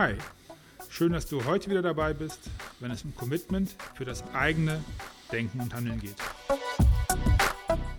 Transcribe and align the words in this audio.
Hi, 0.00 0.14
schön, 0.88 1.10
dass 1.10 1.26
du 1.26 1.44
heute 1.44 1.70
wieder 1.70 1.82
dabei 1.82 2.14
bist, 2.14 2.38
wenn 2.78 2.92
es 2.92 3.02
um 3.02 3.16
Commitment 3.16 3.74
für 3.96 4.04
das 4.04 4.22
eigene 4.32 4.78
Denken 5.32 5.58
und 5.58 5.74
Handeln 5.74 5.98
geht. 5.98 6.14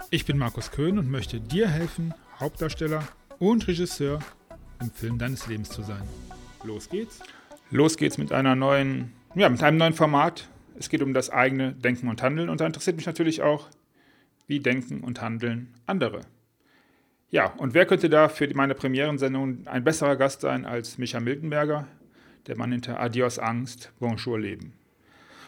Ich 0.09 0.23
bin 0.23 0.37
Markus 0.37 0.71
Köhn 0.71 0.97
und 0.97 1.11
möchte 1.11 1.41
dir 1.41 1.67
helfen, 1.67 2.13
Hauptdarsteller 2.39 3.05
und 3.37 3.67
Regisseur 3.67 4.19
im 4.79 4.91
Film 4.91 5.17
deines 5.17 5.47
Lebens 5.47 5.71
zu 5.71 5.81
sein. 5.81 6.03
Los 6.63 6.87
geht's. 6.87 7.19
Los 7.69 7.97
geht's 7.97 8.17
mit 8.17 8.31
einer 8.31 8.55
neuen, 8.55 9.11
ja, 9.35 9.49
mit 9.49 9.61
einem 9.61 9.75
neuen 9.75 9.93
Format. 9.93 10.47
Es 10.79 10.87
geht 10.87 11.01
um 11.01 11.13
das 11.13 11.29
eigene 11.29 11.73
Denken 11.73 12.07
und 12.07 12.23
Handeln 12.23 12.47
und 12.47 12.61
da 12.61 12.65
interessiert 12.65 12.95
mich 12.95 13.07
natürlich 13.07 13.41
auch, 13.41 13.67
wie 14.47 14.61
denken 14.61 15.01
und 15.01 15.21
handeln 15.21 15.73
andere. 15.85 16.21
Ja, 17.31 17.53
und 17.57 17.75
wer 17.75 17.85
könnte 17.85 18.09
da 18.09 18.27
für 18.27 18.51
meine 18.55 18.73
Premierensendung 18.73 19.67
ein 19.67 19.83
besserer 19.83 20.15
Gast 20.15 20.41
sein 20.41 20.65
als 20.65 20.97
Micha 20.97 21.19
Miltenberger, 21.19 21.87
der 22.47 22.57
Mann 22.57 22.71
hinter 22.71 22.99
Adios 22.99 23.37
Angst, 23.37 23.91
Bonjour 23.99 24.39
Leben. 24.39 24.73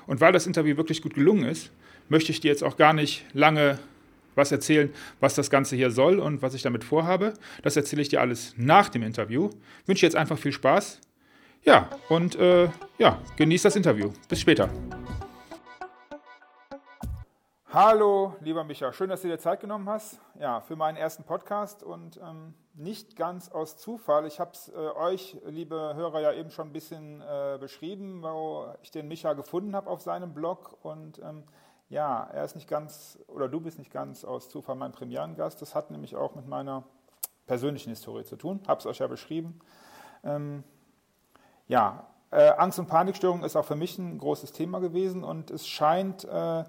Und 0.06 0.22
weil 0.22 0.32
das 0.32 0.46
Interview 0.46 0.78
wirklich 0.78 1.02
gut 1.02 1.16
gelungen 1.16 1.46
ist, 1.46 1.72
möchte 2.08 2.32
ich 2.32 2.40
dir 2.40 2.50
jetzt 2.52 2.64
auch 2.64 2.78
gar 2.78 2.94
nicht 2.94 3.26
lange 3.34 3.80
was 4.36 4.52
erzählen, 4.52 4.92
was 5.20 5.34
das 5.34 5.50
Ganze 5.50 5.76
hier 5.76 5.90
soll 5.90 6.20
und 6.20 6.44
was 6.44 6.54
ich 6.54 6.62
damit 6.62 6.84
vorhabe. 6.84 7.34
Das 7.64 7.76
erzähle 7.76 8.04
ich 8.04 8.10
dir 8.10 8.22
alles 8.22 8.54
nach 8.58 8.90
dem 8.90 9.02
Interview. 9.02 9.50
Ich 9.82 9.88
wünsche 9.88 10.06
jetzt 10.06 10.16
einfach 10.16 10.38
viel 10.38 10.52
Spaß. 10.52 11.02
Ja, 11.64 11.90
und 12.10 12.36
äh, 12.36 12.70
ja, 13.00 13.20
genieß 13.38 13.64
das 13.64 13.76
Interview. 13.76 14.12
Bis 14.30 14.40
später. 14.40 14.70
Hallo, 17.74 18.36
lieber 18.42 18.66
Micha, 18.66 18.92
schön, 18.92 19.10
dass 19.10 19.22
du 19.22 19.30
dir 19.30 19.40
Zeit 19.40 19.62
genommen 19.62 19.88
hast 19.88 20.20
ja, 20.38 20.60
für 20.60 20.76
meinen 20.76 20.98
ersten 20.98 21.24
Podcast 21.24 21.84
und 21.84 22.18
ähm, 22.18 22.54
nicht 22.74 23.16
ganz 23.16 23.50
aus 23.50 23.78
Zufall. 23.78 24.28
Ich 24.28 24.42
habe 24.42 24.52
es 24.52 24.68
äh, 24.68 24.76
euch, 24.76 25.38
liebe 25.46 25.94
Hörer, 25.96 26.20
ja 26.20 26.34
eben 26.34 26.52
schon 26.52 26.68
ein 26.68 26.74
bisschen 26.74 27.22
äh, 27.22 27.58
beschrieben, 27.58 28.24
wo 28.24 28.66
ich 28.82 28.92
den 28.92 29.08
Micha 29.08 29.32
gefunden 29.32 29.74
habe 29.74 29.90
auf 29.90 30.02
seinem 30.02 30.34
Blog 30.34 30.80
und 30.82 31.20
ähm, 31.20 31.46
ja, 31.88 32.28
er 32.34 32.44
ist 32.44 32.56
nicht 32.56 32.68
ganz, 32.68 33.18
oder 33.28 33.48
du 33.48 33.62
bist 33.62 33.80
nicht 33.80 33.94
ganz 33.94 34.26
aus 34.26 34.50
Zufall 34.50 34.76
mein 34.76 34.92
Premierengast. 34.92 35.62
Das 35.62 35.74
hat 35.74 35.92
nämlich 35.92 36.18
auch 36.18 36.36
mit 36.36 36.50
meiner 36.50 36.84
persönlichen 37.48 37.92
Historie 37.92 38.26
zu 38.26 38.36
tun, 38.36 38.60
habe 38.68 38.82
es 38.82 38.86
euch 38.86 39.00
ja 39.00 39.08
beschrieben. 39.08 39.62
Ähm, 40.26 40.66
ja, 41.70 42.06
äh, 42.32 42.50
Angst- 42.50 42.80
und 42.80 42.88
Panikstörung 42.88 43.46
ist 43.46 43.56
auch 43.56 43.64
für 43.64 43.78
mich 43.78 43.98
ein 43.98 44.18
großes 44.18 44.52
Thema 44.52 44.82
gewesen 44.82 45.24
und 45.24 45.52
es 45.52 45.66
scheint 45.66 46.26
äh, 46.26 46.66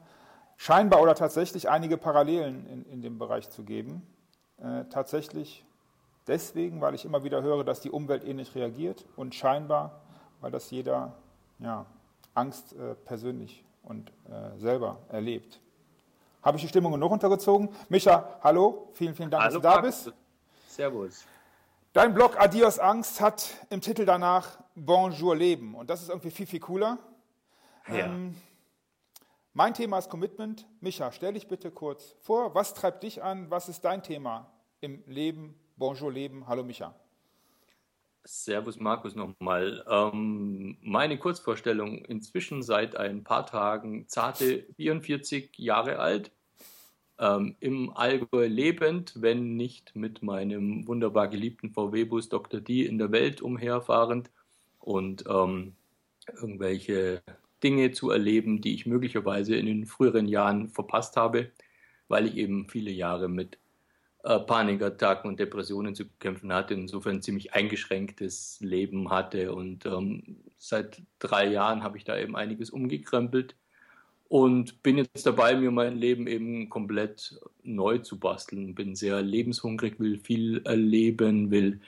scheinbar 0.62 1.02
oder 1.02 1.16
tatsächlich 1.16 1.68
einige 1.68 1.96
Parallelen 1.96 2.66
in, 2.68 2.84
in 2.86 3.02
dem 3.02 3.18
Bereich 3.18 3.50
zu 3.50 3.64
geben. 3.64 4.06
Äh, 4.62 4.84
tatsächlich 4.90 5.64
deswegen, 6.28 6.80
weil 6.80 6.94
ich 6.94 7.04
immer 7.04 7.24
wieder 7.24 7.42
höre, 7.42 7.64
dass 7.64 7.80
die 7.80 7.90
Umwelt 7.90 8.22
ähnlich 8.22 8.54
reagiert 8.54 9.04
und 9.16 9.34
scheinbar, 9.34 10.02
weil 10.40 10.52
das 10.52 10.70
jeder 10.70 11.14
ja, 11.58 11.84
Angst 12.34 12.74
äh, 12.74 12.94
persönlich 12.94 13.64
und 13.82 14.12
äh, 14.30 14.56
selber 14.56 14.98
erlebt. 15.08 15.58
Habe 16.44 16.58
ich 16.58 16.62
die 16.62 16.68
Stimmung 16.68 16.92
genug 16.92 17.10
untergezogen? 17.10 17.68
Micha, 17.88 18.38
hallo, 18.40 18.88
vielen, 18.92 19.16
vielen 19.16 19.30
Dank, 19.32 19.42
hallo, 19.42 19.58
dass 19.58 19.62
du 19.62 19.76
da 19.76 19.80
bist. 19.80 20.12
Servus. 20.68 21.24
Dein 21.92 22.14
Blog 22.14 22.40
Adios 22.40 22.78
Angst 22.78 23.20
hat 23.20 23.50
im 23.68 23.80
Titel 23.80 24.04
danach 24.04 24.60
Bonjour 24.76 25.34
Leben 25.34 25.74
und 25.74 25.90
das 25.90 26.02
ist 26.02 26.08
irgendwie 26.08 26.30
viel, 26.30 26.46
viel 26.46 26.60
cooler. 26.60 26.98
Ja. 27.88 28.06
Ähm, 28.06 28.36
mein 29.54 29.74
Thema 29.74 29.98
ist 29.98 30.08
Commitment. 30.08 30.66
Micha, 30.80 31.12
stell 31.12 31.34
dich 31.34 31.48
bitte 31.48 31.70
kurz 31.70 32.16
vor. 32.20 32.54
Was 32.54 32.74
treibt 32.74 33.02
dich 33.02 33.22
an? 33.22 33.50
Was 33.50 33.68
ist 33.68 33.84
dein 33.84 34.02
Thema 34.02 34.50
im 34.80 35.02
Leben? 35.06 35.54
Bonjour 35.76 36.12
Leben. 36.12 36.46
Hallo 36.46 36.64
Micha. 36.64 36.94
Servus 38.24 38.78
Markus 38.78 39.14
nochmal. 39.14 39.84
Ähm, 39.88 40.78
meine 40.80 41.18
Kurzvorstellung, 41.18 42.04
inzwischen 42.04 42.62
seit 42.62 42.96
ein 42.96 43.24
paar 43.24 43.46
Tagen 43.46 44.08
zarte 44.08 44.64
44 44.76 45.58
Jahre 45.58 45.98
alt, 45.98 46.30
ähm, 47.18 47.56
im 47.60 47.90
Allgäu 47.96 48.46
lebend, 48.46 49.14
wenn 49.20 49.56
nicht 49.56 49.96
mit 49.96 50.22
meinem 50.22 50.86
wunderbar 50.86 51.28
geliebten 51.28 51.70
VW-Bus 51.70 52.28
Dr. 52.28 52.60
D 52.60 52.86
in 52.86 52.98
der 52.98 53.12
Welt 53.12 53.42
umherfahrend 53.42 54.30
und 54.78 55.24
ähm, 55.28 55.74
irgendwelche 56.40 57.22
Dinge 57.62 57.92
zu 57.92 58.10
erleben, 58.10 58.60
die 58.60 58.74
ich 58.74 58.86
möglicherweise 58.86 59.56
in 59.56 59.66
den 59.66 59.86
früheren 59.86 60.28
Jahren 60.28 60.68
verpasst 60.68 61.16
habe, 61.16 61.50
weil 62.08 62.26
ich 62.26 62.36
eben 62.36 62.68
viele 62.68 62.90
Jahre 62.90 63.28
mit 63.28 63.58
äh, 64.24 64.38
Panikattacken 64.38 65.28
und 65.28 65.40
Depressionen 65.40 65.94
zu 65.94 66.04
kämpfen 66.20 66.52
hatte, 66.52 66.74
insofern 66.74 67.16
ein 67.16 67.22
ziemlich 67.22 67.54
eingeschränktes 67.54 68.58
Leben 68.60 69.10
hatte. 69.10 69.54
Und 69.54 69.86
ähm, 69.86 70.38
seit 70.58 71.02
drei 71.18 71.48
Jahren 71.48 71.82
habe 71.82 71.98
ich 71.98 72.04
da 72.04 72.16
eben 72.18 72.36
einiges 72.36 72.70
umgekrempelt 72.70 73.56
und 74.28 74.82
bin 74.82 74.96
jetzt 74.96 75.26
dabei, 75.26 75.56
mir 75.56 75.70
mein 75.70 75.96
Leben 75.96 76.26
eben 76.26 76.70
komplett 76.70 77.38
neu 77.64 77.98
zu 77.98 78.18
basteln. 78.18 78.74
Bin 78.74 78.94
sehr 78.94 79.20
lebenshungrig, 79.20 80.00
will 80.00 80.18
viel 80.18 80.62
erleben, 80.64 81.50
will 81.50 81.80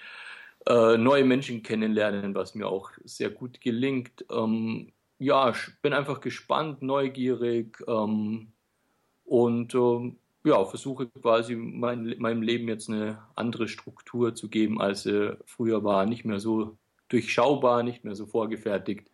äh, 0.66 0.98
neue 0.98 1.24
Menschen 1.24 1.62
kennenlernen, 1.62 2.34
was 2.34 2.54
mir 2.54 2.66
auch 2.66 2.90
sehr 3.04 3.30
gut 3.30 3.60
gelingt. 3.60 4.26
Ähm, 4.30 4.92
ja, 5.18 5.50
ich 5.50 5.80
bin 5.82 5.92
einfach 5.92 6.20
gespannt, 6.20 6.82
neugierig 6.82 7.82
ähm, 7.86 8.52
und 9.24 9.74
ähm, 9.74 10.18
ja, 10.44 10.64
versuche 10.64 11.08
quasi 11.08 11.56
mein, 11.56 12.14
meinem 12.18 12.42
Leben 12.42 12.68
jetzt 12.68 12.90
eine 12.90 13.22
andere 13.34 13.68
Struktur 13.68 14.34
zu 14.34 14.48
geben, 14.48 14.80
als 14.80 15.04
sie 15.04 15.38
früher 15.46 15.84
war. 15.84 16.04
Nicht 16.04 16.24
mehr 16.24 16.38
so 16.38 16.76
durchschaubar, 17.08 17.82
nicht 17.82 18.04
mehr 18.04 18.14
so 18.14 18.26
vorgefertigt. 18.26 19.10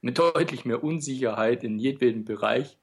Mit 0.00 0.18
deutlich 0.18 0.64
mehr 0.64 0.84
Unsicherheit 0.84 1.64
in 1.64 1.78
jedem 1.78 2.24
Bereich. 2.24 2.78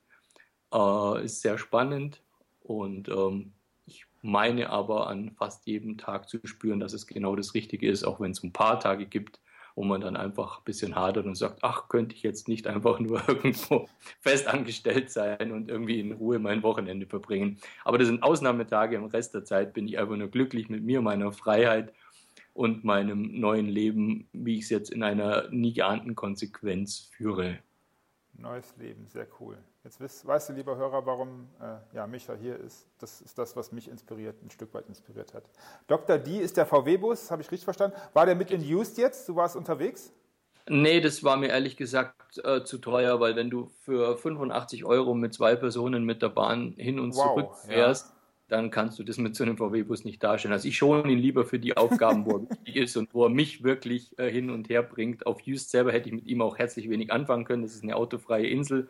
Äh, 0.73 1.23
ist 1.23 1.41
sehr 1.41 1.57
spannend 1.57 2.21
und 2.61 3.07
ähm, 3.07 3.53
ich 3.85 4.05
meine 4.21 4.71
aber 4.71 5.07
an 5.07 5.31
fast 5.31 5.65
jedem 5.67 5.97
Tag 5.97 6.27
zu 6.27 6.39
spüren, 6.45 6.79
dass 6.79 6.93
es 6.93 7.07
genau 7.07 7.35
das 7.35 7.53
Richtige 7.53 7.89
ist, 7.89 8.03
auch 8.03 8.19
wenn 8.19 8.31
es 8.31 8.43
ein 8.43 8.51
paar 8.51 8.79
Tage 8.79 9.05
gibt, 9.05 9.39
wo 9.75 9.83
man 9.83 10.01
dann 10.01 10.15
einfach 10.15 10.59
ein 10.59 10.63
bisschen 10.63 10.95
hadert 10.95 11.25
und 11.25 11.35
sagt, 11.35 11.59
ach, 11.61 11.89
könnte 11.89 12.15
ich 12.15 12.23
jetzt 12.23 12.47
nicht 12.47 12.65
einfach 12.65 12.99
nur 12.99 13.21
irgendwo 13.27 13.87
festangestellt 14.21 15.11
sein 15.11 15.51
und 15.51 15.69
irgendwie 15.69 15.99
in 15.99 16.13
Ruhe 16.13 16.39
mein 16.39 16.63
Wochenende 16.63 17.05
verbringen. 17.05 17.57
Aber 17.83 17.97
das 17.97 18.07
sind 18.07 18.23
Ausnahmetage, 18.23 18.95
im 18.95 19.05
Rest 19.05 19.33
der 19.33 19.43
Zeit 19.43 19.73
bin 19.73 19.87
ich 19.87 19.99
einfach 19.99 20.15
nur 20.15 20.29
glücklich 20.29 20.69
mit 20.69 20.83
mir, 20.83 21.01
meiner 21.01 21.31
Freiheit 21.31 21.93
und 22.53 22.85
meinem 22.85 23.37
neuen 23.39 23.67
Leben, 23.67 24.29
wie 24.31 24.55
ich 24.55 24.63
es 24.63 24.69
jetzt 24.69 24.89
in 24.89 25.03
einer 25.03 25.49
nie 25.51 25.73
geahnten 25.73 26.15
Konsequenz 26.15 27.09
führe. 27.11 27.59
Neues 28.33 28.75
Leben, 28.77 29.07
sehr 29.07 29.27
cool. 29.39 29.57
Jetzt 29.85 30.01
weißt, 30.01 30.25
weißt 30.25 30.49
du, 30.49 30.53
lieber 30.53 30.75
Hörer, 30.75 31.05
warum 31.05 31.47
äh, 31.61 31.95
ja, 31.95 32.07
Micha 32.07 32.33
hier 32.33 32.59
ist. 32.59 32.87
Das 32.99 33.21
ist 33.21 33.37
das, 33.37 33.55
was 33.55 33.71
mich 33.71 33.87
inspiriert, 33.87 34.35
ein 34.43 34.49
Stück 34.49 34.73
weit 34.73 34.87
inspiriert 34.87 35.35
hat. 35.35 35.43
Dr. 35.85 36.17
D 36.17 36.39
ist 36.39 36.57
der 36.57 36.65
VW-Bus, 36.65 37.29
habe 37.29 37.43
ich 37.43 37.51
richtig 37.51 37.65
verstanden. 37.65 37.95
War 38.13 38.25
der 38.25 38.33
mit 38.33 38.49
in 38.49 38.61
Used 38.61 38.97
jetzt? 38.97 39.29
Du 39.29 39.35
warst 39.35 39.55
unterwegs? 39.55 40.11
Nee, 40.67 41.01
das 41.01 41.23
war 41.23 41.37
mir 41.37 41.49
ehrlich 41.49 41.77
gesagt 41.77 42.43
äh, 42.43 42.63
zu 42.63 42.79
teuer, 42.79 43.19
weil 43.19 43.35
wenn 43.35 43.51
du 43.51 43.69
für 43.83 44.17
85 44.17 44.85
Euro 44.85 45.13
mit 45.13 45.35
zwei 45.35 45.55
Personen 45.55 46.03
mit 46.03 46.23
der 46.23 46.29
Bahn 46.29 46.73
hin 46.77 46.99
und 46.99 47.15
wow, 47.15 47.35
zurück 47.35 47.55
fährst, 47.55 48.07
ja 48.07 48.15
dann 48.47 48.69
kannst 48.69 48.99
du 48.99 49.03
das 49.03 49.17
mit 49.17 49.35
so 49.35 49.43
einem 49.43 49.57
VW-Bus 49.57 50.05
nicht 50.05 50.23
darstellen. 50.23 50.53
Also 50.53 50.67
ich 50.67 50.77
schone 50.77 51.11
ihn 51.11 51.17
lieber 51.17 51.45
für 51.45 51.57
die 51.57 51.75
Aufgaben, 51.77 52.25
wo 52.25 52.37
er 52.37 52.49
wichtig 52.49 52.75
ist 52.75 52.95
und 52.95 53.13
wo 53.13 53.23
er 53.25 53.29
mich 53.29 53.63
wirklich 53.63 54.17
äh, 54.19 54.31
hin 54.31 54.51
und 54.51 54.69
her 54.69 54.83
bringt. 54.83 55.25
Auf 55.25 55.41
Just 55.41 55.71
selber 55.71 55.91
hätte 55.91 56.09
ich 56.09 56.15
mit 56.15 56.27
ihm 56.27 56.41
auch 56.41 56.57
herzlich 56.57 56.89
wenig 56.89 57.11
anfangen 57.11 57.45
können. 57.45 57.63
Das 57.63 57.73
ist 57.73 57.83
eine 57.83 57.95
autofreie 57.95 58.47
Insel. 58.47 58.87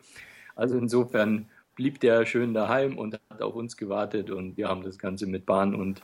Also 0.56 0.76
insofern 0.76 1.48
blieb 1.76 2.00
der 2.00 2.26
schön 2.26 2.54
daheim 2.54 2.98
und 2.98 3.20
hat 3.30 3.42
auf 3.42 3.54
uns 3.54 3.76
gewartet 3.76 4.30
und 4.30 4.56
wir 4.56 4.68
haben 4.68 4.82
das 4.82 4.98
Ganze 4.98 5.26
mit 5.26 5.46
Bahn 5.46 5.74
und 5.74 6.02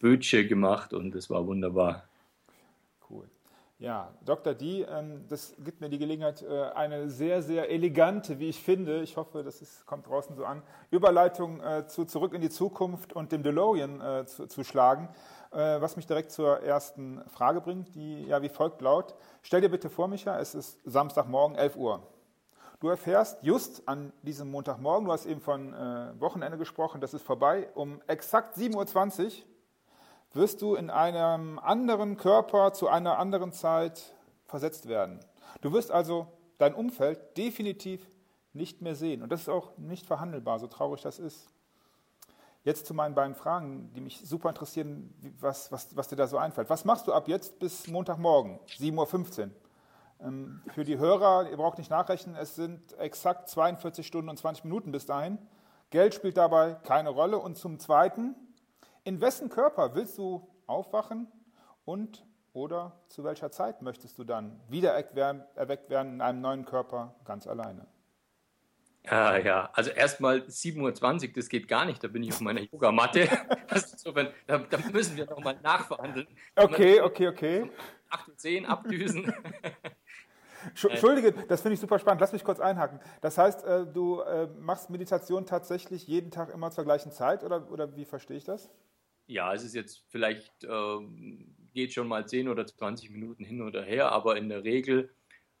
Bötsche 0.00 0.46
gemacht 0.46 0.92
und 0.92 1.14
es 1.14 1.30
war 1.30 1.46
wunderbar. 1.46 2.04
Ja, 3.84 4.08
Dr. 4.24 4.54
D, 4.54 4.82
ähm, 4.82 5.26
das 5.28 5.54
gibt 5.58 5.80
mir 5.80 5.90
die 5.90 5.98
Gelegenheit, 5.98 6.42
äh, 6.42 6.70
eine 6.74 7.10
sehr, 7.10 7.42
sehr 7.42 7.70
elegante, 7.70 8.38
wie 8.38 8.48
ich 8.48 8.62
finde, 8.62 9.02
ich 9.02 9.16
hoffe, 9.16 9.42
das 9.42 9.60
ist, 9.60 9.84
kommt 9.84 10.06
draußen 10.06 10.36
so 10.36 10.44
an, 10.44 10.62
Überleitung 10.90 11.60
äh, 11.60 11.86
zu 11.86 12.04
Zurück 12.04 12.34
in 12.34 12.40
die 12.40 12.50
Zukunft 12.50 13.12
und 13.12 13.32
dem 13.32 13.42
DeLorean 13.42 14.00
äh, 14.00 14.26
zu, 14.26 14.46
zu, 14.46 14.64
schlagen, 14.64 15.08
was 15.50 15.94
mich 15.94 16.04
direkt 16.04 16.32
zur 16.32 16.64
ersten 16.64 17.22
Frage 17.28 17.60
bringt, 17.60 17.94
die 17.94 18.24
ja 18.24 18.42
wie 18.42 18.48
folgt 18.48 18.80
laut. 18.80 19.14
Stell 19.42 19.60
dir 19.60 19.68
bitte 19.68 19.88
vor, 19.88 20.08
Micha, 20.08 20.36
es 20.40 20.52
ist 20.56 20.80
Samstagmorgen, 20.84 21.56
11 21.56 21.76
Uhr. 21.76 22.02
Du 22.84 22.90
erfährst 22.90 23.38
just 23.40 23.88
an 23.88 24.12
diesem 24.20 24.50
Montagmorgen, 24.50 25.06
du 25.06 25.12
hast 25.12 25.24
eben 25.24 25.40
von 25.40 25.72
äh, 25.72 26.20
Wochenende 26.20 26.58
gesprochen, 26.58 27.00
das 27.00 27.14
ist 27.14 27.22
vorbei, 27.22 27.70
um 27.74 28.02
exakt 28.08 28.58
7.20 28.58 29.24
Uhr 29.24 29.32
wirst 30.34 30.60
du 30.60 30.74
in 30.74 30.90
einem 30.90 31.58
anderen 31.58 32.18
Körper 32.18 32.74
zu 32.74 32.88
einer 32.88 33.16
anderen 33.16 33.52
Zeit 33.52 34.14
versetzt 34.44 34.86
werden. 34.86 35.20
Du 35.62 35.72
wirst 35.72 35.90
also 35.90 36.26
dein 36.58 36.74
Umfeld 36.74 37.38
definitiv 37.38 38.06
nicht 38.52 38.82
mehr 38.82 38.96
sehen. 38.96 39.22
Und 39.22 39.32
das 39.32 39.40
ist 39.40 39.48
auch 39.48 39.78
nicht 39.78 40.04
verhandelbar, 40.04 40.58
so 40.58 40.66
traurig 40.66 41.00
das 41.00 41.18
ist. 41.18 41.48
Jetzt 42.64 42.84
zu 42.84 42.92
meinen 42.92 43.14
beiden 43.14 43.34
Fragen, 43.34 43.94
die 43.94 44.02
mich 44.02 44.20
super 44.28 44.50
interessieren, 44.50 45.14
was, 45.40 45.72
was, 45.72 45.96
was 45.96 46.08
dir 46.08 46.16
da 46.16 46.26
so 46.26 46.36
einfällt. 46.36 46.68
Was 46.68 46.84
machst 46.84 47.06
du 47.06 47.14
ab 47.14 47.28
jetzt 47.28 47.58
bis 47.58 47.88
Montagmorgen, 47.88 48.58
7.15 48.78 49.40
Uhr? 49.44 49.50
Ähm, 50.20 50.62
für 50.74 50.84
die 50.84 50.98
Hörer, 50.98 51.50
ihr 51.50 51.56
braucht 51.56 51.78
nicht 51.78 51.90
nachrechnen, 51.90 52.36
es 52.36 52.54
sind 52.54 52.98
exakt 52.98 53.48
42 53.48 54.06
Stunden 54.06 54.28
und 54.28 54.36
20 54.36 54.64
Minuten 54.64 54.92
bis 54.92 55.06
dahin. 55.06 55.38
Geld 55.90 56.14
spielt 56.14 56.36
dabei 56.36 56.74
keine 56.74 57.10
Rolle. 57.10 57.38
Und 57.38 57.56
zum 57.56 57.78
Zweiten, 57.78 58.34
in 59.04 59.20
wessen 59.20 59.48
Körper 59.48 59.94
willst 59.94 60.18
du 60.18 60.48
aufwachen 60.66 61.28
und 61.84 62.26
oder 62.52 63.00
zu 63.08 63.24
welcher 63.24 63.50
Zeit 63.50 63.82
möchtest 63.82 64.16
du 64.18 64.24
dann 64.24 64.60
wieder 64.68 64.92
erweckt 64.92 65.90
werden 65.90 66.14
in 66.14 66.20
einem 66.20 66.40
neuen 66.40 66.64
Körper 66.64 67.14
ganz 67.24 67.46
alleine? 67.46 67.86
Ah, 69.06 69.36
ja, 69.36 69.68
also 69.74 69.90
erstmal 69.90 70.38
7.20 70.38 71.28
Uhr, 71.28 71.32
das 71.34 71.48
geht 71.50 71.68
gar 71.68 71.84
nicht, 71.84 72.02
da 72.02 72.08
bin 72.08 72.22
ich 72.22 72.32
auf 72.32 72.40
meiner 72.40 72.60
Yogamatte. 72.62 73.28
Insofern, 73.70 74.32
da, 74.46 74.58
da 74.58 74.78
müssen 74.90 75.16
wir 75.16 75.26
nochmal 75.26 75.58
nachverhandeln. 75.62 76.26
Okay, 76.56 77.02
okay, 77.02 77.28
okay. 77.28 77.70
8.10 78.10 78.62
Uhr 78.62 78.68
abdüsen. 78.70 79.34
Entschuldige, 80.90 81.32
das 81.48 81.62
finde 81.62 81.74
ich 81.74 81.80
super 81.80 81.98
spannend. 81.98 82.20
Lass 82.20 82.32
mich 82.32 82.44
kurz 82.44 82.60
einhaken. 82.60 83.00
Das 83.20 83.38
heißt, 83.38 83.64
äh, 83.64 83.86
du 83.86 84.20
äh, 84.20 84.48
machst 84.60 84.90
Meditation 84.90 85.46
tatsächlich 85.46 86.06
jeden 86.06 86.30
Tag 86.30 86.52
immer 86.52 86.70
zur 86.70 86.84
gleichen 86.84 87.12
Zeit 87.12 87.44
oder, 87.44 87.70
oder 87.70 87.96
wie 87.96 88.04
verstehe 88.04 88.36
ich 88.36 88.44
das? 88.44 88.70
Ja, 89.26 89.54
es 89.54 89.64
ist 89.64 89.74
jetzt 89.74 90.04
vielleicht, 90.08 90.52
ähm, 90.64 91.54
geht 91.72 91.92
schon 91.92 92.08
mal 92.08 92.26
10 92.26 92.48
oder 92.48 92.66
20 92.66 93.10
Minuten 93.10 93.44
hin 93.44 93.62
oder 93.62 93.82
her, 93.82 94.12
aber 94.12 94.36
in 94.36 94.48
der 94.48 94.64
Regel 94.64 95.10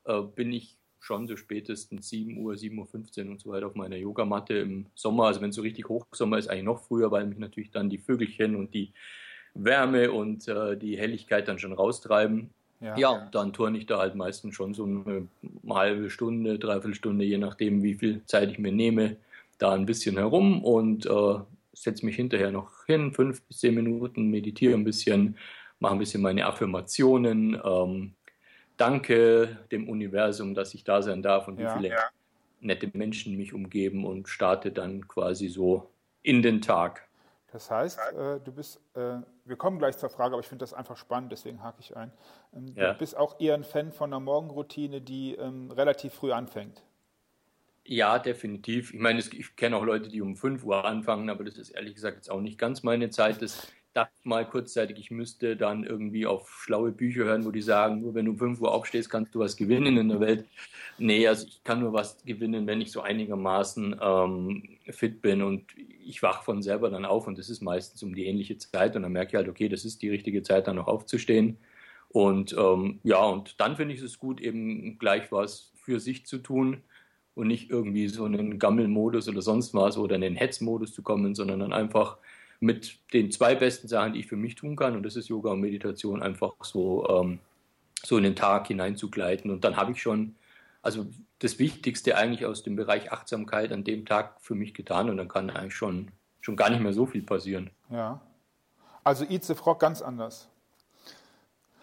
äh, 0.04 0.20
bin 0.20 0.52
ich 0.52 0.78
schon 1.00 1.26
so 1.26 1.36
spätestens 1.36 2.08
7 2.08 2.38
Uhr, 2.38 2.54
7.15 2.54 3.24
Uhr 3.24 3.30
und 3.32 3.40
so 3.40 3.50
weiter 3.50 3.66
auf 3.66 3.74
meiner 3.74 3.96
Yogamatte 3.96 4.54
im 4.54 4.86
Sommer. 4.94 5.26
Also 5.26 5.40
wenn 5.40 5.50
es 5.50 5.56
so 5.56 5.62
richtig 5.62 5.88
Hochsommer 5.88 6.38
ist, 6.38 6.48
eigentlich 6.48 6.64
noch 6.64 6.82
früher, 6.82 7.10
weil 7.10 7.26
mich 7.26 7.38
natürlich 7.38 7.70
dann 7.70 7.90
die 7.90 7.98
Vögelchen 7.98 8.56
und 8.56 8.74
die 8.74 8.92
Wärme 9.54 10.10
und 10.10 10.48
äh, 10.48 10.76
die 10.76 10.98
Helligkeit 10.98 11.46
dann 11.46 11.58
schon 11.58 11.72
raustreiben. 11.72 12.50
Ja, 12.80 12.96
ja 12.96 13.28
dann 13.32 13.52
turne 13.52 13.78
ich 13.78 13.86
da 13.86 13.98
halt 13.98 14.14
meistens 14.14 14.54
schon 14.54 14.74
so 14.74 14.84
eine 14.84 15.28
halbe 15.68 16.10
Stunde, 16.10 16.58
dreiviertel 16.58 16.94
Stunde, 16.94 17.24
je 17.24 17.38
nachdem, 17.38 17.82
wie 17.82 17.94
viel 17.94 18.22
Zeit 18.26 18.50
ich 18.50 18.58
mir 18.58 18.72
nehme, 18.72 19.16
da 19.58 19.72
ein 19.72 19.86
bisschen 19.86 20.16
herum 20.16 20.62
und 20.62 21.06
äh, 21.06 21.34
setze 21.72 22.04
mich 22.04 22.16
hinterher 22.16 22.50
noch 22.50 22.84
hin, 22.86 23.12
fünf 23.12 23.42
bis 23.42 23.58
zehn 23.58 23.74
Minuten, 23.74 24.30
meditiere 24.30 24.74
ein 24.74 24.84
bisschen, 24.84 25.36
mache 25.80 25.94
ein 25.94 25.98
bisschen 25.98 26.22
meine 26.22 26.46
Affirmationen, 26.46 27.60
ähm, 27.64 28.14
danke 28.76 29.58
dem 29.70 29.88
Universum, 29.88 30.54
dass 30.54 30.74
ich 30.74 30.84
da 30.84 31.02
sein 31.02 31.22
darf 31.22 31.48
und 31.48 31.58
ja, 31.58 31.74
wie 31.74 31.78
viele 31.78 31.96
nette 32.60 32.90
Menschen 32.92 33.36
mich 33.36 33.52
umgeben 33.52 34.04
und 34.04 34.28
starte 34.28 34.72
dann 34.72 35.06
quasi 35.06 35.48
so 35.48 35.90
in 36.22 36.42
den 36.42 36.60
Tag. 36.60 37.06
Das 37.54 37.70
heißt, 37.70 38.00
äh, 38.00 38.40
du 38.40 38.50
bist, 38.50 38.80
äh, 38.96 39.18
wir 39.44 39.54
kommen 39.54 39.78
gleich 39.78 39.96
zur 39.96 40.10
Frage, 40.10 40.34
aber 40.34 40.40
ich 40.40 40.48
finde 40.48 40.64
das 40.64 40.74
einfach 40.74 40.96
spannend, 40.96 41.30
deswegen 41.30 41.62
hake 41.62 41.76
ich 41.78 41.96
ein. 41.96 42.10
Ähm, 42.52 42.74
ja. 42.74 42.92
Du 42.92 42.98
bist 42.98 43.16
auch 43.16 43.38
eher 43.38 43.54
ein 43.54 43.62
Fan 43.62 43.92
von 43.92 44.12
einer 44.12 44.18
Morgenroutine, 44.18 45.00
die 45.00 45.36
ähm, 45.36 45.70
relativ 45.70 46.14
früh 46.14 46.32
anfängt. 46.32 46.82
Ja, 47.84 48.18
definitiv. 48.18 48.92
Ich 48.92 48.98
meine, 48.98 49.20
ich 49.20 49.54
kenne 49.54 49.76
auch 49.76 49.84
Leute, 49.84 50.08
die 50.08 50.20
um 50.20 50.34
5 50.34 50.64
Uhr 50.64 50.84
anfangen, 50.84 51.30
aber 51.30 51.44
das 51.44 51.56
ist 51.56 51.70
ehrlich 51.70 51.94
gesagt 51.94 52.16
jetzt 52.16 52.28
auch 52.28 52.40
nicht 52.40 52.58
ganz 52.58 52.82
meine 52.82 53.10
Zeit. 53.10 53.40
Das 53.40 53.68
dachte 53.94 54.12
mal 54.24 54.44
kurzzeitig, 54.48 54.98
ich 54.98 55.10
müsste 55.10 55.56
dann 55.56 55.84
irgendwie 55.84 56.26
auf 56.26 56.62
schlaue 56.62 56.90
Bücher 56.90 57.24
hören, 57.24 57.44
wo 57.44 57.50
die 57.50 57.62
sagen, 57.62 58.00
nur 58.00 58.14
wenn 58.14 58.26
du 58.26 58.32
um 58.32 58.38
5 58.38 58.60
Uhr 58.60 58.72
aufstehst, 58.72 59.08
kannst 59.08 59.34
du 59.34 59.38
was 59.38 59.56
gewinnen 59.56 59.96
in 59.96 60.08
der 60.08 60.20
Welt. 60.20 60.46
Nee, 60.98 61.26
also 61.26 61.46
ich 61.46 61.62
kann 61.64 61.80
nur 61.80 61.92
was 61.92 62.22
gewinnen, 62.24 62.66
wenn 62.66 62.80
ich 62.80 62.92
so 62.92 63.00
einigermaßen 63.00 63.96
ähm, 64.00 64.78
fit 64.90 65.22
bin 65.22 65.42
und 65.42 65.64
ich 66.04 66.22
wache 66.22 66.44
von 66.44 66.62
selber 66.62 66.90
dann 66.90 67.04
auf 67.04 67.26
und 67.26 67.38
das 67.38 67.48
ist 67.48 67.62
meistens 67.62 68.02
um 68.02 68.14
die 68.14 68.26
ähnliche 68.26 68.58
Zeit 68.58 68.96
und 68.96 69.02
dann 69.02 69.12
merke 69.12 69.30
ich 69.30 69.34
halt, 69.36 69.48
okay, 69.48 69.68
das 69.68 69.84
ist 69.84 70.02
die 70.02 70.10
richtige 70.10 70.42
Zeit, 70.42 70.66
dann 70.66 70.76
noch 70.76 70.88
aufzustehen. 70.88 71.58
Und 72.08 72.54
ähm, 72.58 73.00
ja, 73.02 73.24
und 73.24 73.60
dann 73.60 73.76
finde 73.76 73.94
ich 73.94 74.02
es 74.02 74.18
gut, 74.18 74.40
eben 74.40 74.98
gleich 74.98 75.32
was 75.32 75.72
für 75.74 75.98
sich 76.00 76.26
zu 76.26 76.38
tun 76.38 76.82
und 77.34 77.48
nicht 77.48 77.70
irgendwie 77.70 78.08
so 78.08 78.24
einen 78.24 78.58
Gammelmodus 78.58 79.28
oder 79.28 79.42
sonst 79.42 79.74
was 79.74 79.98
oder 79.98 80.14
in 80.16 80.20
den 80.20 80.36
Hetzmodus 80.36 80.92
zu 80.92 81.02
kommen, 81.02 81.34
sondern 81.34 81.60
dann 81.60 81.72
einfach 81.72 82.18
mit 82.60 82.98
den 83.12 83.30
zwei 83.30 83.54
besten 83.54 83.88
Sachen, 83.88 84.14
die 84.14 84.20
ich 84.20 84.26
für 84.26 84.36
mich 84.36 84.54
tun 84.54 84.76
kann, 84.76 84.96
und 84.96 85.02
das 85.02 85.16
ist 85.16 85.28
Yoga 85.28 85.50
und 85.52 85.60
Meditation, 85.60 86.22
einfach 86.22 86.52
so, 86.62 87.08
ähm, 87.08 87.38
so 88.02 88.16
in 88.16 88.24
den 88.24 88.36
Tag 88.36 88.68
hineinzugleiten. 88.68 89.50
Und 89.50 89.64
dann 89.64 89.76
habe 89.76 89.92
ich 89.92 90.02
schon, 90.02 90.34
also 90.82 91.06
das 91.38 91.58
Wichtigste 91.58 92.16
eigentlich 92.16 92.46
aus 92.46 92.62
dem 92.62 92.76
Bereich 92.76 93.12
Achtsamkeit 93.12 93.72
an 93.72 93.84
dem 93.84 94.06
Tag 94.06 94.40
für 94.40 94.54
mich 94.54 94.74
getan 94.74 95.10
und 95.10 95.16
dann 95.16 95.28
kann 95.28 95.50
eigentlich 95.50 95.74
schon, 95.74 96.10
schon 96.40 96.56
gar 96.56 96.70
nicht 96.70 96.80
mehr 96.80 96.92
so 96.92 97.06
viel 97.06 97.22
passieren. 97.22 97.70
Ja. 97.90 98.20
Also 99.02 99.26
the 99.28 99.54
Frog 99.54 99.80
ganz 99.80 100.00
anders. 100.00 100.48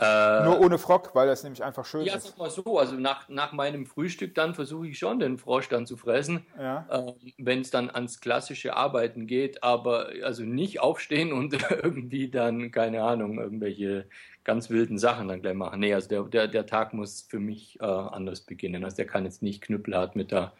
Äh, 0.01 0.43
Nur 0.45 0.59
ohne 0.59 0.79
Frock, 0.79 1.13
weil 1.13 1.27
das 1.27 1.43
nämlich 1.43 1.63
einfach 1.63 1.85
schön 1.85 2.05
ja, 2.05 2.15
ist. 2.15 2.25
Ja, 2.25 2.31
sag 2.31 2.39
mal 2.39 2.49
so, 2.49 2.79
also 2.79 2.95
nach, 2.95 3.29
nach 3.29 3.51
meinem 3.51 3.85
Frühstück 3.85 4.33
dann 4.33 4.55
versuche 4.55 4.87
ich 4.87 4.97
schon 4.97 5.19
den 5.19 5.37
Frosch 5.37 5.69
dann 5.69 5.85
zu 5.85 5.95
fressen, 5.95 6.43
ja. 6.59 6.87
äh, 6.89 7.13
wenn 7.37 7.61
es 7.61 7.69
dann 7.69 7.91
ans 7.91 8.19
klassische 8.19 8.75
Arbeiten 8.75 9.27
geht, 9.27 9.63
aber 9.63 10.09
also 10.23 10.43
nicht 10.43 10.79
aufstehen 10.79 11.31
und 11.33 11.55
irgendwie 11.69 12.29
dann, 12.29 12.71
keine 12.71 13.03
Ahnung, 13.03 13.39
irgendwelche 13.39 14.07
ganz 14.43 14.71
wilden 14.71 14.97
Sachen 14.97 15.27
dann 15.27 15.43
gleich 15.43 15.53
machen. 15.53 15.79
Nee, 15.79 15.93
also 15.93 16.09
der, 16.09 16.23
der, 16.23 16.47
der 16.47 16.65
Tag 16.65 16.93
muss 16.93 17.21
für 17.21 17.39
mich 17.39 17.79
äh, 17.79 17.85
anders 17.85 18.41
beginnen. 18.41 18.83
Also 18.83 18.95
der 18.95 19.05
kann 19.05 19.25
jetzt 19.25 19.43
nicht 19.43 19.61
knüppelhart 19.61 20.15
mit 20.15 20.31
der 20.31 20.51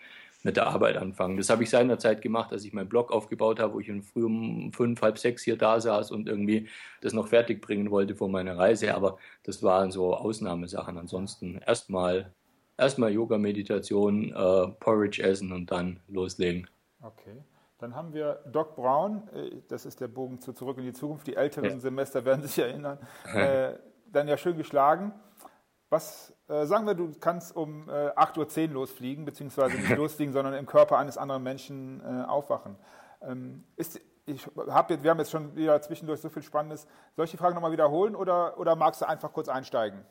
mit 0.44 0.58
der 0.58 0.68
Arbeit 0.68 0.98
anfangen. 0.98 1.38
Das 1.38 1.50
habe 1.50 1.64
ich 1.64 1.70
seinerzeit 1.70 2.22
gemacht, 2.22 2.52
als 2.52 2.66
ich 2.66 2.74
meinen 2.74 2.90
Blog 2.90 3.12
aufgebaut 3.12 3.60
habe, 3.60 3.74
wo 3.74 3.80
ich 3.80 3.92
früh 4.12 4.26
um 4.26 4.74
fünf, 4.74 5.02
halb 5.02 5.18
sechs 5.18 5.44
hier 5.44 5.58
da 5.58 5.80
saß 5.80 6.12
und 6.12 6.28
irgendwie 6.28 6.68
das 7.02 7.14
noch 7.14 7.28
fertig 7.28 7.62
bringen 7.62 7.92
wollte 7.92 8.16
vor 8.16 8.30
meiner 8.30 8.58
Reise. 8.58 8.96
Aber 8.96 9.18
das 9.44 9.62
waren 9.64 9.92
so 9.92 10.16
Ausnahmesachen. 10.16 10.98
Ansonsten 10.98 11.60
erstmal 11.66 12.34
erstmal 12.78 13.12
Yoga, 13.12 13.38
Meditation, 13.38 14.34
äh, 14.34 14.68
Porridge 14.80 15.22
essen 15.22 15.52
und 15.52 15.72
dann 15.72 16.00
loslegen. 16.08 16.68
Okay. 17.02 17.44
Dann 17.78 17.96
haben 17.96 18.14
wir 18.14 18.44
Doc 18.52 18.76
Brown, 18.76 19.28
äh, 19.34 19.62
das 19.68 19.86
ist 19.86 20.02
der 20.02 20.08
Bogen 20.08 20.40
zu 20.40 20.54
Zurück 20.54 20.78
in 20.78 20.86
die 20.86 20.94
Zukunft. 20.94 21.28
Die 21.28 21.36
älteren 21.36 21.70
ja. 21.70 21.80
Semester 21.80 22.26
werden 22.26 22.44
sich 22.44 22.60
erinnern. 22.60 23.00
äh, 23.34 23.74
dann 24.12 24.28
ja 24.28 24.38
schön 24.38 24.58
geschlagen. 24.58 25.14
Was 25.90 26.34
äh, 26.52 26.66
sagen 26.66 26.86
wir, 26.86 26.96
du 26.96 27.14
kannst 27.20 27.56
um 27.56 27.88
äh, 27.88 28.10
8.10 28.10 28.68
Uhr 28.68 28.74
losfliegen, 28.74 29.24
beziehungsweise 29.24 29.78
nicht 29.78 29.90
losfliegen, 29.98 30.34
sondern 30.34 30.54
im 30.54 30.66
Körper 30.66 30.98
eines 30.98 31.18
anderen 31.18 31.44
Menschen 31.44 32.02
äh, 32.02 32.26
aufwachen. 32.26 32.76
Ähm, 33.22 33.64
ist, 33.78 34.02
ich 34.26 34.46
hab 34.68 34.90
jetzt, 34.90 35.04
wir 35.04 35.12
haben 35.12 35.20
jetzt 35.20 35.32
schon 35.32 35.56
wieder 35.56 35.82
zwischendurch 35.82 36.20
so 36.20 36.30
viel 36.30 36.44
Spannendes. 36.44 36.88
Soll 37.16 37.26
ich 37.26 37.32
die 37.32 37.38
Frage 37.38 37.56
nochmal 37.56 37.72
wiederholen 37.72 38.16
oder, 38.16 38.60
oder 38.60 38.76
magst 38.76 39.02
du 39.02 39.08
einfach 39.08 39.32
kurz 39.32 39.48
einsteigen? 39.48 40.02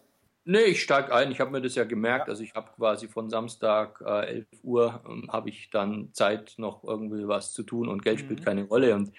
Nee, 0.44 0.64
ich 0.64 0.82
steige 0.82 1.14
ein. 1.14 1.30
Ich 1.30 1.40
habe 1.40 1.50
mir 1.50 1.60
das 1.60 1.74
ja 1.74 1.84
gemerkt. 1.84 2.26
Ja. 2.26 2.32
Also 2.32 2.42
ich 2.42 2.54
habe 2.54 2.70
quasi 2.74 3.08
von 3.08 3.28
Samstag 3.28 4.02
äh, 4.04 4.26
11 4.26 4.46
Uhr 4.62 5.02
ähm, 5.06 5.28
habe 5.30 5.50
ich 5.50 5.68
dann 5.70 6.08
Zeit, 6.14 6.54
noch 6.56 6.82
irgendwie 6.82 7.28
was 7.28 7.52
zu 7.52 7.62
tun 7.62 7.88
und 7.88 8.02
Geld 8.02 8.18
mhm. 8.18 8.24
spielt 8.24 8.44
keine 8.44 8.64
Rolle. 8.64 8.94
Und 8.94 9.12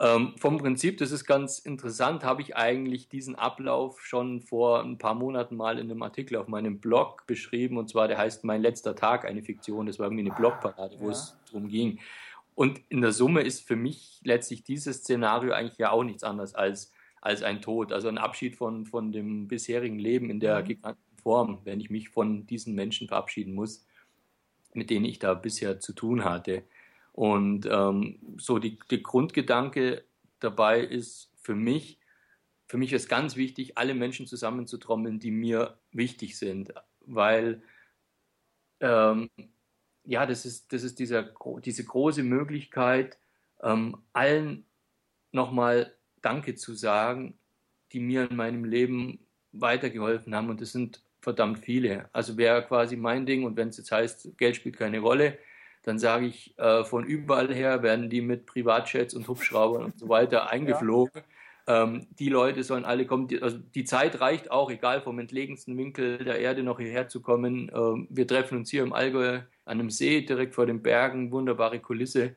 ähm, 0.00 0.34
vom 0.36 0.58
Prinzip, 0.58 0.98
das 0.98 1.10
ist 1.10 1.24
ganz 1.24 1.58
interessant, 1.58 2.22
habe 2.22 2.40
ich 2.42 2.54
eigentlich 2.54 3.08
diesen 3.08 3.34
Ablauf 3.34 4.00
schon 4.00 4.40
vor 4.40 4.82
ein 4.84 4.96
paar 4.96 5.14
Monaten 5.14 5.56
mal 5.56 5.78
in 5.78 5.90
einem 5.90 6.02
Artikel 6.02 6.36
auf 6.36 6.46
meinem 6.46 6.78
Blog 6.78 7.26
beschrieben. 7.26 7.78
Und 7.78 7.90
zwar, 7.90 8.06
der 8.06 8.18
heißt 8.18 8.44
Mein 8.44 8.62
letzter 8.62 8.94
Tag, 8.94 9.24
eine 9.24 9.42
Fiktion. 9.42 9.86
Das 9.86 9.98
war 9.98 10.06
irgendwie 10.06 10.26
eine 10.26 10.34
ah, 10.34 10.38
Blogparade, 10.38 11.00
wo 11.00 11.06
ja. 11.06 11.12
es 11.12 11.36
darum 11.46 11.68
ging. 11.68 11.98
Und 12.54 12.80
in 12.88 13.00
der 13.00 13.12
Summe 13.12 13.42
ist 13.42 13.66
für 13.66 13.76
mich 13.76 14.20
letztlich 14.22 14.62
dieses 14.62 14.98
Szenario 14.98 15.52
eigentlich 15.52 15.78
ja 15.78 15.90
auch 15.90 16.04
nichts 16.04 16.22
anderes 16.22 16.54
als, 16.54 16.92
als 17.20 17.42
ein 17.42 17.60
Tod, 17.60 17.92
also 17.92 18.08
ein 18.08 18.18
Abschied 18.18 18.54
von, 18.54 18.86
von 18.86 19.10
dem 19.10 19.48
bisherigen 19.48 19.98
Leben 19.98 20.30
in 20.30 20.38
der 20.38 20.60
mhm. 20.60 20.64
giganten 20.64 21.16
Form, 21.22 21.58
wenn 21.64 21.80
ich 21.80 21.90
mich 21.90 22.08
von 22.08 22.46
diesen 22.46 22.74
Menschen 22.74 23.08
verabschieden 23.08 23.54
muss, 23.54 23.84
mit 24.74 24.90
denen 24.90 25.04
ich 25.04 25.18
da 25.18 25.34
bisher 25.34 25.80
zu 25.80 25.92
tun 25.92 26.24
hatte. 26.24 26.62
Und 27.18 27.66
ähm, 27.68 28.20
so 28.36 28.60
die, 28.60 28.78
der 28.92 28.98
Grundgedanke 28.98 30.04
dabei 30.38 30.78
ist 30.78 31.32
für 31.40 31.56
mich, 31.56 31.98
für 32.68 32.76
mich 32.76 32.92
ist 32.92 33.08
ganz 33.08 33.34
wichtig, 33.34 33.76
alle 33.76 33.94
Menschen 33.94 34.28
zusammenzutrommeln, 34.28 35.18
die 35.18 35.32
mir 35.32 35.80
wichtig 35.90 36.38
sind, 36.38 36.72
weil 37.00 37.60
ähm, 38.78 39.28
ja, 40.04 40.26
das 40.26 40.46
ist, 40.46 40.72
das 40.72 40.84
ist 40.84 41.00
dieser, 41.00 41.34
diese 41.64 41.84
große 41.84 42.22
Möglichkeit, 42.22 43.18
ähm, 43.64 43.96
allen 44.12 44.64
nochmal 45.32 45.96
Danke 46.22 46.54
zu 46.54 46.74
sagen, 46.74 47.36
die 47.90 47.98
mir 47.98 48.30
in 48.30 48.36
meinem 48.36 48.64
Leben 48.64 49.26
weitergeholfen 49.50 50.36
haben. 50.36 50.50
Und 50.50 50.60
das 50.60 50.70
sind 50.70 51.02
verdammt 51.20 51.64
viele. 51.64 52.10
Also 52.12 52.36
wäre 52.36 52.64
quasi 52.64 52.96
mein 52.96 53.26
Ding, 53.26 53.42
und 53.42 53.56
wenn 53.56 53.70
es 53.70 53.78
jetzt 53.78 53.90
heißt, 53.90 54.38
Geld 54.38 54.54
spielt 54.54 54.76
keine 54.76 55.00
Rolle, 55.00 55.36
dann 55.82 55.98
sage 55.98 56.26
ich, 56.26 56.58
äh, 56.58 56.84
von 56.84 57.04
überall 57.04 57.52
her 57.52 57.82
werden 57.82 58.10
die 58.10 58.20
mit 58.20 58.46
Privatjets 58.46 59.14
und 59.14 59.28
Hubschraubern 59.28 59.84
und 59.84 59.98
so 59.98 60.08
weiter 60.08 60.48
eingeflogen. 60.50 61.22
Ja. 61.66 61.84
Ähm, 61.84 62.06
die 62.18 62.28
Leute 62.28 62.62
sollen 62.64 62.84
alle 62.84 63.06
kommen. 63.06 63.28
Die, 63.28 63.42
also 63.42 63.58
die 63.58 63.84
Zeit 63.84 64.20
reicht 64.20 64.50
auch, 64.50 64.70
egal 64.70 65.00
vom 65.00 65.18
entlegensten 65.18 65.76
Winkel 65.76 66.18
der 66.24 66.38
Erde 66.38 66.62
noch 66.62 66.78
hierher 66.78 67.08
zu 67.08 67.20
kommen. 67.20 67.70
Ähm, 67.74 68.06
wir 68.10 68.26
treffen 68.26 68.58
uns 68.58 68.70
hier 68.70 68.82
im 68.82 68.92
Allgäu 68.92 69.36
an 69.36 69.44
einem 69.64 69.90
See, 69.90 70.22
direkt 70.22 70.54
vor 70.54 70.66
den 70.66 70.82
Bergen, 70.82 71.30
wunderbare 71.30 71.80
Kulisse. 71.80 72.36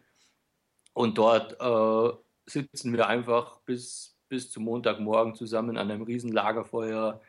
Und 0.93 1.17
dort 1.17 1.57
äh, 1.62 2.17
sitzen 2.45 2.93
wir 2.93 3.07
einfach 3.07 3.60
bis, 3.62 4.17
bis 4.27 4.51
zum 4.51 4.65
Montagmorgen 4.65 5.36
zusammen 5.36 5.77
an 5.77 5.89
einem 5.89 6.01
riesen 6.01 6.31
Lagerfeuer, 6.31 7.21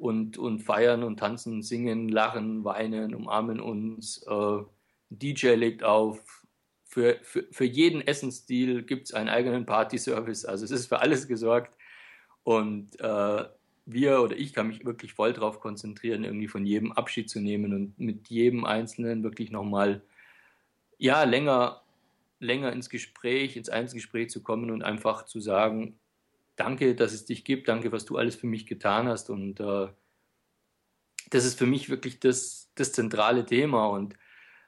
und, 0.00 0.38
und 0.38 0.60
feiern 0.60 1.02
und 1.04 1.18
tanzen, 1.18 1.62
singen, 1.62 2.08
lachen, 2.08 2.64
weinen, 2.64 3.14
umarmen 3.14 3.60
uns. 3.60 4.24
Äh, 4.26 4.62
DJ 5.10 5.54
legt 5.54 5.84
auf. 5.84 6.44
Für, 6.84 7.18
für, 7.22 7.46
für 7.52 7.64
jeden 7.64 8.00
Essensstil 8.00 8.82
gibt 8.82 9.06
es 9.06 9.14
einen 9.14 9.28
eigenen 9.28 9.64
Party-Service. 9.64 10.44
Also 10.44 10.64
es 10.64 10.70
ist 10.72 10.86
für 10.86 11.00
alles 11.00 11.28
gesorgt. 11.28 11.76
Und 12.42 12.98
äh, 12.98 13.44
wir 13.86 14.22
oder 14.22 14.36
ich 14.36 14.52
kann 14.52 14.68
mich 14.68 14.84
wirklich 14.84 15.12
voll 15.14 15.32
darauf 15.32 15.60
konzentrieren, 15.60 16.24
irgendwie 16.24 16.48
von 16.48 16.64
jedem 16.64 16.92
Abschied 16.92 17.30
zu 17.30 17.40
nehmen 17.40 17.74
und 17.74 17.98
mit 17.98 18.28
jedem 18.28 18.64
Einzelnen 18.64 19.22
wirklich 19.22 19.50
nochmal 19.50 20.02
ja, 20.98 21.24
länger, 21.24 21.82
länger 22.40 22.72
ins 22.72 22.90
Gespräch, 22.90 23.56
ins 23.56 23.68
Einzelgespräch 23.68 24.30
zu 24.30 24.42
kommen 24.42 24.70
und 24.70 24.82
einfach 24.82 25.24
zu 25.24 25.40
sagen, 25.40 25.98
danke, 26.56 26.94
dass 26.94 27.12
es 27.12 27.24
dich 27.24 27.44
gibt, 27.44 27.68
danke, 27.68 27.90
was 27.90 28.04
du 28.04 28.16
alles 28.18 28.36
für 28.36 28.46
mich 28.46 28.66
getan 28.66 29.08
hast. 29.08 29.30
Und 29.30 29.60
äh, 29.60 29.88
das 31.30 31.44
ist 31.44 31.58
für 31.58 31.66
mich 31.66 31.88
wirklich 31.88 32.20
das, 32.20 32.70
das 32.74 32.92
zentrale 32.92 33.46
Thema. 33.46 33.86
Und 33.86 34.16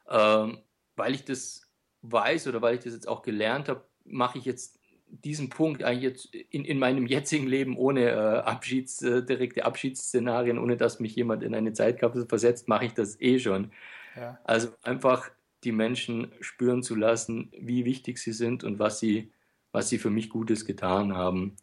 äh, 0.09 0.49
weil 0.97 1.15
ich 1.15 1.25
das 1.25 1.71
weiß 2.03 2.49
oder 2.49 2.63
weil 2.63 2.75
ich 2.75 2.85
das 2.85 2.95
jetzt 2.95 3.09
auch 3.09 3.23
gelernt 3.23 3.69
habe, 3.69 3.85
mache 4.05 4.39
ich 4.39 4.45
jetzt 4.45 4.79
diesen 5.07 5.51
Punkt 5.51 5.83
eigentlich 5.83 6.03
jetzt 6.03 6.35
in, 6.35 6.65
in 6.65 6.79
meinem 6.79 7.07
jetzigen 7.07 7.47
Leben 7.47 7.77
ohne 7.77 8.11
äh, 8.11 8.39
Abschieds, 8.39 9.03
äh, 9.03 9.23
direkte 9.23 9.65
Abschiedsszenarien, 9.65 10.59
ohne 10.59 10.77
dass 10.77 11.01
mich 11.01 11.15
jemand 11.15 11.43
in 11.43 11.55
eine 11.55 11.75
Zeitkapsel 11.75 12.27
versetzt, 12.27 12.67
mache 12.69 12.87
ich 12.87 12.95
das 12.95 13.21
eh 13.21 13.39
schon. 13.39 13.73
Ja. 14.17 14.39
Also 14.45 14.69
einfach 14.83 15.31
die 15.65 15.73
Menschen 15.73 16.33
spüren 16.41 16.83
zu 16.83 16.95
lassen, 16.95 17.53
wie 17.59 17.85
wichtig 17.85 18.19
sie 18.19 18.33
sind 18.33 18.65
und 18.65 18.79
was 18.79 19.01
sie, 19.01 19.33
was 19.71 19.89
sie 19.91 19.99
für 19.99 20.11
mich 20.11 20.31
Gutes 20.31 20.65
getan 20.65 21.15
haben. 21.15 21.57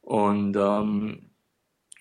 Und 0.00 0.56
ähm, 0.56 1.30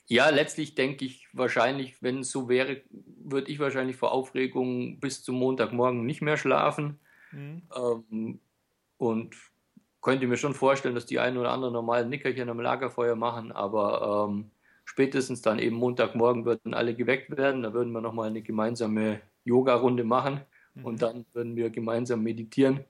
ja, 0.08 0.30
letztlich 0.30 0.76
denke 0.76 1.06
ich 1.06 1.28
wahrscheinlich, 1.34 2.02
wenn 2.02 2.20
es 2.20 2.32
so 2.32 2.48
wäre, 2.48 2.82
würde 2.92 3.52
ich 3.52 3.60
wahrscheinlich 3.60 3.96
vor 3.96 4.12
Aufregung 4.12 5.00
bis 5.00 5.24
zum 5.24 5.36
Montagmorgen 5.36 6.06
nicht 6.06 6.22
mehr 6.22 6.38
schlafen. 6.38 7.00
Mhm. 7.32 7.64
Ähm, 7.76 8.40
und 8.98 9.36
könnte 10.02 10.28
mir 10.28 10.38
schon 10.38 10.54
vorstellen, 10.54 10.94
dass 10.94 11.08
die 11.08 11.20
einen 11.20 11.38
oder 11.38 11.52
anderen 11.52 11.74
normalen 11.74 12.10
Nickerchen 12.10 12.50
am 12.50 12.60
Lagerfeuer 12.60 13.16
machen, 13.16 13.52
aber 13.52 14.28
ähm, 14.30 14.52
spätestens 14.86 15.42
dann 15.42 15.58
eben 15.58 15.76
Montagmorgen 15.76 16.46
würden 16.46 16.76
alle 16.76 16.94
geweckt 16.94 17.36
werden. 17.36 17.64
Da 17.64 17.74
würden 17.74 17.92
wir 17.92 18.02
nochmal 18.02 18.30
eine 18.30 18.44
gemeinsame 18.44 19.22
Yoga-Runde 19.44 20.04
machen 20.04 20.42
mhm. 20.76 20.86
und 20.86 21.02
dann 21.02 21.26
würden 21.34 21.56
wir 21.56 21.72
gemeinsam 21.72 22.22
meditieren. 22.22 22.86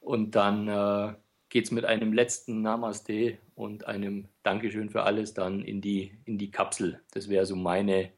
Und 0.00 0.34
dann 0.36 0.68
äh, 0.68 1.14
geht 1.48 1.64
es 1.64 1.70
mit 1.70 1.84
einem 1.84 2.12
letzten 2.12 2.62
Namaste 2.62 3.38
und 3.54 3.86
einem 3.86 4.28
Dankeschön 4.42 4.90
für 4.90 5.04
alles 5.04 5.34
dann 5.34 5.62
in 5.62 5.80
die, 5.80 6.18
in 6.24 6.38
die 6.38 6.50
Kapsel. 6.50 7.00
Das 7.12 7.28
wäre 7.28 7.46
so 7.46 7.56
meine, 7.56 8.12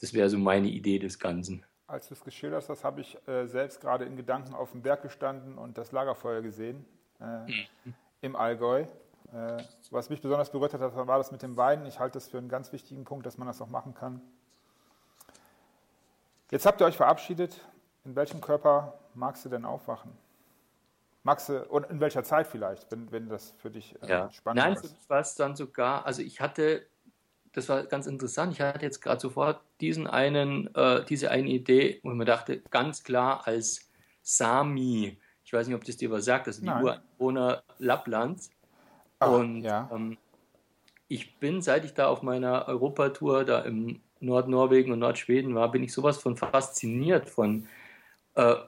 das 0.00 0.14
wäre 0.14 0.28
so 0.28 0.38
meine 0.38 0.68
Idee 0.68 0.98
des 0.98 1.18
Ganzen. 1.18 1.64
Als 1.88 2.08
du 2.08 2.14
es 2.14 2.24
geschildert 2.24 2.68
hast, 2.68 2.84
habe 2.84 3.00
ich 3.00 3.16
äh, 3.28 3.46
selbst 3.46 3.80
gerade 3.80 4.04
in 4.04 4.16
Gedanken 4.16 4.54
auf 4.54 4.72
dem 4.72 4.82
Berg 4.82 5.02
gestanden 5.02 5.56
und 5.58 5.78
das 5.78 5.92
Lagerfeuer 5.92 6.42
gesehen 6.42 6.84
äh, 7.20 7.24
mhm. 7.24 7.94
im 8.22 8.36
Allgäu. 8.36 8.86
Äh, 9.32 9.62
was 9.90 10.10
mich 10.10 10.20
besonders 10.20 10.50
berührt 10.50 10.74
hat, 10.74 10.80
war 10.80 11.18
das 11.18 11.32
mit 11.32 11.42
dem 11.42 11.56
Weinen. 11.56 11.86
Ich 11.86 11.98
halte 11.98 12.14
das 12.14 12.28
für 12.28 12.38
einen 12.38 12.48
ganz 12.48 12.72
wichtigen 12.72 13.04
Punkt, 13.04 13.26
dass 13.26 13.38
man 13.38 13.46
das 13.46 13.60
auch 13.60 13.68
machen 13.68 13.94
kann. 13.94 14.20
Jetzt 16.50 16.66
habt 16.66 16.80
ihr 16.80 16.86
euch 16.86 16.96
verabschiedet. 16.96 17.60
In 18.04 18.14
welchem 18.14 18.40
Körper 18.40 18.94
magst 19.14 19.44
du 19.44 19.48
denn 19.48 19.64
aufwachen? 19.64 20.12
Du, 21.26 21.64
und 21.68 21.90
in 21.90 22.00
welcher 22.00 22.24
Zeit 22.24 22.46
vielleicht, 22.46 22.90
wenn, 22.90 23.10
wenn 23.10 23.28
das 23.28 23.54
für 23.58 23.70
dich 23.70 23.94
äh, 24.02 24.08
ja. 24.08 24.30
spannend 24.30 24.62
Nein, 24.62 24.72
ist? 24.74 24.84
Nein, 24.84 24.94
war 25.08 25.20
es 25.20 25.34
dann 25.34 25.56
sogar, 25.56 26.06
also 26.06 26.22
ich 26.22 26.40
hatte, 26.40 26.86
das 27.52 27.68
war 27.68 27.84
ganz 27.84 28.06
interessant, 28.06 28.52
ich 28.52 28.60
hatte 28.60 28.84
jetzt 28.84 29.00
gerade 29.00 29.20
sofort 29.20 29.60
diesen 29.80 30.06
einen, 30.06 30.74
äh, 30.74 31.04
diese 31.04 31.30
eine 31.30 31.48
Idee, 31.48 32.00
wo 32.02 32.10
ich 32.10 32.16
mir 32.16 32.24
dachte, 32.24 32.60
ganz 32.70 33.02
klar 33.02 33.46
als 33.46 33.90
Sami, 34.22 35.18
ich 35.44 35.52
weiß 35.52 35.66
nicht, 35.68 35.76
ob 35.76 35.84
das 35.84 35.96
dir 35.96 36.10
was 36.10 36.24
sagt, 36.24 36.48
das 36.48 36.56
sind 36.56 36.66
die 36.66 36.82
Ureinwohner 36.82 37.62
Lapplands. 37.78 38.50
Ach, 39.20 39.30
und 39.30 39.62
ja. 39.62 39.88
ähm, 39.92 40.18
ich 41.08 41.38
bin, 41.38 41.62
seit 41.62 41.84
ich 41.84 41.94
da 41.94 42.08
auf 42.08 42.22
meiner 42.22 42.66
Europatour 42.66 43.44
da 43.44 43.60
im 43.60 44.00
Nordnorwegen 44.20 44.92
und 44.92 44.98
Nordschweden 44.98 45.54
war, 45.54 45.70
bin 45.70 45.84
ich 45.84 45.92
sowas 45.92 46.18
von 46.18 46.36
fasziniert 46.36 47.28
von, 47.28 47.68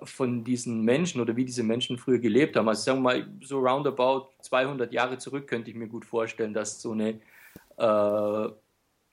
von 0.02 0.44
diesen 0.44 0.82
Menschen 0.82 1.20
oder 1.20 1.36
wie 1.36 1.44
diese 1.44 1.62
Menschen 1.62 1.98
früher 1.98 2.18
gelebt 2.18 2.56
haben. 2.56 2.68
Also 2.68 2.82
sagen 2.82 2.98
wir 2.98 3.02
mal, 3.02 3.26
so 3.42 3.58
roundabout 3.58 4.30
200 4.40 4.92
Jahre 4.92 5.18
zurück 5.18 5.46
könnte 5.46 5.70
ich 5.70 5.76
mir 5.76 5.88
gut 5.88 6.06
vorstellen, 6.06 6.54
dass 6.54 6.80
so 6.80 6.92
eine 6.92 7.20
äh, 7.76 8.48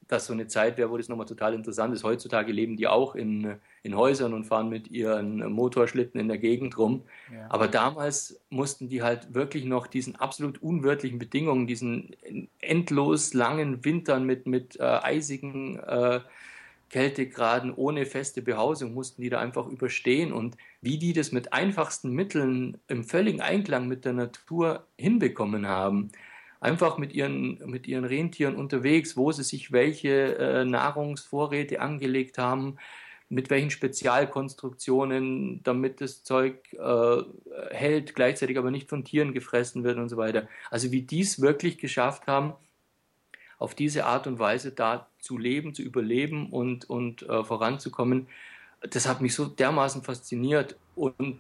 dass 0.08 0.28
so 0.28 0.34
eine 0.34 0.48
Zeit 0.48 0.78
wäre, 0.78 0.92
wo 0.92 0.98
das 0.98 1.10
nochmal 1.10 1.26
total 1.26 1.54
interessant 1.54 1.94
ist. 1.94 2.04
Heutzutage 2.04 2.52
leben 2.52 2.78
die 2.78 2.88
auch 2.88 3.16
in, 3.16 3.56
in 3.82 3.96
Häusern 3.96 4.34
und 4.34 4.46
fahren 4.46 4.70
mit 4.70 4.90
ihren 4.90 5.52
Motorschlitten 5.52 6.20
in 6.20 6.28
der 6.28 6.38
Gegend 6.38 6.78
rum. 6.78 7.04
Ja. 7.34 7.48
Aber 7.50 7.68
damals 7.68 8.40
mussten 8.50 8.88
die 8.88 9.02
halt 9.02 9.34
wirklich 9.34 9.66
noch 9.66 9.88
diesen 9.88 10.16
absolut 10.16 10.62
unwirtlichen 10.62 11.18
Bedingungen, 11.18 11.66
diesen 11.66 12.16
endlos 12.60 13.34
langen 13.34 13.84
Wintern 13.84 14.26
mit, 14.26 14.46
mit 14.46 14.80
äh, 14.80 14.84
eisigen 14.84 15.80
äh, 15.80 16.20
Kältegraden 16.90 17.74
ohne 17.74 18.06
feste 18.06 18.42
Behausung, 18.42 18.94
mussten 18.94 19.22
die 19.22 19.30
da 19.30 19.40
einfach 19.40 19.68
überstehen. 19.68 20.32
Und 20.32 20.58
wie 20.82 20.98
die 20.98 21.14
das 21.14 21.32
mit 21.32 21.54
einfachsten 21.54 22.12
Mitteln 22.12 22.78
im 22.88 23.04
völligen 23.04 23.42
Einklang 23.42 23.88
mit 23.88 24.06
der 24.06 24.14
Natur 24.14 24.86
hinbekommen 24.98 25.68
haben, 25.68 26.12
einfach 26.60 26.98
mit 26.98 27.14
ihren, 27.14 27.60
mit 27.66 27.88
ihren 27.88 28.06
Rentieren 28.06 28.56
unterwegs, 28.56 29.18
wo 29.18 29.32
sie 29.32 29.44
sich 29.44 29.72
welche 29.72 30.38
äh, 30.38 30.66
Nahrungsvorräte 30.66 31.80
angelegt 31.80 32.38
haben, 32.38 32.78
mit 33.30 33.50
welchen 33.50 33.72
Spezialkonstruktionen, 33.72 35.64
damit 35.64 36.00
das 36.02 36.24
Zeug 36.24 36.74
äh, 36.74 37.22
hält, 37.72 38.16
gleichzeitig 38.16 38.58
aber 38.58 38.72
nicht 38.72 38.90
von 38.90 39.04
Tieren 39.04 39.34
gefressen 39.34 39.84
wird 39.84 39.98
und 39.98 40.10
so 40.10 40.18
weiter. 40.18 40.48
Also 40.70 40.92
wie 40.92 41.02
die 41.02 41.22
es 41.22 41.42
wirklich 41.42 41.78
geschafft 41.78 42.28
haben, 42.28 42.54
auf 43.58 43.76
diese 43.76 44.06
Art 44.06 44.28
und 44.28 44.40
Weise 44.40 44.72
da 44.72 45.08
zu 45.20 45.38
leben, 45.38 45.74
zu 45.74 45.82
überleben 45.82 46.50
und, 46.52 46.90
und 46.90 47.24
äh, 47.24 47.44
voranzukommen, 47.44 48.28
das 48.82 49.08
hat 49.08 49.22
mich 49.22 49.34
so 49.34 49.46
dermaßen 49.46 50.04
fasziniert 50.04 50.76
und 50.96 51.40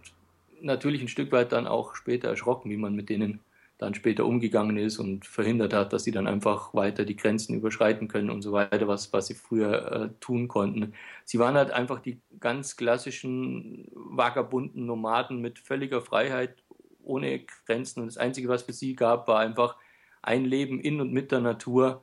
natürlich 0.61 1.01
ein 1.01 1.07
Stück 1.07 1.31
weit 1.31 1.51
dann 1.51 1.67
auch 1.67 1.95
später 1.95 2.29
erschrocken, 2.29 2.69
wie 2.69 2.77
man 2.77 2.95
mit 2.95 3.09
denen 3.09 3.39
dann 3.77 3.93
später 3.93 4.25
umgegangen 4.25 4.77
ist 4.77 4.99
und 4.99 5.25
verhindert 5.25 5.73
hat, 5.73 5.91
dass 5.91 6.05
sie 6.05 6.11
dann 6.11 6.27
einfach 6.27 6.73
weiter 6.73 7.03
die 7.03 7.17
Grenzen 7.17 7.55
überschreiten 7.55 8.07
können 8.07 8.29
und 8.29 8.41
so 8.41 8.53
weiter, 8.53 8.87
was, 8.87 9.11
was 9.11 9.27
sie 9.27 9.33
früher 9.33 9.91
äh, 9.91 10.09
tun 10.21 10.47
konnten. 10.47 10.93
Sie 11.25 11.39
waren 11.39 11.55
halt 11.55 11.71
einfach 11.71 11.99
die 11.99 12.21
ganz 12.39 12.77
klassischen 12.77 13.89
vagabunden 13.93 14.85
Nomaden 14.85 15.41
mit 15.41 15.59
völliger 15.59 16.01
Freiheit, 16.01 16.63
ohne 17.03 17.41
Grenzen. 17.65 17.99
Und 17.99 18.07
das 18.07 18.17
Einzige, 18.17 18.47
was 18.47 18.63
für 18.63 18.73
sie 18.73 18.95
gab, 18.95 19.27
war 19.27 19.39
einfach 19.39 19.75
ein 20.21 20.45
Leben 20.45 20.79
in 20.79 21.01
und 21.01 21.11
mit 21.11 21.33
der 21.33 21.41
Natur 21.41 22.01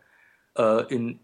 äh, 0.56 0.92
in, 0.92 1.20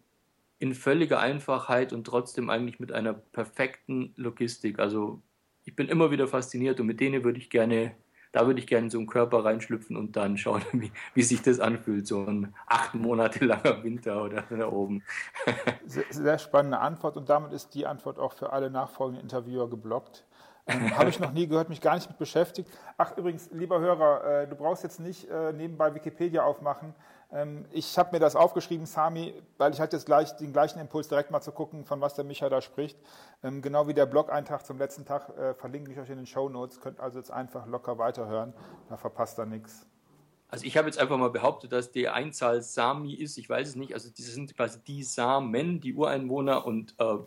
in 0.59 0.75
völliger 0.75 1.21
Einfachheit 1.21 1.93
und 1.93 2.07
trotzdem 2.07 2.51
eigentlich 2.51 2.81
mit 2.81 2.93
einer 2.93 3.15
perfekten 3.15 4.13
Logistik. 4.17 4.79
Also 4.79 5.23
ich 5.65 5.77
bin 5.77 5.89
immer 5.89 6.11
wieder 6.11 6.29
fasziniert 6.29 6.81
und 6.81 6.87
mit 6.87 7.01
denen 7.01 7.25
würde 7.25 7.39
ich 7.39 7.51
gerne 7.51 7.95
da 8.33 8.47
würde 8.47 8.61
ich 8.61 8.67
gerne 8.67 8.91
so 8.91 8.99
einen 8.99 9.07
Körper 9.07 9.45
reinschlüpfen 9.45 9.97
und 9.97 10.17
dann 10.17 10.37
schauen, 10.37 10.63
wie, 10.73 10.93
wie 11.15 11.23
sich 11.23 11.43
das 11.43 11.61
anfühlt, 11.61 12.07
so 12.07 12.25
ein 12.25 12.55
acht 12.67 12.95
Monate 12.95 13.45
langer 13.45 13.83
Winter 13.83 14.23
oder 14.23 14.43
da 14.43 14.69
oben. 14.69 15.03
Sehr, 15.87 16.05
sehr 16.11 16.39
spannende 16.39 16.79
Antwort 16.79 17.17
und 17.17 17.31
damit 17.31 17.53
ist 17.53 17.75
die 17.75 17.87
Antwort 17.87 18.19
auch 18.19 18.35
für 18.35 18.53
alle 18.53 18.71
nachfolgenden 18.71 19.23
Interviewer 19.23 19.71
geblockt. 19.71 20.27
Ähm, 20.67 20.95
Habe 20.99 21.09
ich 21.09 21.19
noch 21.19 21.33
nie 21.33 21.49
gehört, 21.49 21.71
mich 21.71 21.81
gar 21.81 21.95
nicht 21.95 22.09
mit 22.09 22.19
beschäftigt. 22.19 22.71
Ach, 22.99 23.17
übrigens, 23.17 23.49
lieber 23.53 23.81
Hörer, 23.81 24.43
äh, 24.43 24.49
du 24.49 24.55
brauchst 24.55 24.83
jetzt 24.83 25.01
nicht 25.01 25.29
äh, 25.31 25.53
nebenbei 25.55 25.95
Wikipedia 25.95 26.43
aufmachen. 26.43 26.95
Ähm, 27.31 27.67
ich 27.73 27.99
habe 27.99 28.13
mir 28.13 28.21
das 28.21 28.37
aufgeschrieben, 28.37 28.87
Sami, 28.87 29.35
weil 29.59 29.73
ich 29.73 29.81
hatte 29.81 29.97
jetzt 29.97 30.07
gleich 30.07 30.33
den 30.37 30.53
gleichen 30.53 30.81
Impuls, 30.81 31.09
direkt 31.09 31.31
mal 31.31 31.41
zu 31.41 31.53
gucken, 31.53 31.85
von 31.85 32.01
was 32.01 32.15
der 32.15 32.25
Micha 32.25 32.49
da 32.49 32.61
spricht. 32.61 32.99
Ähm, 33.43 33.61
genau 33.61 33.87
wie 33.87 33.95
der 33.95 34.07
Blog-Eintrag 34.07 34.65
zum 34.65 34.79
letzten 34.79 35.05
Tag 35.05 35.37
äh, 35.37 35.55
verlinke 35.55 35.93
ich 35.93 35.99
euch 35.99 36.09
in 36.11 36.17
den 36.17 36.27
Show 36.27 36.49
Notes. 36.49 36.81
Könnt 36.81 37.01
also 37.01 37.19
jetzt 37.19 37.31
einfach 37.31 37.67
locker 37.67 37.99
weiterhören. 37.99 38.55
Da 38.89 38.97
verpasst 38.97 39.39
ihr 39.39 39.47
nichts. 39.47 39.87
Also 40.51 40.65
ich 40.65 40.79
habe 40.79 40.89
jetzt 40.89 40.99
einfach 40.99 41.19
mal 41.19 41.29
behauptet, 41.29 41.73
dass 41.73 41.93
die 41.93 42.09
Einzahl 42.09 42.63
Sami 42.63 43.13
ist. 43.13 43.37
Ich 43.37 43.51
weiß 43.51 43.69
es 43.69 43.77
nicht. 43.77 43.93
Also 43.93 44.09
diese 44.11 44.31
sind 44.31 44.57
quasi 44.57 44.79
die 44.87 45.03
Samen, 45.03 45.81
die 45.81 45.93
Ureinwohner 45.93 46.65
und 46.65 46.95
äh, 46.99 47.19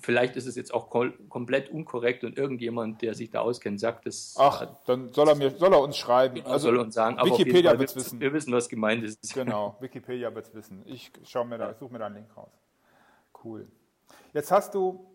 vielleicht 0.00 0.36
ist 0.36 0.46
es 0.46 0.56
jetzt 0.56 0.72
auch 0.72 0.90
komplett 0.90 1.70
unkorrekt 1.70 2.24
und 2.24 2.36
irgendjemand, 2.36 3.02
der 3.02 3.14
sich 3.14 3.30
da 3.30 3.40
auskennt, 3.40 3.80
sagt 3.80 4.06
es. 4.06 4.34
Ach, 4.38 4.66
dann 4.84 5.12
soll 5.12 5.28
er, 5.28 5.34
mir, 5.34 5.50
soll 5.50 5.72
er 5.72 5.80
uns 5.80 5.96
schreiben. 5.96 6.36
Genau, 6.36 6.50
also 6.50 6.68
soll 6.68 6.78
uns 6.78 6.94
sagen. 6.94 7.16
Wikipedia 7.22 7.78
wird 7.78 7.90
es 7.90 7.96
wissen. 7.96 8.20
Wir 8.20 8.32
wissen, 8.32 8.52
was 8.52 8.68
gemeint 8.68 9.04
ist. 9.04 9.16
Genau, 9.34 9.76
Wikipedia 9.80 10.34
wird 10.34 10.46
es 10.46 10.54
wissen. 10.54 10.82
Ich 10.86 11.12
schaue 11.24 11.44
mir 11.44 11.58
da, 11.58 11.74
suche 11.74 11.92
mir 11.92 11.98
da 11.98 12.06
einen 12.06 12.16
Link 12.16 12.36
raus. 12.36 12.52
Cool. 13.44 13.68
Jetzt 14.32 14.50
hast 14.50 14.74
du, 14.74 15.06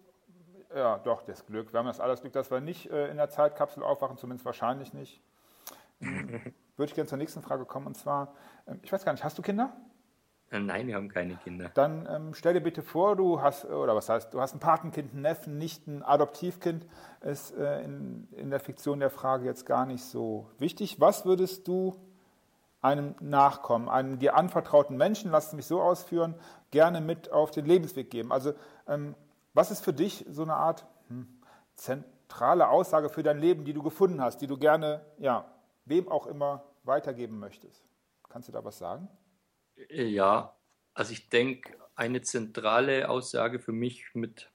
ja, 0.75 1.00
doch, 1.00 1.23
das 1.23 1.45
Glück. 1.45 1.73
Wir 1.73 1.79
haben 1.79 1.88
das 1.88 2.00
alles 2.00 2.21
Glück, 2.21 2.33
dass 2.33 2.51
wir 2.51 2.61
nicht 2.61 2.89
äh, 2.91 3.09
in 3.09 3.17
der 3.17 3.29
Zeitkapsel 3.29 3.83
aufwachen, 3.83 4.17
zumindest 4.17 4.45
wahrscheinlich 4.45 4.93
nicht. 4.93 5.21
Würde 6.00 6.89
ich 6.89 6.93
gerne 6.93 7.07
zur 7.07 7.17
nächsten 7.17 7.41
Frage 7.41 7.65
kommen 7.65 7.88
und 7.88 7.95
zwar, 7.95 8.35
äh, 8.65 8.75
ich 8.83 8.91
weiß 8.91 9.03
gar 9.05 9.11
nicht, 9.11 9.23
hast 9.23 9.38
du 9.38 9.41
Kinder? 9.41 9.75
Äh, 10.51 10.60
nein, 10.60 10.88
wir 10.88 10.96
haben 10.96 11.10
keine 11.10 11.36
Kinder. 11.38 11.72
Dann 11.74 12.08
ähm, 12.12 12.34
stell 12.34 12.53
dir 12.53 12.62
bitte 12.62 12.84
vor, 12.84 13.15
du 13.15 13.41
hast, 13.41 13.65
oder 13.65 13.96
was 13.96 14.10
heißt, 14.10 14.34
du 14.34 14.41
hast 14.41 14.53
ein 14.53 14.60
Patenkind, 14.60 15.13
einen 15.13 15.22
Neffen, 15.22 15.58
nicht 15.58 15.88
ein 15.88 16.03
Adoptivkind. 16.03 16.86
Ist 17.22 17.55
äh, 17.58 17.81
in, 17.84 18.27
in 18.34 18.50
der 18.50 18.60
Fiktion 18.60 19.00
der 19.00 19.10
Frage 19.10 19.46
jetzt 19.46 19.65
gar 19.65 19.86
nicht 19.86 20.03
so 20.03 20.50
wichtig. 20.60 21.00
Was 21.00 21.25
würdest 21.25 21.67
du 21.67 21.96
einem 22.81 23.15
Nachkommen, 23.20 23.88
einem 23.88 24.20
dir 24.20 24.36
anvertrauten 24.36 24.98
Menschen, 24.98 25.31
lass 25.31 25.48
es 25.48 25.53
mich 25.53 25.67
so 25.67 25.81
ausführen, 25.81 26.36
gerne 26.72 27.00
mit 27.00 27.31
auf 27.31 27.51
den 27.51 27.65
Lebensweg 27.65 28.10
geben? 28.10 28.31
Also, 28.31 28.53
ähm, 28.88 29.15
was 29.53 29.72
ist 29.72 29.84
für 29.84 29.93
dich 29.93 30.25
so 30.29 30.43
eine 30.43 30.55
Art 30.55 30.86
hm, 31.08 31.27
zentrale 31.75 32.70
Aussage 32.70 33.10
für 33.10 33.24
dein 33.24 33.39
Leben, 33.39 33.63
die 33.63 33.74
du 33.74 33.84
gefunden 33.84 34.22
hast, 34.22 34.39
die 34.41 34.48
du 34.48 34.58
gerne, 34.58 35.01
ja, 35.17 35.46
wem 35.86 36.10
auch 36.10 36.27
immer 36.27 36.63
weitergeben 36.84 37.39
möchtest? 37.39 37.84
Kannst 38.29 38.48
du 38.48 38.51
da 38.51 38.63
was 38.63 38.77
sagen? 38.77 39.10
Äh, 39.89 40.05
ja, 40.05 40.55
also 40.93 41.13
ich 41.13 41.29
denke, 41.29 41.77
eine 41.95 42.21
zentrale 42.21 43.09
Aussage 43.09 43.59
für 43.59 43.71
mich 43.71 44.05
mit 44.13 44.50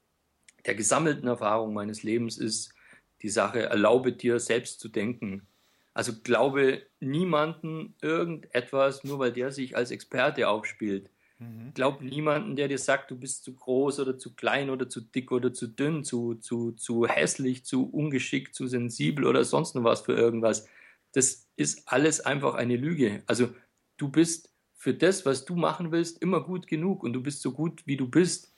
der 0.65 0.75
gesammelten 0.75 1.29
Erfahrung 1.29 1.75
meines 1.75 2.03
Lebens 2.03 2.39
ist 2.39 2.75
die 3.23 3.29
Sache, 3.29 3.63
erlaube 3.63 4.13
dir 4.13 4.41
selbst 4.41 4.81
zu 4.81 4.89
denken. 4.89 5.47
Also 5.95 6.13
glaube 6.23 6.83
niemanden 7.01 7.95
irgendetwas, 8.03 9.05
nur 9.05 9.19
weil 9.19 9.33
der 9.33 9.51
sich 9.51 9.77
als 9.77 9.91
Experte 9.91 10.49
aufspielt. 10.49 11.11
Mhm. 11.39 11.73
Glaub 11.75 12.03
niemanden, 12.03 12.57
der 12.57 12.69
dir 12.69 12.79
sagt, 12.79 13.11
du 13.11 13.17
bist 13.17 13.45
zu 13.45 13.55
groß 13.55 14.01
oder 14.01 14.19
zu 14.19 14.35
klein 14.35 14.71
oder 14.71 14.89
zu 14.89 15.01
dick 15.01 15.33
oder 15.33 15.53
zu 15.53 15.69
dünn, 15.69 16.05
zu, 16.05 16.35
zu, 16.35 16.73
zu 16.73 17.07
hässlich, 17.07 17.65
zu 17.65 17.89
ungeschickt, 17.89 18.55
zu 18.55 18.67
sensibel 18.67 19.25
oder 19.25 19.45
sonst 19.45 19.75
noch 19.75 19.85
was 19.85 20.03
für 20.03 20.15
irgendwas. 20.15 20.69
Das 21.13 21.49
ist 21.57 21.89
alles 21.89 22.21
einfach 22.21 22.55
eine 22.55 22.77
Lüge. 22.77 23.23
Also 23.27 23.49
du 23.97 24.11
bist 24.11 24.53
für 24.87 24.95
das, 24.95 25.27
was 25.27 25.45
du 25.45 25.57
machen 25.57 25.91
willst, 25.91 26.23
immer 26.23 26.41
gut 26.41 26.69
genug 26.69 27.03
und 27.03 27.13
du 27.13 27.21
bist 27.21 27.43
so 27.43 27.51
gut, 27.51 27.83
wie 27.87 27.97
du 27.97 28.09
bist. 28.09 28.55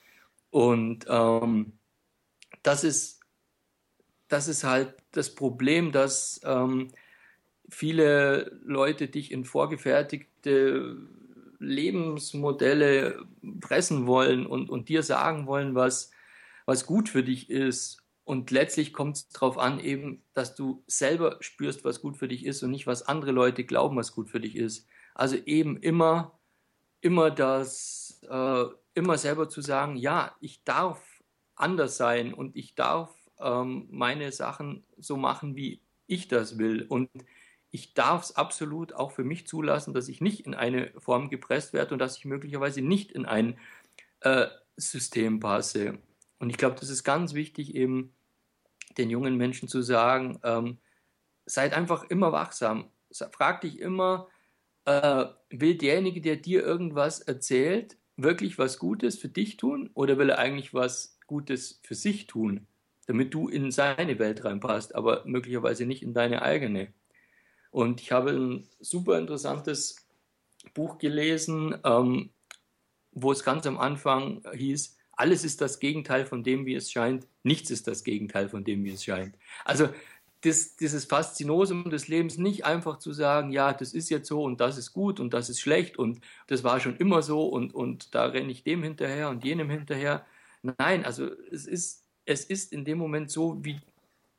Und 0.51 1.07
ähm, 1.09 1.73
das 2.63 2.85
ist 2.85 3.19
das 4.29 4.47
ist 4.47 4.63
halt 4.63 4.95
das 5.13 5.35
Problem, 5.35 5.91
dass 5.91 6.39
ähm, 6.45 6.89
viele 7.71 8.61
Leute 8.63 9.09
dich 9.09 9.33
in 9.33 9.47
vorgefertigte 9.47 10.99
Lebensmodelle 11.61 13.25
pressen 13.63 14.07
wollen 14.07 14.45
und, 14.45 14.69
und 14.69 14.91
dir 14.91 15.03
sagen 15.03 15.47
wollen, 15.47 15.75
was, 15.75 16.11
was 16.67 16.85
gut 16.85 17.09
für 17.09 17.25
dich 17.25 17.49
ist. 17.49 18.03
Und 18.25 18.51
letztlich 18.51 18.93
kommt 18.93 19.17
es 19.17 19.29
darauf 19.31 19.57
an, 19.57 19.81
eben, 19.81 20.23
dass 20.35 20.55
du 20.55 20.85
selber 20.87 21.39
spürst, 21.41 21.87
was 21.87 22.03
gut 22.03 22.19
für 22.19 22.29
dich 22.29 22.45
ist 22.45 22.63
und 22.63 22.71
nicht, 22.71 22.87
was 22.87 23.09
andere 23.09 23.33
Leute 23.33 23.65
glauben, 23.65 23.97
was 23.97 24.13
gut 24.13 24.29
für 24.29 24.41
dich 24.41 24.57
ist. 24.57 24.87
Also 25.19 25.35
eben 25.35 25.77
immer, 25.79 26.39
immer 27.01 27.33
das, 27.33 28.21
äh, 28.31 28.65
immer 28.95 29.19
selber 29.19 29.49
zu 29.49 29.61
sagen, 29.61 29.97
ja, 29.97 30.37
ich 30.41 30.63
darf 30.63 31.03
anders 31.57 31.97
sein 31.97 32.33
und 32.33 32.55
ich 32.55 32.77
darf 32.77 33.13
ähm, 33.41 33.89
meine 33.91 34.31
Sachen 34.31 34.87
so 34.97 35.17
machen, 35.17 35.57
wie 35.57 35.83
ich 36.07 36.29
das 36.29 36.57
will. 36.57 36.87
Und 36.89 37.11
ich 37.73 37.95
darf 37.95 38.23
es 38.23 38.37
absolut 38.37 38.93
auch 38.93 39.11
für 39.11 39.25
mich 39.25 39.49
zulassen, 39.49 39.93
dass 39.93 40.09
ich 40.09 40.21
nicht 40.21 40.47
in 40.47 40.55
eine 40.55 40.93
Form 40.99 41.31
gepresst 41.31 41.73
werde 41.73 41.95
und 41.95 41.99
dass 41.99 42.17
ich 42.17 42.25
möglicherweise 42.25 42.81
nicht 42.81 43.11
in 43.11 43.27
ein 43.27 43.59
äh, 44.21 44.47
System 44.77 45.41
passe. 45.41 45.99
Und 46.39 46.51
ich 46.51 46.59
glaube, 46.59 46.77
das 46.79 46.91
ist 46.91 47.03
ganz 47.03 47.35
wichtig, 47.35 47.75
eben 47.75 48.15
den 48.97 49.11
jungen 49.11 49.37
Menschen 49.37 49.69
zu 49.69 49.83
sagen, 49.83 50.39
ähm, 50.45 50.79
seid 51.45 51.75
einfach 51.75 52.05
immer 52.05 52.31
wachsam. 52.31 52.93
Frag 53.33 53.63
dich 53.63 53.81
immer, 53.81 54.29
äh, 54.89 55.27
will 55.51 55.77
derjenige, 55.77 56.23
der 56.23 56.37
dir 56.37 56.65
irgendwas 56.65 57.21
erzählt, 57.21 57.99
wirklich 58.17 58.59
was 58.59 58.79
Gutes 58.79 59.19
für 59.19 59.29
dich 59.29 59.59
tun 59.59 59.91
oder 59.93 60.17
will 60.17 60.31
er 60.31 60.39
eigentlich 60.39 60.73
was 60.73 61.19
Gutes 61.27 61.81
für 61.83 61.95
sich 61.95 62.27
tun, 62.27 62.67
damit 63.07 63.35
du 63.35 63.49
in 63.49 63.71
seine 63.71 64.19
Welt 64.19 64.45
reinpasst, 64.45 64.95
aber 64.95 65.25
möglicherweise 65.27 65.85
nicht 65.85 66.03
in 66.03 66.15
deine 66.15 66.41
eigene? 66.41 66.93
Und 67.71 68.01
ich 68.01 68.13
habe 68.13 68.31
ein 68.31 68.67
super 68.81 69.19
interessantes 69.19 70.09
Buch 70.73 70.97
gelesen, 70.97 71.77
ähm, 71.85 72.31
wo 73.13 73.31
es 73.31 73.45
ganz 73.45 73.67
am 73.67 73.79
Anfang 73.79 74.43
hieß, 74.55 74.97
alles 75.13 75.45
ist 75.45 75.61
das 75.61 75.81
Gegenteil 75.81 76.25
von 76.25 76.43
dem, 76.43 76.65
wie 76.65 76.75
es 76.75 76.91
scheint, 76.91 77.27
nichts 77.43 77.71
ist 77.71 77.89
das 77.89 78.05
Gegenteil 78.05 78.49
von 78.49 78.65
dem, 78.65 78.85
wie 78.85 78.93
es 78.93 79.05
scheint. 79.05 79.37
Also 79.65 79.91
das, 80.43 80.77
dieses 80.77 81.05
Faszinosum 81.05 81.91
des 81.91 82.09
Lebens 82.09 82.39
nicht 82.39 82.65
einfach 82.65 82.99
zu 82.99 83.13
sagen, 83.13 83.51
ja, 83.51 83.73
das 83.73 83.93
ist 83.93 84.09
jetzt 84.09 84.29
so 84.29 84.43
und 84.43 84.61
das 84.61 84.79
ist 84.79 84.93
gut 84.93 85.19
und 85.19 85.35
das 85.35 85.51
ist 85.51 85.61
schlecht 85.61 85.99
und 85.99 86.21
das 86.47 86.63
war 86.63 86.79
schon 86.81 86.97
immer 86.97 87.23
so 87.23 87.47
und, 87.49 87.75
und 87.75 88.15
da 88.15 88.27
renne 88.27 88.53
ich 88.53 88.63
dem 88.63 88.83
hinterher 88.83 89.31
und 89.31 89.45
jenem 89.45 89.69
hinterher. 89.71 90.25
Nein, 90.63 91.05
also 91.05 91.29
es 91.51 91.67
ist, 91.67 92.05
es 92.25 92.45
ist 92.45 92.73
in 92.73 92.85
dem 92.85 92.99
Moment 92.99 93.31
so, 93.31 93.65
wie 93.65 93.81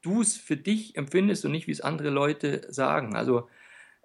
du 0.02 0.22
es 0.22 0.38
für 0.38 0.56
dich 0.56 0.96
empfindest 0.96 1.44
und 1.46 1.52
nicht, 1.52 1.68
wie 1.68 1.72
es 1.72 1.82
andere 1.82 2.10
Leute 2.10 2.66
sagen. 2.72 3.16
Also 3.16 3.50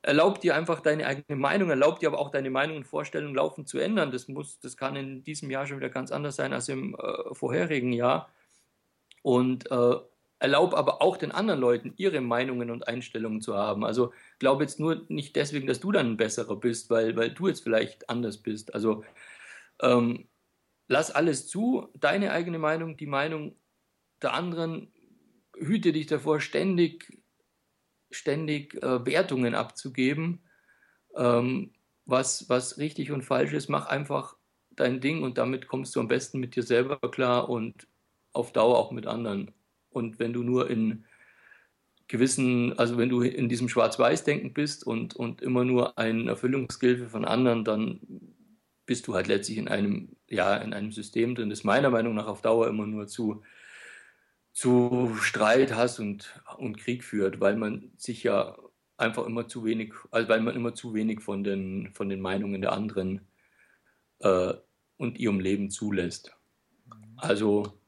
erlaubt 0.03 0.43
dir 0.43 0.57
einfach 0.57 0.81
deine 0.81 1.07
eigene 1.07 1.39
Meinung, 1.39 1.71
erlaubt 1.71 2.03
dir 2.03 2.09
aber 2.09 2.19
auch 2.19 2.31
deine 2.31 2.51
Meinung 2.51 2.79
und 2.79 2.85
Vorstellung 2.85 3.35
laufend 3.35 3.69
zu 3.69 3.79
ändern. 3.79 4.11
Das 4.11 4.27
muss, 4.27 4.59
das 4.59 4.77
kann 4.77 4.97
in 4.97 5.23
diesem 5.23 5.51
Jahr 5.51 5.67
schon 5.67 5.79
wieder 5.79 5.91
ganz 5.91 6.11
anders 6.11 6.37
sein 6.37 6.53
als 6.53 6.69
im 6.69 6.97
äh, 6.97 7.35
vorherigen 7.35 7.93
Jahr. 7.93 8.29
Und 9.23 9.71
äh, 9.71 9.97
erlaube 10.45 10.77
aber 10.77 11.01
auch 11.01 11.17
den 11.17 11.33
anderen 11.33 11.59
Leuten 11.59 11.95
ihre 11.97 12.21
Meinungen 12.21 12.71
und 12.71 12.87
Einstellungen 12.87 13.41
zu 13.41 13.57
haben. 13.57 13.83
Also 13.83 14.13
glaube 14.39 14.63
jetzt 14.63 14.79
nur 14.79 15.07
nicht 15.09 15.37
deswegen, 15.37 15.67
dass 15.67 15.81
du 15.81 15.91
dann 15.91 16.11
ein 16.11 16.17
besserer 16.19 16.57
bist, 16.57 16.91
weil, 16.91 17.17
weil 17.17 17.31
du 17.31 17.49
jetzt 17.49 17.63
vielleicht 17.63 18.11
anders 18.11 18.37
bist. 18.37 18.75
Also 18.75 19.05
ähm, 19.81 20.29
lass 20.87 21.11
alles 21.11 21.49
zu, 21.49 21.89
deine 21.95 22.31
eigene 22.31 22.59
Meinung, 22.59 22.99
die 22.99 23.07
Meinung 23.07 23.57
der 24.21 24.35
anderen, 24.35 24.93
hüte 25.57 25.93
dich 25.93 26.09
davor, 26.09 26.41
ständig, 26.41 27.23
ständig 28.11 28.75
äh, 28.83 29.07
Wertungen 29.07 29.55
abzugeben, 29.55 30.45
ähm, 31.17 31.73
was, 32.05 32.51
was 32.51 32.77
richtig 32.77 33.13
und 33.13 33.23
falsch 33.23 33.55
ist. 33.55 33.71
Mach 33.71 33.87
einfach 33.87 34.37
dein 34.73 35.01
Ding 35.01 35.23
und 35.23 35.39
damit 35.39 35.69
kommst 35.69 35.97
du 35.97 36.01
am 36.01 36.09
besten 36.09 36.39
mit 36.39 36.55
dir 36.55 36.65
selber 36.65 36.99
klar 37.11 37.49
und 37.49 37.89
auf 38.35 38.53
Dauer 38.53 38.77
auch 38.77 38.91
mit 38.91 39.07
anderen. 39.07 39.54
Und 39.95 40.19
wenn 40.19 40.33
du 40.33 40.43
nur 40.43 40.71
in 40.71 41.05
gewissen, 42.09 42.79
also 42.79 42.99
wenn 42.99 43.09
du 43.09 43.23
in 43.23 43.49
diesem 43.49 43.69
Schwarz-Weiß-Denken 43.69 44.53
bist 44.53 44.87
und, 44.87 45.17
und 45.17 45.41
immer 45.41 45.65
nur 45.65 45.99
ein 45.99 46.29
Erfüllungsgehilfe 46.29 47.09
von 47.09 47.25
anderen, 47.25 47.65
dann 47.65 48.01
bist 48.87 49.07
du 49.07 49.15
halt 49.15 49.27
letztlich 49.27 49.59
in 49.59 49.69
einem, 49.69 50.17
ja, 50.29 50.57
in 50.57 50.75
einem 50.75 50.93
System 50.93 51.35
drin, 51.35 51.51
das 51.51 51.65
meiner 51.65 51.91
Meinung 51.91 52.15
nach 52.15 52.27
auf 52.27 52.43
Dauer 52.43 52.69
immer 52.69 52.87
nur 52.87 53.07
zu, 53.07 53.43
zu 54.53 55.17
Streit 55.21 55.75
hast 55.75 55.99
und, 55.99 56.41
und 56.59 56.77
Krieg 56.77 57.03
führt, 57.03 57.41
weil 57.41 57.57
man 57.57 57.93
sich 57.97 58.23
ja 58.23 58.57
einfach 58.97 59.27
immer 59.27 59.49
zu 59.49 59.65
wenig, 59.65 59.95
also 60.11 60.29
weil 60.29 60.41
man 60.41 60.55
immer 60.55 60.75
zu 60.75 60.95
wenig 60.95 61.21
von 61.21 61.43
den, 61.43 61.91
von 61.95 62.09
den 62.09 62.21
Meinungen 62.21 62.61
der 62.61 62.73
anderen 62.73 63.23
äh, 64.21 64.55
und 64.97 65.19
ihrem 65.19 65.41
Leben 65.41 65.71
zulässt. 65.71 66.37
Also 67.17 67.79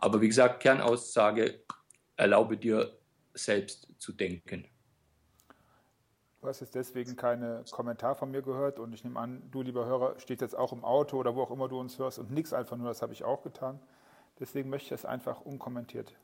aber 0.00 0.20
wie 0.20 0.28
gesagt, 0.28 0.60
Kernaussage, 0.60 1.62
erlaube 2.16 2.56
dir 2.56 2.98
selbst 3.34 3.88
zu 3.98 4.12
denken. 4.12 4.66
Du 6.40 6.48
hast 6.48 6.60
jetzt 6.60 6.74
deswegen 6.74 7.16
keinen 7.16 7.64
Kommentar 7.66 8.14
von 8.14 8.30
mir 8.30 8.40
gehört 8.40 8.78
und 8.78 8.94
ich 8.94 9.04
nehme 9.04 9.20
an, 9.20 9.42
du 9.50 9.60
lieber 9.60 9.84
Hörer 9.84 10.18
stehst 10.18 10.40
jetzt 10.40 10.56
auch 10.56 10.72
im 10.72 10.84
Auto 10.84 11.18
oder 11.18 11.36
wo 11.36 11.42
auch 11.42 11.50
immer 11.50 11.68
du 11.68 11.78
uns 11.78 11.98
hörst 11.98 12.18
und 12.18 12.30
nichts 12.30 12.54
einfach 12.54 12.78
nur, 12.78 12.88
das 12.88 13.02
habe 13.02 13.12
ich 13.12 13.24
auch 13.24 13.42
getan. 13.42 13.78
Deswegen 14.38 14.70
möchte 14.70 14.86
ich 14.86 15.00
es 15.00 15.04
einfach 15.04 15.42
unkommentiert 15.42 16.14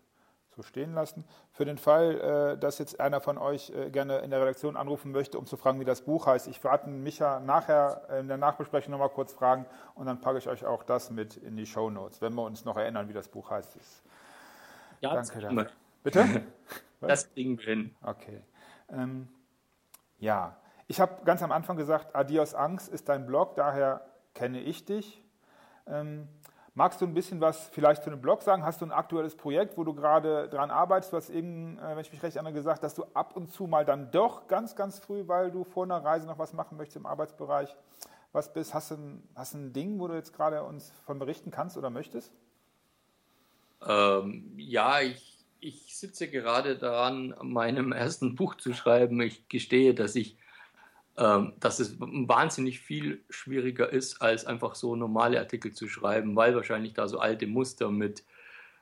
so 0.56 0.62
stehen 0.62 0.94
lassen. 0.94 1.24
Für 1.52 1.66
den 1.66 1.76
Fall, 1.76 2.54
äh, 2.54 2.58
dass 2.58 2.78
jetzt 2.78 2.98
einer 2.98 3.20
von 3.20 3.36
euch 3.36 3.70
äh, 3.70 3.90
gerne 3.90 4.18
in 4.18 4.30
der 4.30 4.40
Redaktion 4.40 4.76
anrufen 4.76 5.12
möchte, 5.12 5.38
um 5.38 5.46
zu 5.46 5.56
fragen, 5.56 5.78
wie 5.80 5.84
das 5.84 6.00
Buch 6.00 6.26
heißt, 6.26 6.48
ich 6.48 6.64
werde 6.64 6.88
Micha 6.88 7.40
nachher 7.40 8.08
in 8.18 8.26
der 8.26 8.38
Nachbesprechung 8.38 8.90
nochmal 8.90 9.10
kurz 9.10 9.32
fragen 9.32 9.66
und 9.94 10.06
dann 10.06 10.20
packe 10.20 10.38
ich 10.38 10.48
euch 10.48 10.64
auch 10.64 10.82
das 10.82 11.10
mit 11.10 11.36
in 11.36 11.56
die 11.56 11.66
Show 11.66 11.90
Notes, 11.90 12.22
wenn 12.22 12.34
wir 12.34 12.42
uns 12.42 12.64
noch 12.64 12.76
erinnern, 12.76 13.08
wie 13.08 13.12
das 13.12 13.28
Buch 13.28 13.50
heißt. 13.50 13.76
Ja, 15.00 15.14
Danke 15.14 15.40
dafür. 15.40 15.66
Bitte? 16.02 16.42
das 17.00 17.30
kriegen 17.32 17.58
wir 17.58 17.64
hin. 17.64 17.94
Okay. 18.02 18.40
Ähm, 18.88 19.28
ja, 20.18 20.56
ich 20.86 21.00
habe 21.00 21.24
ganz 21.24 21.42
am 21.42 21.52
Anfang 21.52 21.76
gesagt, 21.76 22.14
Adios 22.14 22.54
Angst 22.54 22.88
ist 22.88 23.08
dein 23.10 23.26
Blog, 23.26 23.56
daher 23.56 24.06
kenne 24.32 24.60
ich 24.60 24.86
dich. 24.86 25.22
Ähm, 25.86 26.28
Magst 26.78 27.00
du 27.00 27.06
ein 27.06 27.14
bisschen 27.14 27.40
was 27.40 27.68
vielleicht 27.68 28.04
zu 28.04 28.10
dem 28.10 28.20
Blog 28.20 28.42
sagen? 28.42 28.62
Hast 28.62 28.82
du 28.82 28.84
ein 28.84 28.92
aktuelles 28.92 29.34
Projekt, 29.34 29.78
wo 29.78 29.84
du 29.84 29.94
gerade 29.94 30.46
dran 30.50 30.70
arbeitest? 30.70 31.10
Du 31.10 31.16
hast 31.16 31.30
eben, 31.30 31.78
äh, 31.78 31.96
wenn 31.96 32.00
ich 32.00 32.12
mich 32.12 32.22
recht 32.22 32.36
erinnere, 32.36 32.52
gesagt, 32.52 32.82
dass 32.82 32.92
du 32.92 33.04
ab 33.14 33.34
und 33.34 33.50
zu 33.50 33.66
mal 33.66 33.86
dann 33.86 34.10
doch 34.10 34.46
ganz, 34.46 34.76
ganz 34.76 34.98
früh, 34.98 35.26
weil 35.26 35.50
du 35.50 35.64
vor 35.64 35.84
einer 35.84 36.04
Reise 36.04 36.26
noch 36.26 36.38
was 36.38 36.52
machen 36.52 36.76
möchtest 36.76 36.98
im 36.98 37.06
Arbeitsbereich, 37.06 37.74
was 38.32 38.52
bist. 38.52 38.74
Hast 38.74 38.90
du 38.90 38.96
ein, 38.96 39.22
hast 39.34 39.54
ein 39.54 39.72
Ding, 39.72 39.98
wo 39.98 40.06
du 40.06 40.12
jetzt 40.12 40.34
gerade 40.34 40.62
uns 40.64 40.92
von 41.06 41.18
berichten 41.18 41.50
kannst 41.50 41.78
oder 41.78 41.88
möchtest? 41.88 42.30
Ähm, 43.86 44.52
ja, 44.58 45.00
ich, 45.00 45.46
ich 45.60 45.96
sitze 45.96 46.28
gerade 46.28 46.76
daran, 46.76 47.34
meinem 47.40 47.92
ersten 47.92 48.34
Buch 48.34 48.54
zu 48.54 48.74
schreiben. 48.74 49.18
Ich 49.22 49.48
gestehe, 49.48 49.94
dass 49.94 50.14
ich 50.14 50.36
ähm, 51.18 51.54
dass 51.60 51.80
es 51.80 51.96
wahnsinnig 51.98 52.80
viel 52.80 53.24
schwieriger 53.30 53.90
ist, 53.90 54.20
als 54.20 54.44
einfach 54.44 54.74
so 54.74 54.96
normale 54.96 55.38
Artikel 55.38 55.72
zu 55.72 55.88
schreiben, 55.88 56.36
weil 56.36 56.54
wahrscheinlich 56.54 56.92
da 56.92 57.08
so 57.08 57.18
alte 57.18 57.46
Muster 57.46 57.90
mit 57.90 58.22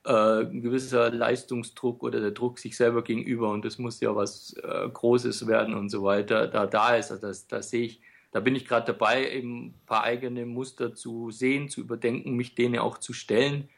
äh, 0.04 0.44
gewisser 0.44 1.10
Leistungsdruck 1.10 2.02
oder 2.02 2.20
der 2.20 2.32
Druck 2.32 2.58
sich 2.58 2.76
selber 2.76 3.02
gegenüber 3.02 3.50
und 3.50 3.64
das 3.64 3.78
muss 3.78 4.00
ja 4.00 4.14
was 4.16 4.54
äh, 4.62 4.88
Großes 4.88 5.46
werden 5.46 5.74
und 5.74 5.88
so 5.90 6.02
weiter, 6.02 6.48
da 6.48 6.66
da 6.66 6.96
ist. 6.96 7.10
Also 7.10 7.26
das, 7.26 7.46
das 7.46 7.70
sehe 7.70 7.84
ich, 7.84 8.00
da 8.32 8.40
bin 8.40 8.56
ich 8.56 8.66
gerade 8.66 8.86
dabei, 8.86 9.30
eben 9.30 9.66
ein 9.66 9.80
paar 9.86 10.02
eigene 10.02 10.44
Muster 10.44 10.94
zu 10.94 11.30
sehen, 11.30 11.68
zu 11.68 11.80
überdenken, 11.80 12.34
mich 12.34 12.54
denen 12.54 12.80
auch 12.80 12.98
zu 12.98 13.12
stellen. 13.12 13.68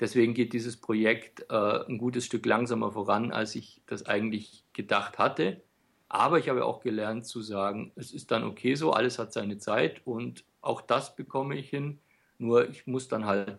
Deswegen 0.00 0.34
geht 0.34 0.52
dieses 0.52 0.76
Projekt 0.76 1.46
äh, 1.50 1.84
ein 1.88 1.98
gutes 1.98 2.24
Stück 2.26 2.46
langsamer 2.46 2.92
voran, 2.92 3.32
als 3.32 3.54
ich 3.54 3.82
das 3.86 4.06
eigentlich 4.06 4.64
gedacht 4.72 5.18
hatte. 5.18 5.60
Aber 6.08 6.38
ich 6.38 6.48
habe 6.48 6.64
auch 6.64 6.80
gelernt 6.80 7.26
zu 7.26 7.42
sagen, 7.42 7.92
es 7.96 8.12
ist 8.12 8.30
dann 8.30 8.44
okay 8.44 8.74
so, 8.74 8.92
alles 8.92 9.18
hat 9.18 9.32
seine 9.32 9.58
Zeit 9.58 10.02
und 10.04 10.44
auch 10.60 10.80
das 10.80 11.16
bekomme 11.16 11.56
ich 11.56 11.70
hin. 11.70 11.98
Nur 12.38 12.68
ich 12.68 12.86
muss 12.86 13.08
dann 13.08 13.26
halt 13.26 13.58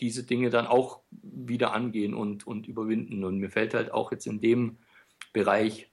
diese 0.00 0.24
Dinge 0.24 0.50
dann 0.50 0.66
auch 0.66 1.00
wieder 1.10 1.72
angehen 1.72 2.14
und, 2.14 2.46
und 2.46 2.66
überwinden. 2.66 3.24
Und 3.24 3.38
mir 3.38 3.50
fällt 3.50 3.74
halt 3.74 3.92
auch 3.92 4.12
jetzt 4.12 4.26
in 4.26 4.40
dem 4.40 4.76
Bereich 5.32 5.90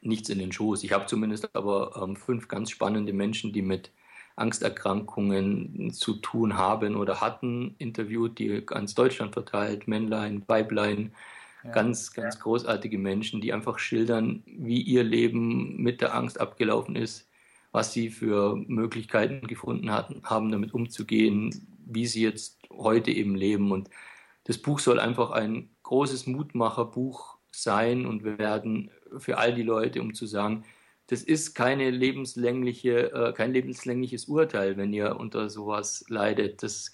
nichts 0.00 0.28
in 0.28 0.38
den 0.38 0.52
Schoß. 0.52 0.84
Ich 0.84 0.92
habe 0.92 1.06
zumindest 1.06 1.54
aber 1.54 2.00
ähm, 2.02 2.16
fünf 2.16 2.48
ganz 2.48 2.70
spannende 2.70 3.12
Menschen, 3.12 3.52
die 3.52 3.62
mit 3.62 3.90
Angsterkrankungen 4.36 5.92
zu 5.92 6.14
tun 6.14 6.56
haben 6.56 6.96
oder 6.96 7.20
hatten, 7.20 7.74
interviewt, 7.78 8.38
die 8.38 8.64
ganz 8.64 8.94
Deutschland 8.94 9.32
verteilt, 9.32 9.88
Männlein, 9.88 10.44
Weiblein, 10.46 11.12
ja. 11.64 11.70
Ganz, 11.70 12.12
ganz 12.12 12.36
ja. 12.36 12.40
großartige 12.42 12.98
Menschen, 12.98 13.40
die 13.40 13.52
einfach 13.52 13.78
schildern, 13.78 14.42
wie 14.46 14.80
ihr 14.80 15.02
Leben 15.02 15.76
mit 15.76 16.00
der 16.00 16.14
Angst 16.14 16.40
abgelaufen 16.40 16.96
ist, 16.96 17.28
was 17.72 17.92
sie 17.92 18.10
für 18.10 18.56
Möglichkeiten 18.56 19.46
gefunden 19.46 19.90
hatten, 19.90 20.22
haben, 20.24 20.50
damit 20.50 20.72
umzugehen, 20.72 21.78
wie 21.84 22.06
sie 22.06 22.22
jetzt 22.22 22.58
heute 22.70 23.10
eben 23.10 23.34
leben. 23.34 23.72
Und 23.72 23.90
das 24.44 24.58
Buch 24.58 24.78
soll 24.78 25.00
einfach 25.00 25.30
ein 25.30 25.70
großes 25.82 26.26
Mutmacherbuch 26.26 27.38
sein 27.50 28.06
und 28.06 28.24
werden 28.24 28.90
für 29.18 29.38
all 29.38 29.54
die 29.54 29.62
Leute, 29.62 30.00
um 30.00 30.14
zu 30.14 30.26
sagen, 30.26 30.64
das 31.08 31.22
ist 31.22 31.54
keine 31.54 31.90
lebenslängliche, 31.90 33.12
äh, 33.12 33.32
kein 33.32 33.52
lebenslängliches 33.52 34.26
Urteil, 34.26 34.76
wenn 34.76 34.92
ihr 34.92 35.16
unter 35.16 35.48
sowas 35.48 36.04
leidet. 36.08 36.62
Das 36.62 36.92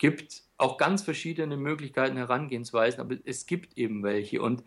gibt 0.00 0.44
auch 0.56 0.78
ganz 0.78 1.02
verschiedene 1.02 1.58
Möglichkeiten, 1.58 2.16
Herangehensweisen, 2.16 3.00
aber 3.00 3.16
es 3.24 3.46
gibt 3.46 3.76
eben 3.76 4.02
welche 4.02 4.40
und 4.40 4.64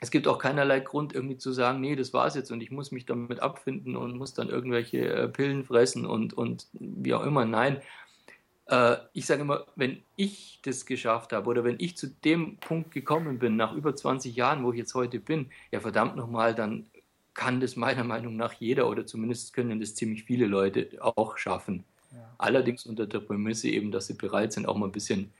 es 0.00 0.10
gibt 0.10 0.26
auch 0.28 0.38
keinerlei 0.38 0.80
Grund, 0.80 1.14
irgendwie 1.14 1.36
zu 1.36 1.52
sagen, 1.52 1.80
nee, 1.80 1.96
das 1.96 2.12
war's 2.12 2.36
jetzt 2.36 2.50
und 2.50 2.62
ich 2.62 2.70
muss 2.70 2.92
mich 2.92 3.04
damit 3.04 3.40
abfinden 3.40 3.96
und 3.96 4.16
muss 4.16 4.34
dann 4.34 4.48
irgendwelche 4.48 5.08
äh, 5.08 5.28
Pillen 5.28 5.64
fressen 5.64 6.06
und, 6.06 6.32
und 6.32 6.68
wie 6.72 7.12
auch 7.12 7.24
immer. 7.24 7.44
Nein, 7.44 7.82
äh, 8.66 8.96
ich 9.12 9.26
sage 9.26 9.42
immer, 9.42 9.66
wenn 9.74 10.02
ich 10.14 10.60
das 10.64 10.86
geschafft 10.86 11.32
habe 11.32 11.50
oder 11.50 11.64
wenn 11.64 11.76
ich 11.78 11.96
zu 11.96 12.06
dem 12.08 12.56
Punkt 12.58 12.92
gekommen 12.92 13.40
bin, 13.40 13.56
nach 13.56 13.74
über 13.74 13.96
20 13.96 14.34
Jahren, 14.36 14.64
wo 14.64 14.72
ich 14.72 14.78
jetzt 14.78 14.94
heute 14.94 15.18
bin, 15.18 15.50
ja 15.72 15.80
verdammt 15.80 16.14
nochmal, 16.14 16.54
dann 16.54 16.86
kann 17.34 17.60
das 17.60 17.74
meiner 17.74 18.04
Meinung 18.04 18.36
nach 18.36 18.52
jeder 18.52 18.88
oder 18.88 19.06
zumindest 19.06 19.54
können 19.54 19.80
das 19.80 19.96
ziemlich 19.96 20.24
viele 20.24 20.46
Leute 20.46 20.88
auch 21.00 21.36
schaffen. 21.36 21.84
Allerdings 22.38 22.86
unter 22.86 23.06
der 23.06 23.20
Prämisse 23.20 23.68
eben, 23.68 23.90
dass 23.92 24.06
sie 24.06 24.14
bereit 24.14 24.52
sind, 24.52 24.66
auch 24.66 24.76
mal 24.76 24.86
ein 24.86 24.92
bisschen 24.92 25.32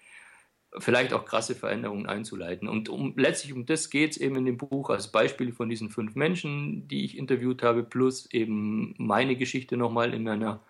vielleicht 0.79 1.13
auch 1.13 1.25
krasse 1.25 1.55
Veränderungen 1.55 2.07
einzuleiten. 2.07 2.69
Und 2.69 2.89
um, 2.89 3.15
letztlich 3.17 3.53
um 3.53 3.67
das 3.67 3.91
geht 3.91 4.13
es 4.13 4.17
eben 4.17 4.37
in 4.37 4.47
dem 4.47 4.57
Buch 4.57 4.89
als 4.89 5.09
Beispiel 5.13 5.53
von 5.53 5.69
diesen 5.69 5.91
fünf 5.91 6.15
Menschen, 6.15 6.89
die 6.89 7.05
ich 7.05 7.19
interviewt 7.19 7.63
habe, 7.63 7.83
plus 7.83 8.31
eben 8.33 8.95
meine 8.97 9.37
Geschichte 9.37 9.77
nochmal 9.77 10.15
in 10.15 10.27
einer 10.29 10.61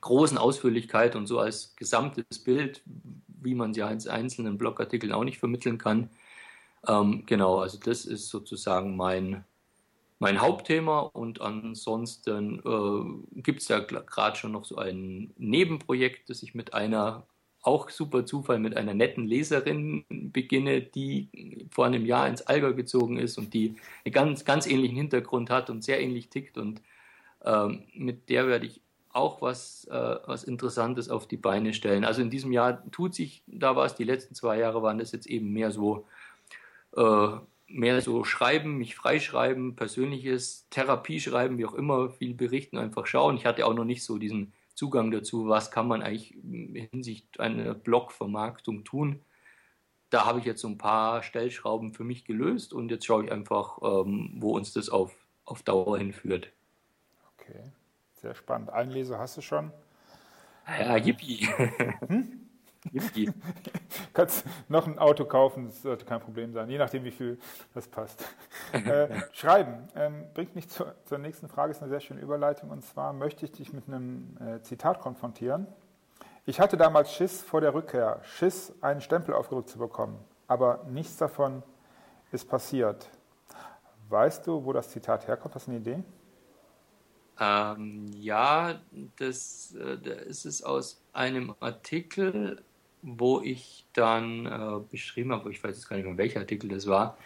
großen 0.00 0.38
Ausführlichkeit 0.38 1.16
und 1.16 1.26
so 1.26 1.38
als 1.38 1.76
gesamtes 1.76 2.38
Bild, 2.44 2.82
wie 3.26 3.54
man 3.54 3.74
sie 3.74 3.82
als 3.82 4.06
einzelnen 4.06 4.58
Blogartikeln 4.58 5.12
auch 5.12 5.24
nicht 5.24 5.38
vermitteln 5.38 5.78
kann. 5.78 6.10
Ähm, 6.86 7.24
genau, 7.26 7.58
also 7.58 7.78
das 7.78 8.04
ist 8.04 8.28
sozusagen 8.28 8.96
mein, 8.96 9.44
mein 10.18 10.40
Hauptthema 10.40 11.00
und 11.00 11.40
ansonsten 11.40 12.60
äh, 12.64 13.40
gibt 13.42 13.62
es 13.62 13.68
ja 13.68 13.80
gerade 13.80 14.36
schon 14.36 14.52
noch 14.52 14.64
so 14.64 14.76
ein 14.76 15.32
Nebenprojekt, 15.36 16.30
das 16.30 16.42
ich 16.42 16.54
mit 16.54 16.74
einer 16.74 17.26
auch 17.62 17.90
super 17.90 18.24
Zufall 18.24 18.60
mit 18.60 18.76
einer 18.76 18.94
netten 18.94 19.26
Leserin 19.26 20.04
beginne, 20.08 20.82
die 20.82 21.66
vor 21.70 21.86
einem 21.86 22.06
Jahr 22.06 22.28
ins 22.28 22.42
Allgäu 22.42 22.74
gezogen 22.74 23.18
ist 23.18 23.38
und 23.38 23.52
die 23.54 23.74
einen 24.04 24.12
ganz, 24.12 24.44
ganz 24.44 24.66
ähnlichen 24.66 24.96
Hintergrund 24.96 25.50
hat 25.50 25.68
und 25.68 25.82
sehr 25.82 26.00
ähnlich 26.00 26.28
tickt 26.28 26.58
und 26.58 26.80
ähm, 27.44 27.82
mit 27.92 28.28
der 28.28 28.46
werde 28.46 28.66
ich 28.66 28.80
auch 29.12 29.42
was, 29.42 29.86
äh, 29.86 30.16
was 30.26 30.44
Interessantes 30.44 31.08
auf 31.08 31.26
die 31.26 31.38
Beine 31.38 31.72
stellen. 31.74 32.04
Also 32.04 32.22
in 32.22 32.30
diesem 32.30 32.52
Jahr 32.52 32.88
tut 32.90 33.14
sich 33.14 33.42
da 33.46 33.74
was. 33.74 33.96
Die 33.96 34.04
letzten 34.04 34.34
zwei 34.34 34.58
Jahre 34.58 34.82
waren 34.82 34.98
das 34.98 35.10
jetzt 35.12 35.26
eben 35.26 35.52
mehr 35.52 35.70
so 35.70 36.06
äh, 36.96 37.28
mehr 37.68 38.00
so 38.00 38.24
schreiben, 38.24 38.76
mich 38.76 38.94
freischreiben, 38.94 39.76
persönliches 39.76 40.66
Therapieschreiben, 40.70 41.58
wie 41.58 41.66
auch 41.66 41.74
immer, 41.74 42.10
viel 42.10 42.34
berichten, 42.34 42.78
einfach 42.78 43.06
schauen. 43.06 43.36
Ich 43.36 43.46
hatte 43.46 43.66
auch 43.66 43.74
noch 43.74 43.84
nicht 43.84 44.04
so 44.04 44.18
diesen 44.18 44.52
Zugang 44.74 45.10
dazu, 45.10 45.48
was 45.48 45.70
kann 45.70 45.88
man 45.88 46.02
eigentlich 46.02 46.36
hinsichtlich 46.92 47.40
einer 47.40 47.74
Blogvermarktung 47.74 48.84
tun. 48.84 49.20
Da 50.10 50.24
habe 50.24 50.38
ich 50.38 50.44
jetzt 50.44 50.60
so 50.60 50.68
ein 50.68 50.78
paar 50.78 51.22
Stellschrauben 51.22 51.92
für 51.92 52.04
mich 52.04 52.24
gelöst 52.24 52.72
und 52.72 52.90
jetzt 52.90 53.06
schaue 53.06 53.24
ich 53.24 53.32
einfach, 53.32 53.78
ähm, 53.82 54.34
wo 54.36 54.54
uns 54.54 54.72
das 54.72 54.88
auf, 54.88 55.16
auf 55.44 55.62
Dauer 55.62 55.98
hinführt. 55.98 56.52
Okay, 57.38 57.72
sehr 58.20 58.34
spannend. 58.34 58.70
Ein 58.70 58.90
Leser 58.90 59.18
hast 59.18 59.36
du 59.36 59.40
schon? 59.40 59.72
Ja, 60.68 60.96
yippie. 60.96 61.48
Hm? 62.06 62.45
Du 62.92 63.00
kannst 64.12 64.44
noch 64.68 64.86
ein 64.86 64.98
Auto 64.98 65.24
kaufen, 65.24 65.66
das 65.66 65.82
sollte 65.82 66.04
kein 66.04 66.20
Problem 66.20 66.52
sein, 66.52 66.68
je 66.68 66.78
nachdem, 66.78 67.04
wie 67.04 67.10
viel 67.10 67.38
das 67.74 67.88
passt. 67.88 68.24
Äh, 68.72 69.08
schreiben 69.32 69.88
ähm, 69.94 70.24
bringt 70.34 70.54
mich 70.54 70.68
zur, 70.68 70.94
zur, 71.04 71.18
nächsten 71.18 71.48
Frage, 71.48 71.70
ist 71.70 71.80
eine 71.82 71.88
sehr 71.88 72.00
schöne 72.00 72.20
Überleitung. 72.20 72.70
Und 72.70 72.84
zwar 72.84 73.12
möchte 73.12 73.44
ich 73.44 73.52
dich 73.52 73.72
mit 73.72 73.86
einem 73.86 74.36
äh, 74.40 74.60
Zitat 74.62 75.00
konfrontieren. 75.00 75.66
Ich 76.46 76.60
hatte 76.60 76.76
damals 76.76 77.12
Schiss 77.12 77.42
vor 77.42 77.60
der 77.60 77.74
Rückkehr, 77.74 78.20
Schiss, 78.24 78.72
einen 78.80 79.00
Stempel 79.00 79.34
aufgedrückt 79.34 79.68
zu 79.68 79.78
bekommen. 79.78 80.18
Aber 80.48 80.84
nichts 80.90 81.16
davon 81.16 81.62
ist 82.32 82.48
passiert. 82.48 83.08
Weißt 84.08 84.46
du, 84.46 84.64
wo 84.64 84.72
das 84.72 84.90
Zitat 84.90 85.26
herkommt? 85.26 85.54
Hast 85.54 85.68
du 85.68 85.72
eine 85.72 85.80
Idee? 85.80 86.02
Ähm, 87.38 88.06
ja, 88.14 88.80
das, 89.18 89.74
äh, 89.74 89.98
das 89.98 90.22
ist 90.26 90.44
es 90.44 90.62
aus 90.62 91.02
einem 91.12 91.54
Artikel 91.60 92.62
wo 93.08 93.40
ich 93.40 93.86
dann 93.92 94.46
äh, 94.46 94.80
beschrieben 94.90 95.32
habe, 95.32 95.50
ich 95.52 95.62
weiß 95.62 95.76
jetzt 95.76 95.88
gar 95.88 95.96
nicht 95.96 96.06
mehr, 96.06 96.18
welcher 96.18 96.40
Artikel 96.40 96.68
das 96.68 96.88
war, 96.88 97.16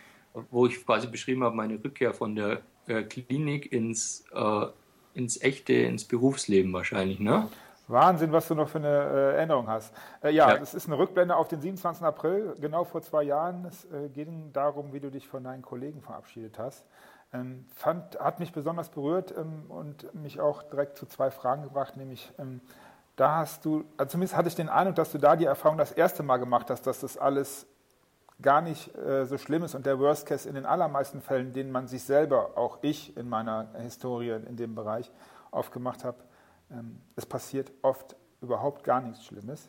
wo 0.51 0.67
ich 0.67 0.85
quasi 0.85 1.07
beschrieben 1.07 1.43
habe, 1.43 1.57
meine 1.57 1.83
Rückkehr 1.83 2.13
von 2.13 2.37
der 2.37 2.61
äh, 2.87 3.03
Klinik 3.03 3.73
ins, 3.73 4.25
äh, 4.35 4.67
ins 5.15 5.41
echte, 5.41 5.73
ins 5.73 6.05
Berufsleben 6.05 6.73
wahrscheinlich, 6.75 7.19
ne? 7.19 7.49
Wahnsinn, 7.89 8.31
was 8.31 8.47
du 8.47 8.55
noch 8.55 8.69
für 8.69 8.79
eine 8.79 8.89
äh, 8.89 9.37
Erinnerung 9.37 9.69
hast. 9.69 9.93
Äh, 10.23 10.31
ja, 10.31 10.55
es 10.55 10.75
ist 10.75 10.87
eine 10.87 10.99
Rückblende 10.99 11.35
auf 11.35 11.49
den 11.49 11.61
27. 11.61 12.05
April, 12.05 12.55
genau 12.61 12.85
vor 12.85 13.01
zwei 13.01 13.23
Jahren. 13.25 13.65
Es 13.65 13.87
äh, 13.87 14.09
ging 14.11 14.53
darum, 14.53 14.93
wie 14.93 15.01
du 15.01 15.11
dich 15.11 15.27
von 15.27 15.43
deinen 15.43 15.63
Kollegen 15.63 16.03
verabschiedet 16.03 16.59
hast. 16.59 16.85
Ähm, 17.33 17.65
fand, 17.75 18.21
hat 18.21 18.39
mich 18.39 18.53
besonders 18.53 18.91
berührt 18.91 19.35
ähm, 19.37 19.71
und 19.71 20.15
mich 20.15 20.41
auch 20.41 20.63
direkt 20.63 20.99
zu 20.99 21.07
zwei 21.07 21.31
Fragen 21.31 21.63
gebracht, 21.63 21.97
nämlich 21.97 22.33
ähm, 22.39 22.61
da 23.21 23.37
hast 23.37 23.67
du, 23.67 23.85
also 23.99 24.13
zumindest 24.13 24.35
hatte 24.35 24.49
ich 24.49 24.55
den 24.55 24.71
Eindruck, 24.71 24.95
dass 24.95 25.13
du 25.13 25.19
da 25.19 25.37
die 25.37 25.45
Erfahrung 25.45 25.77
das 25.77 25.93
erste 25.93 26.23
Mal 26.23 26.39
gemacht 26.39 26.71
hast, 26.71 26.87
dass 26.87 27.01
das 27.01 27.19
alles 27.19 27.67
gar 28.41 28.63
nicht 28.63 28.97
äh, 28.97 29.27
so 29.27 29.37
schlimm 29.37 29.63
ist 29.63 29.75
und 29.75 29.85
der 29.85 29.99
Worst 29.99 30.25
Case 30.25 30.49
in 30.49 30.55
den 30.55 30.65
allermeisten 30.65 31.21
Fällen, 31.21 31.53
denen 31.53 31.71
man 31.71 31.87
sich 31.87 32.03
selber, 32.03 32.57
auch 32.57 32.79
ich 32.81 33.15
in 33.19 33.29
meiner 33.29 33.69
Historie 33.79 34.31
in 34.31 34.57
dem 34.57 34.75
Bereich 34.75 35.13
aufgemacht 35.51 36.03
habe, 36.03 36.17
ähm, 36.71 37.03
es 37.15 37.27
passiert 37.27 37.71
oft 37.83 38.17
überhaupt 38.41 38.85
gar 38.85 39.03
nichts 39.03 39.27
Schlimmes. 39.27 39.69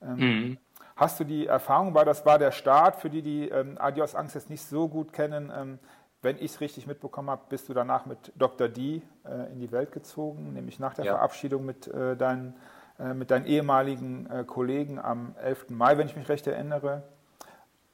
Ähm, 0.00 0.16
mhm. 0.16 0.58
Hast 0.94 1.18
du 1.18 1.24
die 1.24 1.48
Erfahrung, 1.48 1.94
weil 1.94 2.04
das 2.04 2.24
war 2.24 2.38
der 2.38 2.52
Start, 2.52 2.94
für 2.94 3.10
die, 3.10 3.22
die 3.22 3.48
ähm, 3.48 3.76
Adios 3.80 4.14
Angst 4.14 4.36
jetzt 4.36 4.50
nicht 4.50 4.64
so 4.64 4.88
gut 4.88 5.12
kennen, 5.12 5.52
ähm, 5.52 5.80
wenn 6.22 6.36
ich 6.36 6.52
es 6.52 6.60
richtig 6.60 6.86
mitbekommen 6.86 7.28
habe, 7.28 7.42
bist 7.48 7.68
du 7.68 7.74
danach 7.74 8.06
mit 8.06 8.32
Dr. 8.36 8.68
D 8.68 9.02
äh, 9.24 9.52
in 9.52 9.58
die 9.58 9.72
Welt 9.72 9.90
gezogen, 9.90 10.52
nämlich 10.52 10.78
nach 10.78 10.94
der 10.94 11.06
ja. 11.06 11.14
Verabschiedung 11.14 11.64
mit 11.64 11.88
äh, 11.88 12.16
deinen 12.16 12.54
mit 12.98 13.30
deinen 13.30 13.46
ehemaligen 13.46 14.30
äh, 14.30 14.44
Kollegen 14.44 14.98
am 14.98 15.34
11. 15.42 15.70
Mai, 15.70 15.98
wenn 15.98 16.06
ich 16.06 16.16
mich 16.16 16.28
recht 16.28 16.46
erinnere. 16.46 17.02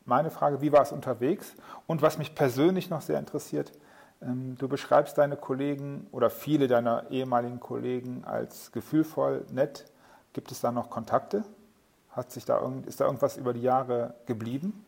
Meine 0.04 0.30
Frage, 0.30 0.60
wie 0.60 0.72
war 0.72 0.82
es 0.82 0.92
unterwegs? 0.92 1.54
Und 1.86 2.02
was 2.02 2.18
mich 2.18 2.34
persönlich 2.34 2.90
noch 2.90 3.00
sehr 3.00 3.18
interessiert, 3.18 3.72
ähm, 4.22 4.56
du 4.58 4.68
beschreibst 4.68 5.16
deine 5.18 5.36
Kollegen 5.36 6.06
oder 6.12 6.30
viele 6.30 6.68
deiner 6.68 7.10
ehemaligen 7.10 7.60
Kollegen 7.60 8.24
als 8.24 8.72
gefühlvoll, 8.72 9.46
nett. 9.50 9.86
Gibt 10.32 10.52
es 10.52 10.60
da 10.60 10.70
noch 10.70 10.90
Kontakte? 10.90 11.44
Hat 12.10 12.30
sich 12.30 12.44
da 12.44 12.60
irgend, 12.60 12.86
ist 12.86 13.00
da 13.00 13.06
irgendwas 13.06 13.36
über 13.36 13.52
die 13.52 13.62
Jahre 13.62 14.14
geblieben? 14.26 14.84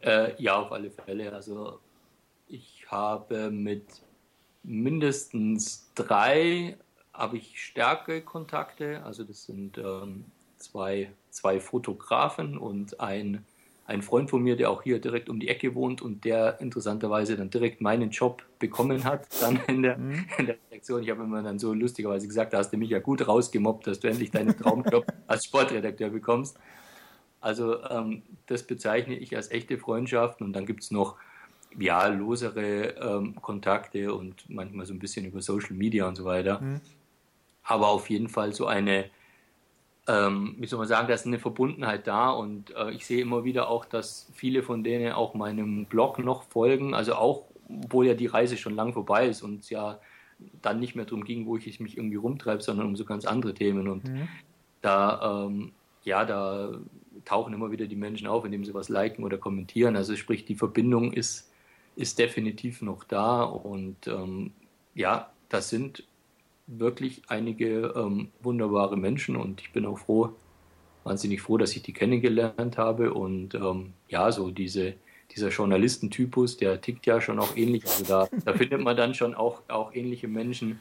Äh, 0.00 0.40
ja, 0.40 0.56
auf 0.56 0.72
alle 0.72 0.90
Fälle. 0.90 1.32
Also 1.32 1.80
ich 2.46 2.86
habe 2.90 3.50
mit 3.50 3.86
mindestens 4.62 5.92
drei 5.94 6.76
habe 7.18 7.36
ich 7.36 7.60
stärkere 7.62 8.20
Kontakte. 8.22 9.02
Also 9.04 9.24
das 9.24 9.44
sind 9.44 9.76
ähm, 9.76 10.24
zwei, 10.56 11.10
zwei 11.30 11.60
Fotografen 11.60 12.56
und 12.56 13.00
ein, 13.00 13.44
ein 13.86 14.02
Freund 14.02 14.30
von 14.30 14.42
mir, 14.42 14.56
der 14.56 14.70
auch 14.70 14.82
hier 14.82 15.00
direkt 15.00 15.28
um 15.28 15.40
die 15.40 15.48
Ecke 15.48 15.74
wohnt 15.74 16.00
und 16.00 16.24
der 16.24 16.60
interessanterweise 16.60 17.36
dann 17.36 17.50
direkt 17.50 17.80
meinen 17.80 18.10
Job 18.10 18.44
bekommen 18.60 19.04
hat, 19.04 19.26
dann 19.40 19.56
in 19.66 19.82
der, 19.82 19.98
mhm. 19.98 20.26
in 20.38 20.46
der 20.46 20.56
Redaktion. 20.70 21.02
Ich 21.02 21.10
habe 21.10 21.24
immer 21.24 21.42
dann 21.42 21.58
so 21.58 21.74
lustigerweise 21.74 22.28
gesagt, 22.28 22.52
da 22.52 22.58
hast 22.58 22.72
du 22.72 22.76
mich 22.76 22.90
ja 22.90 23.00
gut 23.00 23.26
rausgemobbt, 23.26 23.86
dass 23.88 23.98
du 23.98 24.08
endlich 24.08 24.30
deinen 24.30 24.56
Traumjob 24.56 25.04
als 25.26 25.44
Sportredakteur 25.44 26.10
bekommst. 26.10 26.56
Also 27.40 27.82
ähm, 27.84 28.22
das 28.46 28.62
bezeichne 28.62 29.16
ich 29.16 29.36
als 29.36 29.50
echte 29.50 29.78
Freundschaft 29.78 30.40
und 30.40 30.52
dann 30.52 30.66
gibt 30.66 30.82
es 30.82 30.90
noch 30.90 31.16
ja, 31.78 32.06
losere 32.08 32.94
ähm, 32.96 33.34
Kontakte 33.40 34.14
und 34.14 34.48
manchmal 34.48 34.86
so 34.86 34.94
ein 34.94 34.98
bisschen 34.98 35.26
über 35.26 35.40
Social 35.42 35.74
Media 35.74 36.08
und 36.08 36.16
so 36.16 36.24
weiter. 36.24 36.60
Mhm. 36.60 36.80
Aber 37.68 37.88
auf 37.88 38.08
jeden 38.08 38.30
Fall 38.30 38.54
so 38.54 38.66
eine, 38.66 39.10
ähm, 40.06 40.56
wie 40.58 40.66
soll 40.66 40.78
man 40.78 40.88
sagen, 40.88 41.06
da 41.06 41.12
ist 41.12 41.26
eine 41.26 41.38
Verbundenheit 41.38 42.06
da 42.06 42.30
und 42.30 42.74
äh, 42.74 42.92
ich 42.92 43.04
sehe 43.04 43.20
immer 43.20 43.44
wieder 43.44 43.68
auch, 43.68 43.84
dass 43.84 44.26
viele 44.32 44.62
von 44.62 44.82
denen 44.82 45.12
auch 45.12 45.34
meinem 45.34 45.84
Blog 45.84 46.18
noch 46.18 46.44
folgen, 46.44 46.94
also 46.94 47.14
auch, 47.14 47.44
obwohl 47.68 48.06
ja 48.06 48.14
die 48.14 48.26
Reise 48.26 48.56
schon 48.56 48.74
lang 48.74 48.94
vorbei 48.94 49.28
ist 49.28 49.42
und 49.42 49.60
es 49.60 49.68
ja 49.68 50.00
dann 50.62 50.80
nicht 50.80 50.94
mehr 50.94 51.04
darum 51.04 51.24
ging, 51.24 51.44
wo 51.44 51.58
ich 51.58 51.78
mich 51.78 51.98
irgendwie 51.98 52.16
rumtreibe, 52.16 52.62
sondern 52.62 52.86
um 52.86 52.96
so 52.96 53.04
ganz 53.04 53.26
andere 53.26 53.52
Themen 53.52 53.86
und 53.86 54.08
mhm. 54.08 54.28
da, 54.80 55.44
ähm, 55.46 55.72
ja, 56.04 56.24
da 56.24 56.70
tauchen 57.26 57.52
immer 57.52 57.70
wieder 57.70 57.84
die 57.84 57.96
Menschen 57.96 58.28
auf, 58.28 58.46
indem 58.46 58.64
sie 58.64 58.72
was 58.72 58.88
liken 58.88 59.24
oder 59.24 59.36
kommentieren. 59.36 59.94
Also 59.94 60.16
sprich, 60.16 60.46
die 60.46 60.54
Verbindung 60.54 61.12
ist, 61.12 61.52
ist 61.96 62.18
definitiv 62.18 62.80
noch 62.80 63.04
da 63.04 63.42
und 63.42 64.06
ähm, 64.06 64.52
ja, 64.94 65.30
das 65.50 65.68
sind 65.68 66.04
wirklich 66.68 67.22
einige 67.28 67.94
ähm, 67.96 68.28
wunderbare 68.40 68.96
Menschen 68.96 69.36
und 69.36 69.60
ich 69.60 69.72
bin 69.72 69.86
auch 69.86 69.98
froh, 69.98 70.34
wahnsinnig 71.04 71.40
froh, 71.40 71.56
dass 71.56 71.74
ich 71.74 71.82
die 71.82 71.92
kennengelernt 71.92 72.78
habe 72.78 73.14
und 73.14 73.54
ähm, 73.54 73.94
ja, 74.08 74.30
so 74.30 74.50
diese, 74.50 74.94
dieser 75.34 75.48
Journalistentypus, 75.48 76.58
der 76.58 76.80
tickt 76.80 77.06
ja 77.06 77.20
schon 77.20 77.38
auch 77.38 77.56
ähnlich, 77.56 77.84
also 77.86 78.04
da, 78.04 78.28
da 78.44 78.52
findet 78.52 78.82
man 78.82 78.96
dann 78.96 79.14
schon 79.14 79.34
auch, 79.34 79.62
auch 79.68 79.94
ähnliche 79.94 80.28
Menschen. 80.28 80.78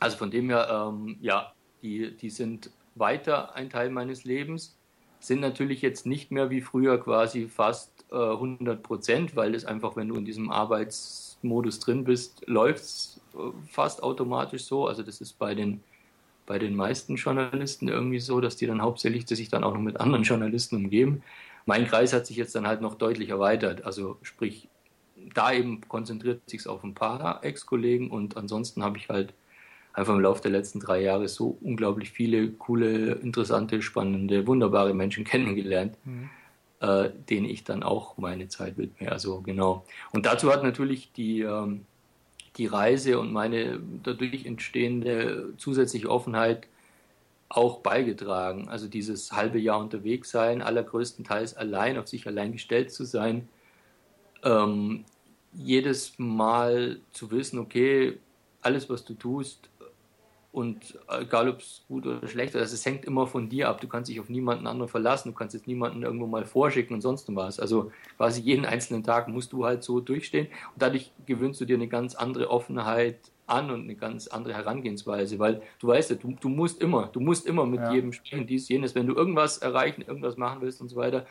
Also 0.00 0.16
von 0.16 0.30
dem 0.30 0.50
her, 0.50 0.68
ähm, 0.70 1.16
ja, 1.20 1.52
die, 1.82 2.16
die 2.16 2.30
sind 2.30 2.70
weiter 2.96 3.54
ein 3.54 3.70
Teil 3.70 3.88
meines 3.90 4.24
Lebens 4.24 4.76
sind 5.22 5.40
natürlich 5.40 5.82
jetzt 5.82 6.04
nicht 6.04 6.32
mehr 6.32 6.50
wie 6.50 6.60
früher 6.60 6.98
quasi 6.98 7.48
fast 7.48 8.04
äh, 8.10 8.16
100 8.16 8.82
Prozent, 8.82 9.36
weil 9.36 9.54
es 9.54 9.64
einfach, 9.64 9.94
wenn 9.94 10.08
du 10.08 10.16
in 10.16 10.24
diesem 10.24 10.50
Arbeitsmodus 10.50 11.78
drin 11.78 12.02
bist, 12.02 12.42
läuft 12.46 12.82
es 12.82 13.20
fast 13.70 14.02
automatisch 14.02 14.64
so. 14.64 14.86
Also 14.86 15.02
das 15.02 15.20
ist 15.20 15.38
bei 15.38 15.54
den, 15.54 15.82
bei 16.46 16.58
den 16.58 16.74
meisten 16.76 17.16
Journalisten 17.16 17.88
irgendwie 17.88 18.20
so, 18.20 18.40
dass 18.40 18.56
die 18.56 18.66
dann 18.66 18.82
hauptsächlich 18.82 19.26
sich 19.28 19.48
dann 19.48 19.64
auch 19.64 19.74
noch 19.74 19.80
mit 19.80 20.00
anderen 20.00 20.24
Journalisten 20.24 20.76
umgeben. 20.76 21.22
Mein 21.66 21.86
Kreis 21.86 22.12
hat 22.12 22.26
sich 22.26 22.36
jetzt 22.36 22.54
dann 22.54 22.66
halt 22.66 22.80
noch 22.80 22.94
deutlich 22.94 23.28
erweitert. 23.28 23.84
Also 23.84 24.18
sprich, 24.22 24.68
da 25.34 25.52
eben 25.52 25.80
konzentriert 25.88 26.48
sich 26.48 26.66
auf 26.66 26.82
ein 26.82 26.94
paar 26.94 27.44
Ex-Kollegen 27.44 28.10
und 28.10 28.36
ansonsten 28.36 28.82
habe 28.82 28.98
ich 28.98 29.08
halt 29.08 29.34
einfach 29.92 30.14
im 30.14 30.20
Laufe 30.20 30.42
der 30.42 30.50
letzten 30.50 30.80
drei 30.80 31.00
Jahre 31.00 31.28
so 31.28 31.58
unglaublich 31.60 32.10
viele 32.10 32.50
coole, 32.50 33.12
interessante, 33.14 33.82
spannende, 33.82 34.46
wunderbare 34.46 34.94
Menschen 34.94 35.24
kennengelernt, 35.32 35.96
mhm. 36.04 36.30
äh, 36.80 37.10
denen 37.30 37.46
ich 37.46 37.64
dann 37.64 37.82
auch 37.82 38.16
meine 38.18 38.48
Zeit 38.48 38.78
widme. 38.78 39.12
Also 39.12 39.40
genau. 39.40 39.84
Und 40.12 40.26
dazu 40.26 40.52
hat 40.52 40.62
natürlich 40.62 41.12
die, 41.12 41.42
ähm, 41.42 41.86
die 42.56 42.66
Reise 42.66 43.18
und 43.18 43.32
meine 43.32 43.80
dadurch 44.02 44.44
entstehende 44.46 45.54
zusätzliche 45.56 46.10
Offenheit 46.10 46.66
auch 47.48 47.80
beigetragen. 47.80 48.68
Also 48.68 48.88
dieses 48.88 49.32
halbe 49.32 49.58
Jahr 49.58 49.78
unterwegs 49.78 50.30
sein, 50.30 50.62
allergrößtenteils 50.62 51.56
allein, 51.56 51.98
auf 51.98 52.08
sich 52.08 52.26
allein 52.26 52.52
gestellt 52.52 52.92
zu 52.92 53.04
sein, 53.04 53.48
ähm, 54.42 55.04
jedes 55.52 56.18
Mal 56.18 57.00
zu 57.12 57.30
wissen, 57.30 57.58
okay, 57.58 58.18
alles, 58.62 58.88
was 58.88 59.04
du 59.04 59.14
tust, 59.14 59.68
und 60.52 60.98
egal, 61.08 61.48
ob 61.48 61.60
es 61.60 61.82
gut 61.88 62.06
oder 62.06 62.28
schlecht 62.28 62.54
ist, 62.54 62.60
also 62.60 62.74
es 62.74 62.84
hängt 62.84 63.06
immer 63.06 63.26
von 63.26 63.48
dir 63.48 63.70
ab. 63.70 63.80
Du 63.80 63.88
kannst 63.88 64.10
dich 64.10 64.20
auf 64.20 64.28
niemanden 64.28 64.66
anderen 64.66 64.88
verlassen. 64.88 65.30
Du 65.30 65.34
kannst 65.34 65.54
jetzt 65.54 65.66
niemanden 65.66 66.02
irgendwo 66.02 66.26
mal 66.26 66.44
vorschicken 66.44 66.92
und 66.94 67.00
sonst 67.00 67.34
was. 67.34 67.58
Also 67.58 67.90
quasi 68.18 68.42
jeden 68.42 68.66
einzelnen 68.66 69.02
Tag 69.02 69.28
musst 69.28 69.54
du 69.54 69.64
halt 69.64 69.82
so 69.82 70.00
durchstehen. 70.00 70.48
Und 70.74 70.82
dadurch 70.82 71.10
gewöhnst 71.24 71.58
du 71.62 71.64
dir 71.64 71.76
eine 71.76 71.88
ganz 71.88 72.14
andere 72.14 72.50
Offenheit 72.50 73.18
an 73.46 73.70
und 73.70 73.84
eine 73.84 73.94
ganz 73.94 74.26
andere 74.26 74.52
Herangehensweise, 74.52 75.38
weil 75.38 75.62
du 75.78 75.88
weißt 75.88 76.10
ja, 76.10 76.16
du, 76.16 76.36
du 76.38 76.50
musst 76.50 76.82
immer, 76.82 77.06
du 77.06 77.20
musst 77.20 77.46
immer 77.46 77.64
mit 77.64 77.80
ja. 77.80 77.92
jedem 77.92 78.12
sprechen, 78.12 78.46
dies, 78.46 78.68
jenes. 78.68 78.94
Wenn 78.94 79.06
du 79.06 79.14
irgendwas 79.14 79.56
erreichen, 79.56 80.02
irgendwas 80.02 80.36
machen 80.36 80.60
willst 80.60 80.82
und 80.82 80.90
so 80.90 80.96
weiter, 80.96 81.26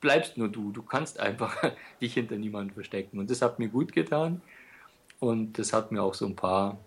bleibst 0.00 0.36
nur 0.36 0.48
du. 0.48 0.72
Du 0.72 0.82
kannst 0.82 1.20
einfach 1.20 1.56
dich 2.00 2.14
hinter 2.14 2.34
niemanden 2.34 2.74
verstecken. 2.74 3.20
Und 3.20 3.30
das 3.30 3.40
hat 3.40 3.60
mir 3.60 3.68
gut 3.68 3.92
getan. 3.92 4.42
Und 5.20 5.60
das 5.60 5.72
hat 5.72 5.92
mir 5.92 6.02
auch 6.02 6.14
so 6.14 6.26
ein 6.26 6.34
paar 6.34 6.78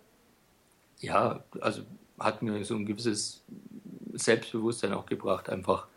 ja, 1.01 1.43
also 1.59 1.81
hat 2.19 2.41
mir 2.41 2.63
so 2.63 2.75
ein 2.75 2.85
gewisses 2.85 3.43
Selbstbewusstsein 4.13 4.93
auch 4.93 5.05
gebracht, 5.05 5.49
einfach, 5.49 5.87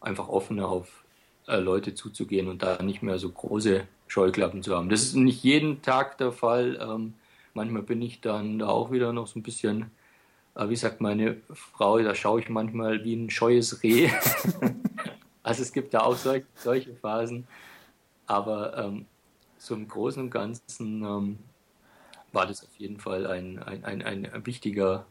einfach 0.00 0.28
offener 0.28 0.68
auf 0.68 1.04
äh, 1.46 1.58
Leute 1.58 1.94
zuzugehen 1.94 2.48
und 2.48 2.62
da 2.62 2.82
nicht 2.82 3.02
mehr 3.02 3.18
so 3.18 3.30
große 3.30 3.86
Scheuklappen 4.06 4.62
zu 4.62 4.74
haben. 4.74 4.88
Das 4.88 5.02
ist 5.02 5.14
nicht 5.14 5.42
jeden 5.42 5.82
Tag 5.82 6.18
der 6.18 6.32
Fall. 6.32 6.78
Ähm, 6.80 7.14
manchmal 7.52 7.82
bin 7.82 8.00
ich 8.02 8.20
dann 8.20 8.58
da 8.58 8.68
auch 8.68 8.90
wieder 8.90 9.12
noch 9.12 9.26
so 9.26 9.38
ein 9.38 9.42
bisschen, 9.42 9.90
äh, 10.54 10.68
wie 10.68 10.76
sagt 10.76 11.00
meine 11.00 11.36
Frau, 11.52 11.98
da 11.98 12.14
schaue 12.14 12.40
ich 12.40 12.48
manchmal 12.48 13.04
wie 13.04 13.14
ein 13.14 13.30
scheues 13.30 13.82
Reh. 13.82 14.08
also 15.42 15.62
es 15.62 15.72
gibt 15.72 15.92
da 15.92 16.00
auch 16.00 16.16
solch, 16.16 16.44
solche 16.54 16.94
Phasen. 16.94 17.46
Aber 18.26 18.78
ähm, 18.78 19.06
so 19.58 19.74
im 19.74 19.86
Großen 19.86 20.22
und 20.22 20.30
Ganzen 20.30 21.02
ähm, 21.02 21.38
war 22.34 22.46
das 22.46 22.64
auf 22.64 22.74
jeden 22.76 22.98
Fall 22.98 23.26
ein, 23.26 23.58
ein, 23.62 23.84
ein, 23.84 24.02
ein 24.02 24.46
wichtiger. 24.46 25.06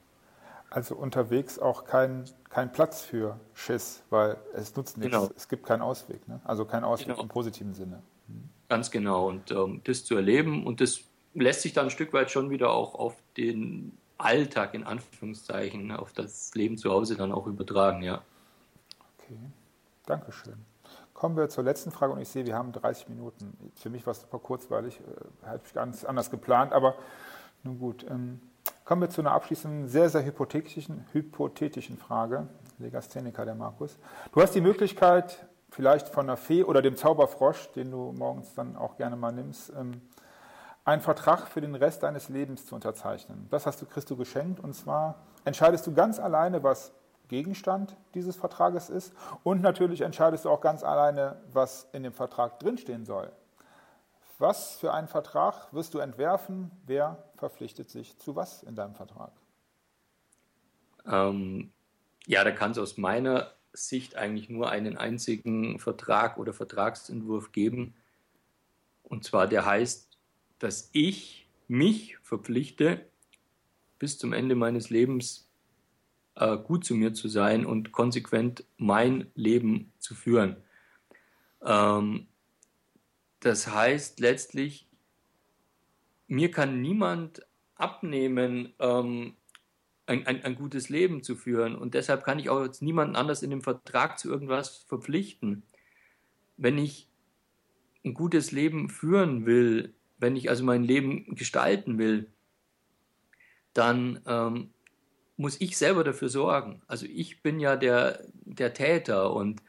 Also 0.70 0.96
unterwegs 0.96 1.60
auch 1.60 1.86
kein, 1.86 2.26
kein 2.50 2.72
Platz 2.72 3.02
für 3.02 3.40
Schiss, 3.54 4.04
weil 4.10 4.38
es 4.54 4.76
nutzt 4.76 4.98
nichts. 4.98 5.16
Genau. 5.16 5.30
Es 5.36 5.48
gibt 5.48 5.66
keinen 5.66 5.82
Ausweg. 5.82 6.28
Ne? 6.28 6.42
Also 6.44 6.66
keinen 6.66 6.84
Ausweg 6.84 7.08
genau. 7.08 7.22
im 7.22 7.28
positiven 7.28 7.74
Sinne. 7.74 8.02
Mhm. 8.28 8.50
Ganz 8.70 8.92
genau. 8.92 9.28
Und 9.28 9.52
ähm, 9.52 9.82
das 9.84 10.04
zu 10.04 10.16
erleben 10.16 10.66
und 10.66 10.82
das 10.82 11.02
lässt 11.34 11.62
sich 11.62 11.74
dann 11.74 11.86
ein 11.86 11.92
Stück 11.92 12.14
weit 12.14 12.32
schon 12.32 12.50
wieder 12.50 12.72
auch 12.72 12.96
auf 12.96 13.16
den 13.38 13.98
Alltag 14.18 14.74
in 14.74 14.84
Anführungszeichen, 14.84 15.92
auf 15.92 16.14
das 16.14 16.54
Leben 16.56 16.78
zu 16.78 16.92
Hause 16.92 17.16
dann 17.16 17.32
auch 17.32 17.48
übertragen, 17.48 18.04
ja. 18.04 18.22
Okay, 19.18 19.38
Dankeschön. 20.06 20.66
Kommen 21.14 21.38
wir 21.38 21.50
zur 21.50 21.64
letzten 21.64 21.92
Frage 21.92 22.14
und 22.14 22.20
ich 22.20 22.30
sehe, 22.30 22.46
wir 22.46 22.56
haben 22.56 22.72
30 22.72 23.10
Minuten. 23.10 23.72
Für 23.76 23.90
mich 23.90 24.06
war 24.06 24.12
es 24.12 24.22
super 24.22 24.40
kurzweilig, 24.40 25.00
äh, 25.00 25.48
hatte 25.48 25.64
ich 25.66 25.74
ganz 25.74 26.04
anders 26.04 26.32
geplant, 26.32 26.74
aber 26.74 26.96
nun 27.64 27.80
gut. 27.80 28.06
Ähm, 28.10 28.42
kommen 28.84 29.02
wir 29.02 29.10
zu 29.10 29.22
einer 29.22 29.32
abschließenden, 29.32 29.88
sehr, 29.88 30.10
sehr 30.10 30.26
hypothetischen, 30.26 31.06
hypothetischen 31.12 31.98
Frage. 31.98 32.48
Legastheniker, 32.80 33.46
der 33.46 33.56
Markus. 33.56 33.98
Du 34.34 34.42
hast 34.42 34.56
die 34.56 34.62
Möglichkeit, 34.62 35.46
vielleicht 35.70 36.10
von 36.10 36.28
der 36.28 36.38
Fee 36.38 36.64
oder 36.64 36.82
dem 36.82 36.98
Zauberfrosch, 36.98 37.72
den 37.74 37.92
du 37.92 38.14
morgens 38.14 38.54
dann 38.54 38.76
auch 38.76 38.98
gerne 38.98 39.16
mal 39.16 39.32
nimmst, 39.32 39.72
ähm, 39.78 40.02
einen 40.86 41.02
Vertrag 41.02 41.48
für 41.48 41.62
den 41.62 41.76
Rest 41.76 42.04
deines 42.04 42.30
Lebens 42.30 42.66
zu 42.66 42.76
unterzeichnen. 42.76 43.48
Das 43.50 43.66
hast 43.66 43.82
du 43.82 43.86
Christo 43.86 44.16
geschenkt 44.16 44.60
und 44.60 44.74
zwar 44.74 45.16
entscheidest 45.46 45.88
du 45.88 45.94
ganz 45.94 46.20
alleine, 46.20 46.64
was 46.64 46.92
Gegenstand 47.34 47.98
dieses 48.14 48.36
Vertrages 48.36 48.92
ist. 48.92 49.12
Und 49.42 49.64
natürlich 49.64 50.02
entscheidest 50.02 50.46
du 50.46 50.52
auch 50.52 50.62
ganz 50.62 50.84
alleine, 50.84 51.42
was 51.52 51.90
in 51.92 52.04
dem 52.04 52.14
Vertrag 52.14 52.60
drinstehen 52.60 53.06
soll. 53.06 53.32
Was 54.38 54.76
für 54.76 54.94
einen 54.94 55.08
Vertrag 55.08 55.74
wirst 55.74 55.96
du 55.96 55.98
entwerfen? 55.98 56.70
Wer 56.86 57.24
verpflichtet 57.38 57.90
sich 57.90 58.20
zu 58.20 58.36
was 58.36 58.62
in 58.62 58.76
deinem 58.76 58.94
Vertrag? 58.94 59.32
Ähm, 61.08 61.72
ja, 62.28 62.44
da 62.44 62.52
kann 62.52 62.70
es 62.70 62.78
aus 62.78 62.98
meiner 62.98 63.52
Sicht 63.74 64.16
eigentlich 64.16 64.50
nur 64.50 64.70
einen 64.70 64.96
einzigen 64.96 65.80
Vertrag 65.80 66.38
oder 66.38 66.54
Vertragsentwurf 66.54 67.52
geben. 67.52 67.96
Und 69.02 69.24
zwar 69.24 69.48
der 69.48 69.66
heißt, 69.66 70.20
dass 70.60 70.92
ich 70.94 71.48
mich 71.68 72.20
verpflichte, 72.20 73.04
bis 73.98 74.20
zum 74.20 74.34
Ende 74.34 74.54
meines 74.54 74.92
Lebens 74.92 75.43
äh, 76.36 76.58
gut 76.58 76.86
zu 76.86 76.96
mir 76.96 77.14
zu 77.14 77.28
sein 77.28 77.66
und 77.66 77.92
konsequent 77.92 78.64
mein 78.78 79.28
Leben 79.36 79.92
zu 80.00 80.16
führen. 80.16 80.58
Ähm, 81.62 82.28
das 83.40 83.68
heißt 83.68 84.20
letztlich, 84.20 84.88
mir 86.28 86.52
kann 86.52 86.82
niemand 86.82 87.46
abnehmen, 87.76 88.74
ähm, 88.80 89.36
ein, 90.06 90.28
ein, 90.28 90.44
ein, 90.44 90.56
gutes 90.56 90.90
Leben 90.90 91.24
zu 91.24 91.36
führen. 91.36 91.76
Und 91.76 91.94
deshalb 91.94 92.24
kann 92.24 92.40
ich 92.40 92.50
auch 92.50 92.64
jetzt 92.64 92.82
niemanden 92.82 93.16
anders 93.16 93.44
in 93.44 93.50
dem 93.50 93.62
Vertrag 93.62 94.20
zu 94.20 94.30
irgendwas 94.30 94.78
verpflichten. 94.88 95.64
Wenn 96.58 96.78
ich 96.78 97.10
ein 98.04 98.14
gutes 98.14 98.52
Leben 98.52 98.90
führen 98.90 99.46
will, 99.46 99.94
wenn 100.18 100.36
ich 100.36 100.50
also 100.50 100.64
mein 100.64 100.84
Leben 100.84 101.36
gestalten 101.36 101.98
will, 101.98 102.32
dann 103.74 104.22
ähm, 104.26 104.70
muss 105.38 105.60
ich 105.60 105.78
selber 105.78 106.04
dafür 106.04 106.30
sorgen. 106.30 106.82
Also 106.88 107.06
ich 107.06 107.42
bin 107.42 107.60
ja 107.60 107.76
der, 107.76 108.20
der 108.46 108.74
Täter 108.74 109.34
und 109.34 109.62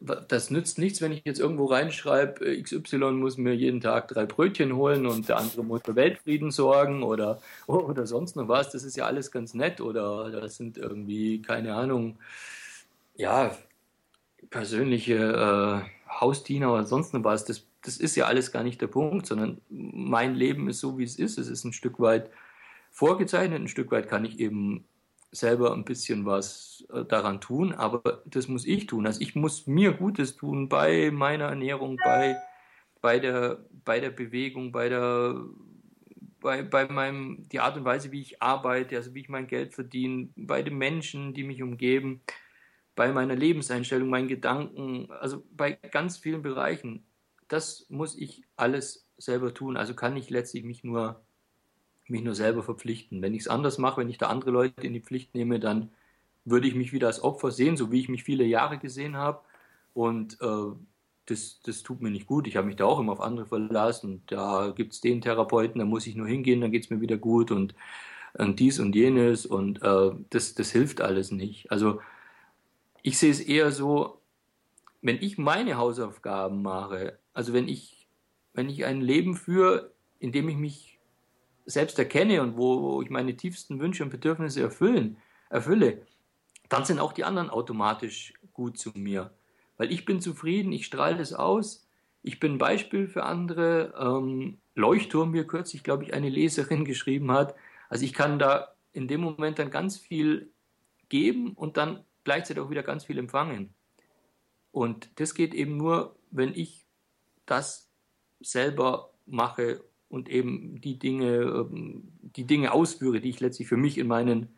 das 0.00 0.50
nützt 0.50 0.78
nichts, 0.78 1.00
wenn 1.00 1.12
ich 1.12 1.22
jetzt 1.24 1.38
irgendwo 1.38 1.66
reinschreibe, 1.66 2.44
äh, 2.44 2.62
XY 2.62 3.12
muss 3.12 3.36
mir 3.36 3.54
jeden 3.54 3.80
Tag 3.80 4.08
drei 4.08 4.26
Brötchen 4.26 4.74
holen 4.74 5.06
und 5.06 5.28
der 5.28 5.38
andere 5.38 5.64
muss 5.64 5.82
für 5.84 5.94
Weltfrieden 5.94 6.50
sorgen 6.50 7.02
oder, 7.02 7.40
oder 7.66 8.06
sonst 8.06 8.36
noch 8.36 8.48
was. 8.48 8.70
Das 8.72 8.84
ist 8.84 8.96
ja 8.96 9.06
alles 9.06 9.30
ganz 9.30 9.54
nett 9.54 9.80
oder 9.80 10.30
das 10.30 10.56
sind 10.56 10.78
irgendwie, 10.78 11.42
keine 11.42 11.74
Ahnung, 11.74 12.18
ja, 13.14 13.56
persönliche 14.50 15.14
äh, 15.14 16.10
Hausdiener 16.20 16.72
oder 16.72 16.86
sonst 16.86 17.14
noch 17.14 17.24
was. 17.24 17.44
Das, 17.44 17.64
das 17.82 17.96
ist 17.96 18.16
ja 18.16 18.26
alles 18.26 18.52
gar 18.52 18.62
nicht 18.62 18.80
der 18.80 18.86
Punkt, 18.88 19.26
sondern 19.26 19.60
mein 19.68 20.34
Leben 20.34 20.68
ist 20.68 20.80
so, 20.80 20.98
wie 20.98 21.04
es 21.04 21.16
ist. 21.16 21.38
Es 21.38 21.48
ist 21.48 21.64
ein 21.64 21.72
Stück 21.72 22.00
weit 22.00 22.30
vorgezeichnet, 22.96 23.60
ein 23.60 23.68
Stück 23.68 23.90
weit 23.90 24.08
kann 24.08 24.24
ich 24.24 24.40
eben 24.40 24.88
selber 25.30 25.74
ein 25.74 25.84
bisschen 25.84 26.24
was 26.24 26.86
äh, 26.90 27.04
daran 27.04 27.42
tun, 27.42 27.72
aber 27.72 28.22
das 28.24 28.48
muss 28.48 28.64
ich 28.64 28.86
tun. 28.86 29.06
Also 29.06 29.20
ich 29.20 29.34
muss 29.34 29.66
mir 29.66 29.92
Gutes 29.92 30.36
tun 30.36 30.70
bei 30.70 31.10
meiner 31.10 31.44
Ernährung, 31.44 31.98
bei, 32.02 32.36
bei, 33.02 33.18
der, 33.18 33.66
bei 33.84 34.00
der 34.00 34.10
Bewegung, 34.10 34.72
bei 34.72 34.88
der 34.88 35.44
bei, 36.40 36.62
bei 36.62 36.86
meinem, 36.86 37.46
die 37.50 37.60
Art 37.60 37.76
und 37.76 37.84
Weise, 37.84 38.12
wie 38.12 38.20
ich 38.20 38.40
arbeite, 38.40 38.96
also 38.96 39.14
wie 39.14 39.20
ich 39.20 39.28
mein 39.28 39.46
Geld 39.46 39.74
verdiene, 39.74 40.30
bei 40.36 40.62
den 40.62 40.78
Menschen, 40.78 41.34
die 41.34 41.44
mich 41.44 41.62
umgeben, 41.62 42.22
bei 42.94 43.12
meiner 43.12 43.34
Lebenseinstellung, 43.34 44.08
meinen 44.08 44.28
Gedanken, 44.28 45.10
also 45.10 45.44
bei 45.50 45.72
ganz 45.72 46.16
vielen 46.16 46.42
Bereichen. 46.42 47.04
Das 47.48 47.86
muss 47.90 48.16
ich 48.16 48.44
alles 48.56 49.06
selber 49.18 49.52
tun. 49.52 49.76
Also 49.76 49.94
kann 49.94 50.16
ich 50.16 50.30
letztlich 50.30 50.64
mich 50.64 50.82
nur 50.84 51.25
mich 52.08 52.22
nur 52.22 52.34
selber 52.34 52.62
verpflichten. 52.62 53.22
Wenn 53.22 53.34
ich 53.34 53.42
es 53.42 53.48
anders 53.48 53.78
mache, 53.78 54.00
wenn 54.00 54.08
ich 54.08 54.18
da 54.18 54.26
andere 54.28 54.50
Leute 54.50 54.86
in 54.86 54.92
die 54.92 55.00
Pflicht 55.00 55.34
nehme, 55.34 55.58
dann 55.60 55.90
würde 56.44 56.68
ich 56.68 56.74
mich 56.74 56.92
wieder 56.92 57.08
als 57.08 57.22
Opfer 57.22 57.50
sehen, 57.50 57.76
so 57.76 57.90
wie 57.90 58.00
ich 58.00 58.08
mich 58.08 58.24
viele 58.24 58.44
Jahre 58.44 58.78
gesehen 58.78 59.16
habe. 59.16 59.40
Und 59.94 60.40
äh, 60.40 60.72
das, 61.26 61.60
das 61.64 61.82
tut 61.82 62.00
mir 62.00 62.10
nicht 62.10 62.26
gut. 62.26 62.46
Ich 62.46 62.56
habe 62.56 62.66
mich 62.66 62.76
da 62.76 62.84
auch 62.84 63.00
immer 63.00 63.12
auf 63.12 63.20
andere 63.20 63.46
verlassen. 63.46 64.22
Da 64.26 64.72
gibt 64.74 64.92
es 64.92 65.00
den 65.00 65.20
Therapeuten, 65.20 65.80
da 65.80 65.84
muss 65.84 66.06
ich 66.06 66.14
nur 66.14 66.28
hingehen, 66.28 66.60
dann 66.60 66.70
geht 66.70 66.84
es 66.84 66.90
mir 66.90 67.00
wieder 67.00 67.16
gut 67.16 67.50
und, 67.50 67.74
und 68.34 68.60
dies 68.60 68.78
und 68.78 68.94
jenes. 68.94 69.44
Und 69.44 69.82
äh, 69.82 70.12
das, 70.30 70.54
das 70.54 70.70
hilft 70.70 71.00
alles 71.00 71.32
nicht. 71.32 71.70
Also 71.72 72.00
ich 73.02 73.18
sehe 73.18 73.30
es 73.30 73.40
eher 73.40 73.72
so, 73.72 74.20
wenn 75.02 75.16
ich 75.20 75.38
meine 75.38 75.76
Hausaufgaben 75.76 76.62
mache, 76.62 77.18
also 77.34 77.52
wenn 77.52 77.68
ich, 77.68 78.06
wenn 78.54 78.68
ich 78.68 78.84
ein 78.84 79.00
Leben 79.00 79.34
führe, 79.34 79.90
in 80.18 80.32
dem 80.32 80.48
ich 80.48 80.56
mich 80.56 80.95
selbst 81.66 81.98
erkenne 81.98 82.40
und 82.42 82.56
wo, 82.56 82.80
wo 82.82 83.02
ich 83.02 83.10
meine 83.10 83.36
tiefsten 83.36 83.80
Wünsche 83.80 84.02
und 84.02 84.10
Bedürfnisse 84.10 84.62
erfüllen, 84.62 85.18
erfülle, 85.50 86.02
dann 86.68 86.84
sind 86.84 86.98
auch 86.98 87.12
die 87.12 87.24
anderen 87.24 87.50
automatisch 87.50 88.34
gut 88.52 88.78
zu 88.78 88.90
mir. 88.94 89.32
Weil 89.76 89.92
ich 89.92 90.04
bin 90.04 90.20
zufrieden, 90.20 90.72
ich 90.72 90.86
strahle 90.86 91.16
das 91.16 91.32
aus, 91.32 91.86
ich 92.22 92.40
bin 92.40 92.54
ein 92.54 92.58
Beispiel 92.58 93.06
für 93.06 93.24
andere. 93.24 93.94
Ähm, 93.98 94.58
Leuchtturm 94.74 95.30
mir 95.30 95.46
kürzlich, 95.46 95.84
glaube 95.84 96.04
ich, 96.04 96.12
eine 96.12 96.28
Leserin 96.28 96.84
geschrieben 96.92 97.30
hat. 97.32 97.54
Also 97.88 98.04
ich 98.04 98.12
kann 98.12 98.38
da 98.38 98.74
in 98.92 99.08
dem 99.08 99.20
Moment 99.20 99.58
dann 99.58 99.70
ganz 99.70 99.96
viel 99.96 100.50
geben 101.08 101.52
und 101.52 101.76
dann 101.76 102.04
gleichzeitig 102.24 102.62
auch 102.62 102.70
wieder 102.70 102.82
ganz 102.82 103.04
viel 103.04 103.18
empfangen. 103.18 103.74
Und 104.72 105.08
das 105.20 105.34
geht 105.34 105.54
eben 105.54 105.76
nur, 105.76 106.16
wenn 106.30 106.52
ich 106.52 106.84
das 107.46 107.88
selber 108.40 109.10
mache 109.24 109.82
und 110.08 110.28
eben 110.28 110.80
die 110.80 110.98
Dinge, 110.98 111.34
ähm, 111.34 112.08
die 112.20 112.44
Dinge 112.44 112.72
ausführe, 112.72 113.20
die 113.20 113.30
ich 113.30 113.40
letztlich 113.40 113.68
für 113.68 113.76
mich 113.76 113.98
in 113.98 114.06
meinen 114.06 114.54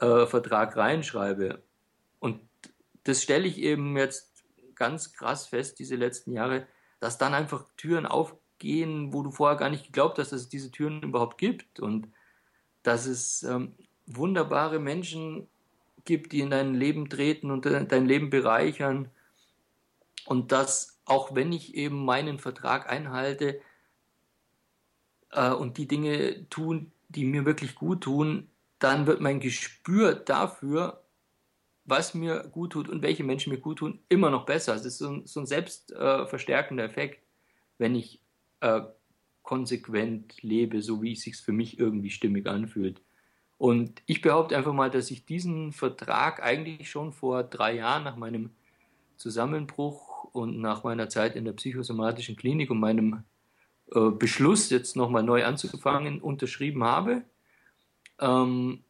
äh, 0.00 0.26
Vertrag 0.26 0.76
reinschreibe. 0.76 1.62
Und 2.18 2.40
das 3.04 3.22
stelle 3.22 3.46
ich 3.46 3.58
eben 3.58 3.96
jetzt 3.96 4.44
ganz 4.74 5.12
krass 5.12 5.46
fest, 5.46 5.78
diese 5.78 5.96
letzten 5.96 6.32
Jahre, 6.32 6.66
dass 7.00 7.18
dann 7.18 7.34
einfach 7.34 7.66
Türen 7.76 8.06
aufgehen, 8.06 9.12
wo 9.12 9.22
du 9.22 9.30
vorher 9.30 9.58
gar 9.58 9.70
nicht 9.70 9.84
geglaubt 9.84 10.18
hast, 10.18 10.32
dass 10.32 10.42
es 10.42 10.48
diese 10.48 10.70
Türen 10.70 11.02
überhaupt 11.02 11.38
gibt. 11.38 11.80
Und 11.80 12.08
dass 12.82 13.06
es 13.06 13.42
ähm, 13.42 13.74
wunderbare 14.06 14.78
Menschen 14.78 15.46
gibt, 16.04 16.32
die 16.32 16.40
in 16.40 16.50
dein 16.50 16.74
Leben 16.74 17.08
treten 17.08 17.50
und 17.50 17.66
dein 17.66 18.06
Leben 18.06 18.30
bereichern. 18.30 19.10
Und 20.24 20.52
dass 20.52 20.98
auch 21.04 21.34
wenn 21.34 21.52
ich 21.52 21.74
eben 21.74 22.04
meinen 22.04 22.38
Vertrag 22.38 22.88
einhalte, 22.90 23.60
äh, 25.32 25.50
und 25.50 25.78
die 25.78 25.88
Dinge 25.88 26.48
tun, 26.50 26.92
die 27.08 27.24
mir 27.24 27.44
wirklich 27.44 27.74
gut 27.74 28.02
tun, 28.02 28.48
dann 28.78 29.06
wird 29.06 29.20
mein 29.20 29.40
Gespür 29.40 30.14
dafür, 30.14 31.04
was 31.84 32.14
mir 32.14 32.48
gut 32.52 32.72
tut 32.72 32.88
und 32.88 33.02
welche 33.02 33.24
Menschen 33.24 33.52
mir 33.52 33.58
gut 33.58 33.78
tun, 33.78 34.00
immer 34.08 34.30
noch 34.30 34.46
besser. 34.46 34.74
Es 34.74 34.84
ist 34.84 34.98
so 34.98 35.10
ein, 35.10 35.26
so 35.26 35.40
ein 35.40 35.46
selbstverstärkender 35.46 36.84
äh, 36.84 36.86
Effekt, 36.86 37.22
wenn 37.78 37.94
ich 37.94 38.22
äh, 38.60 38.82
konsequent 39.42 40.42
lebe, 40.42 40.82
so 40.82 41.02
wie 41.02 41.12
es 41.12 41.22
sich 41.22 41.36
für 41.36 41.52
mich 41.52 41.78
irgendwie 41.78 42.10
stimmig 42.10 42.46
anfühlt. 42.46 43.02
Und 43.58 44.02
ich 44.06 44.22
behaupte 44.22 44.56
einfach 44.56 44.72
mal, 44.72 44.90
dass 44.90 45.10
ich 45.10 45.26
diesen 45.26 45.72
Vertrag 45.72 46.42
eigentlich 46.42 46.88
schon 46.90 47.12
vor 47.12 47.42
drei 47.42 47.74
Jahren 47.74 48.04
nach 48.04 48.16
meinem 48.16 48.50
Zusammenbruch 49.16 50.24
und 50.32 50.60
nach 50.60 50.84
meiner 50.84 51.08
Zeit 51.08 51.36
in 51.36 51.44
der 51.44 51.52
psychosomatischen 51.52 52.36
Klinik 52.36 52.70
und 52.70 52.80
meinem 52.80 53.24
äh, 53.94 54.10
Beschluss, 54.10 54.70
jetzt 54.70 54.96
nochmal 54.96 55.22
neu 55.22 55.44
anzufangen, 55.44 56.20
unterschrieben 56.20 56.84
habe. 56.84 57.22
Ähm, 58.18 58.84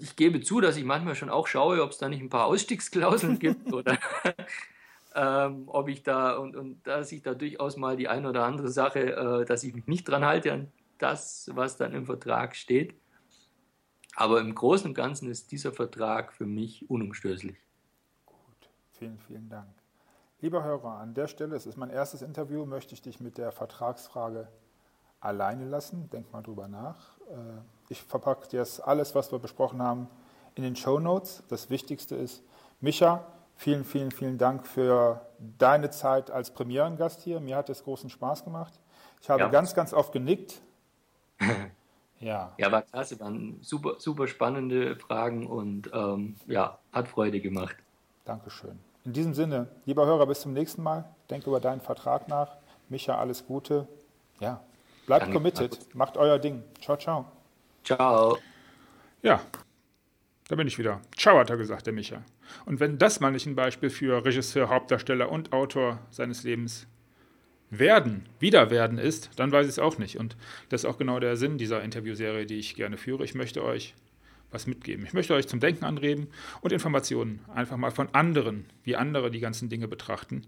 ich 0.00 0.16
gebe 0.16 0.40
zu, 0.40 0.60
dass 0.60 0.76
ich 0.76 0.84
manchmal 0.84 1.14
schon 1.14 1.30
auch 1.30 1.46
schaue, 1.46 1.82
ob 1.82 1.90
es 1.90 1.98
da 1.98 2.08
nicht 2.08 2.20
ein 2.20 2.28
paar 2.28 2.46
Ausstiegsklauseln 2.46 3.38
gibt 3.38 3.72
oder 3.72 3.98
ähm, 5.14 5.64
ob 5.66 5.88
ich 5.88 6.02
da 6.02 6.36
und, 6.36 6.56
und 6.56 6.86
dass 6.86 7.12
ich 7.12 7.22
da 7.22 7.34
durchaus 7.34 7.76
mal 7.76 7.96
die 7.96 8.08
eine 8.08 8.28
oder 8.28 8.44
andere 8.44 8.68
Sache, 8.68 9.14
äh, 9.14 9.44
dass 9.44 9.64
ich 9.64 9.74
mich 9.74 9.86
nicht 9.86 10.08
dran 10.08 10.24
halte 10.24 10.52
an 10.52 10.72
das, 10.98 11.50
was 11.54 11.76
dann 11.76 11.92
im 11.94 12.06
Vertrag 12.06 12.54
steht. 12.56 12.94
Aber 14.14 14.40
im 14.40 14.54
Großen 14.54 14.86
und 14.86 14.94
Ganzen 14.94 15.30
ist 15.30 15.50
dieser 15.50 15.72
Vertrag 15.72 16.32
für 16.32 16.46
mich 16.46 16.88
unumstößlich. 16.88 17.56
Gut, 18.26 18.70
vielen, 18.92 19.18
vielen 19.26 19.48
Dank. 19.48 19.81
Lieber 20.42 20.64
Hörer, 20.64 20.98
an 20.98 21.14
der 21.14 21.28
Stelle, 21.28 21.54
es 21.54 21.66
ist 21.66 21.76
mein 21.76 21.90
erstes 21.90 22.20
Interview, 22.20 22.66
möchte 22.66 22.94
ich 22.94 23.00
dich 23.00 23.20
mit 23.20 23.38
der 23.38 23.52
Vertragsfrage 23.52 24.48
alleine 25.20 25.64
lassen. 25.64 26.10
Denk 26.10 26.32
mal 26.32 26.42
drüber 26.42 26.66
nach. 26.66 27.16
Äh, 27.30 27.60
ich 27.88 28.02
verpacke 28.02 28.48
dir 28.48 28.66
alles, 28.84 29.14
was 29.14 29.30
wir 29.30 29.38
besprochen 29.38 29.80
haben, 29.80 30.08
in 30.56 30.64
den 30.64 30.74
Show 30.74 30.98
Notes. 30.98 31.44
Das 31.48 31.70
Wichtigste 31.70 32.16
ist, 32.16 32.42
Micha, 32.80 33.24
vielen, 33.54 33.84
vielen, 33.84 34.10
vielen 34.10 34.36
Dank 34.36 34.66
für 34.66 35.24
deine 35.58 35.90
Zeit 35.90 36.32
als 36.32 36.50
Premierengast 36.50 37.22
hier. 37.22 37.38
Mir 37.38 37.56
hat 37.56 37.70
es 37.70 37.84
großen 37.84 38.10
Spaß 38.10 38.42
gemacht. 38.42 38.80
Ich 39.20 39.30
habe 39.30 39.42
ja. 39.42 39.48
ganz, 39.48 39.74
ganz 39.74 39.94
oft 39.94 40.12
genickt. 40.12 40.60
ja. 42.18 42.52
Ja, 42.58 42.72
war 42.72 42.82
klasse, 42.82 43.20
waren 43.20 43.58
super, 43.62 43.94
super 44.00 44.26
spannende 44.26 44.96
Fragen 44.96 45.46
und 45.46 45.88
ähm, 45.94 46.34
ja, 46.48 46.80
hat 46.92 47.06
Freude 47.06 47.40
gemacht. 47.40 47.76
Dankeschön. 48.24 48.80
In 49.04 49.12
diesem 49.12 49.34
Sinne, 49.34 49.68
lieber 49.84 50.06
Hörer, 50.06 50.26
bis 50.26 50.40
zum 50.40 50.52
nächsten 50.52 50.82
Mal. 50.82 51.04
Denk 51.28 51.46
über 51.46 51.60
deinen 51.60 51.80
Vertrag 51.80 52.28
nach. 52.28 52.56
Micha, 52.88 53.18
alles 53.18 53.46
Gute. 53.46 53.88
Ja, 54.38 54.60
bleibt 55.06 55.22
Danke. 55.22 55.36
committed. 55.36 55.94
Macht 55.94 56.16
euer 56.16 56.38
Ding. 56.38 56.62
Ciao, 56.80 56.96
ciao. 56.96 57.26
Ciao. 57.84 58.38
Ja, 59.22 59.40
da 60.48 60.56
bin 60.56 60.68
ich 60.68 60.78
wieder. 60.78 61.00
Ciao, 61.16 61.38
hat 61.38 61.50
er 61.50 61.56
gesagt, 61.56 61.86
der 61.86 61.92
Micha. 61.92 62.22
Und 62.66 62.78
wenn 62.78 62.98
das 62.98 63.20
mal 63.20 63.32
nicht 63.32 63.46
ein 63.46 63.56
Beispiel 63.56 63.90
für 63.90 64.24
Regisseur, 64.24 64.68
Hauptdarsteller 64.68 65.30
und 65.30 65.52
Autor 65.52 65.98
seines 66.10 66.42
Lebens 66.44 66.86
werden, 67.70 68.28
wieder 68.38 68.70
werden 68.70 68.98
ist, 68.98 69.30
dann 69.36 69.50
weiß 69.50 69.66
ich 69.66 69.72
es 69.72 69.78
auch 69.78 69.98
nicht. 69.98 70.18
Und 70.18 70.36
das 70.68 70.84
ist 70.84 70.90
auch 70.90 70.98
genau 70.98 71.18
der 71.18 71.36
Sinn 71.36 71.58
dieser 71.58 71.82
Interviewserie, 71.82 72.46
die 72.46 72.58
ich 72.58 72.74
gerne 72.74 72.98
führe. 72.98 73.24
Ich 73.24 73.34
möchte 73.34 73.64
euch 73.64 73.94
was 74.52 74.66
mitgeben. 74.66 75.04
Ich 75.06 75.12
möchte 75.12 75.34
euch 75.34 75.48
zum 75.48 75.60
Denken 75.60 75.84
anregen 75.84 76.28
und 76.60 76.72
Informationen 76.72 77.40
einfach 77.54 77.76
mal 77.76 77.90
von 77.90 78.08
anderen, 78.14 78.66
wie 78.84 78.96
andere 78.96 79.30
die 79.30 79.40
ganzen 79.40 79.68
Dinge 79.68 79.88
betrachten, 79.88 80.46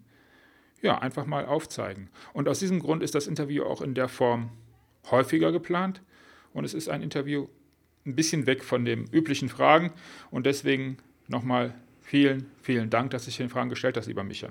ja, 0.83 0.99
einfach 0.99 1.27
mal 1.27 1.47
aufzeigen. 1.47 2.11
Und 2.33 2.49
aus 2.49 2.59
diesem 2.59 2.81
Grund 2.81 3.03
ist 3.03 3.15
das 3.15 3.27
Interview 3.27 3.65
auch 3.65 3.81
in 3.81 3.95
der 3.95 4.09
Form 4.09 4.51
häufiger 5.11 5.53
geplant 5.53 6.03
und 6.53 6.65
es 6.65 6.75
ist 6.75 6.89
ein 6.89 7.03
Interview 7.03 7.49
ein 8.07 8.15
bisschen 8.15 8.47
weg 8.47 8.63
von 8.63 8.85
den 8.85 9.07
üblichen 9.11 9.49
Fragen 9.49 9.93
und 10.31 10.47
deswegen 10.47 10.99
nochmal 11.27 11.75
vielen, 12.03 12.47
vielen 12.61 12.91
Dank, 12.91 13.11
dass 13.11 13.27
ich 13.27 13.39
den 13.39 13.49
Fragen 13.49 13.71
gestellt 13.71 13.97
hast, 13.97 14.07
lieber 14.07 14.25
Micha. 14.25 14.51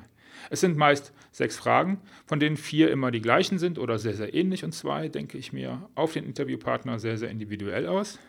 Es 0.50 0.62
sind 0.62 0.76
meist 0.76 1.14
sechs 1.32 1.58
Fragen, 1.58 2.02
von 2.26 2.40
denen 2.40 2.58
vier 2.58 2.92
immer 2.92 3.12
die 3.12 3.22
gleichen 3.22 3.60
sind 3.60 3.78
oder 3.78 4.00
sehr, 4.00 4.16
sehr 4.16 4.34
ähnlich 4.34 4.64
und 4.64 4.74
zwei 4.74 5.08
denke 5.08 5.38
ich 5.38 5.54
mir 5.54 5.88
auf 5.96 6.14
den 6.14 6.26
Interviewpartner 6.26 7.00
sehr, 7.00 7.18
sehr 7.18 7.30
individuell 7.30 7.88
aus. 7.88 8.20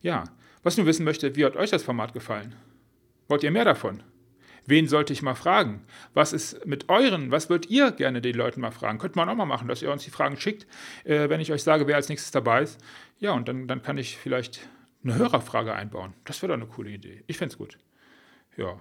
Ja, 0.00 0.24
was 0.62 0.74
ich 0.74 0.78
nur 0.78 0.86
wissen 0.86 1.04
möchte, 1.04 1.36
wie 1.36 1.44
hat 1.44 1.56
euch 1.56 1.70
das 1.70 1.82
Format 1.82 2.12
gefallen? 2.12 2.54
Wollt 3.28 3.42
ihr 3.42 3.50
mehr 3.50 3.64
davon? 3.64 4.02
Wen 4.66 4.86
sollte 4.86 5.14
ich 5.14 5.22
mal 5.22 5.34
fragen? 5.34 5.84
Was 6.12 6.34
ist 6.34 6.66
mit 6.66 6.90
euren, 6.90 7.30
was 7.30 7.48
würdet 7.48 7.70
ihr 7.70 7.90
gerne 7.90 8.20
den 8.20 8.34
Leuten 8.36 8.60
mal 8.60 8.70
fragen? 8.70 8.98
Könnte 8.98 9.18
man 9.18 9.28
auch 9.28 9.34
mal 9.34 9.46
machen, 9.46 9.66
dass 9.66 9.80
ihr 9.80 9.90
uns 9.90 10.04
die 10.04 10.10
Fragen 10.10 10.36
schickt, 10.36 10.66
äh, 11.04 11.30
wenn 11.30 11.40
ich 11.40 11.52
euch 11.52 11.62
sage, 11.62 11.86
wer 11.86 11.96
als 11.96 12.10
nächstes 12.10 12.32
dabei 12.32 12.62
ist. 12.62 12.78
Ja, 13.18 13.32
und 13.32 13.48
dann, 13.48 13.66
dann 13.66 13.82
kann 13.82 13.96
ich 13.96 14.18
vielleicht 14.18 14.68
eine 15.02 15.14
Hörerfrage 15.14 15.72
einbauen. 15.74 16.12
Das 16.24 16.42
wäre 16.42 16.52
doch 16.52 16.60
eine 16.60 16.70
coole 16.70 16.90
Idee. 16.90 17.24
Ich 17.26 17.38
fände 17.38 17.52
es 17.52 17.58
gut. 17.58 17.78
Ja. 18.58 18.78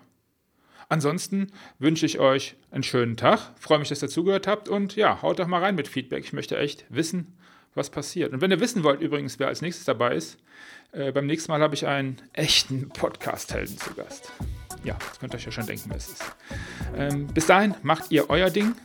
Ansonsten 0.89 1.51
wünsche 1.79 2.05
ich 2.05 2.19
euch 2.19 2.55
einen 2.69 2.83
schönen 2.83 3.15
Tag. 3.15 3.53
Freue 3.57 3.79
mich, 3.79 3.89
dass 3.89 4.01
ihr 4.01 4.09
zugehört 4.09 4.47
habt. 4.47 4.67
Und 4.67 4.95
ja, 4.95 5.21
haut 5.21 5.39
doch 5.39 5.47
mal 5.47 5.63
rein 5.63 5.75
mit 5.75 5.87
Feedback. 5.87 6.23
Ich 6.25 6.33
möchte 6.33 6.57
echt 6.57 6.85
wissen, 6.89 7.37
was 7.77 7.89
passiert. 7.89 8.33
Und 8.33 8.41
wenn 8.41 8.51
ihr 8.51 8.59
wissen 8.59 8.83
wollt 8.83 9.01
übrigens, 9.01 9.39
wer 9.39 9.47
als 9.47 9.61
nächstes 9.61 9.85
dabei 9.85 10.15
ist, 10.15 10.37
äh, 10.91 11.11
beim 11.11 11.25
nächsten 11.25 11.51
Mal 11.51 11.61
habe 11.61 11.75
ich 11.75 11.85
einen 11.85 12.17
echten 12.33 12.89
Podcast-Helden 12.89 13.77
zu 13.77 13.93
Gast. 13.93 14.31
Ja, 14.83 14.95
das 14.95 15.19
könnt 15.19 15.33
ihr 15.33 15.37
euch 15.37 15.45
ja 15.45 15.51
schon 15.51 15.65
denken, 15.65 15.85
wer 15.89 15.97
es 15.97 16.09
ist. 16.09 16.23
Ähm, 16.95 17.27
bis 17.27 17.45
dahin 17.45 17.75
macht 17.83 18.11
ihr 18.11 18.29
euer 18.29 18.49
Ding. 18.49 18.75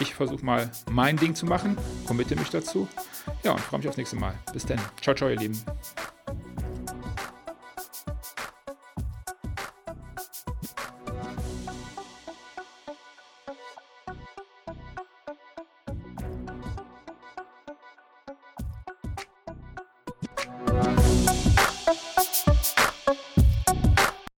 Ich 0.00 0.14
versuche 0.14 0.44
mal 0.44 0.70
mein 0.90 1.16
Ding 1.16 1.34
zu 1.34 1.46
machen, 1.46 1.76
committe 2.06 2.36
mich 2.36 2.50
dazu. 2.50 2.88
Ja, 3.42 3.52
und 3.52 3.60
freue 3.60 3.80
mich 3.80 3.88
aufs 3.88 3.98
nächste 3.98 4.16
Mal. 4.16 4.34
Bis 4.52 4.66
dann. 4.66 4.80
Ciao, 5.00 5.14
ciao, 5.14 5.30
ihr 5.30 5.36
Lieben. 5.36 5.62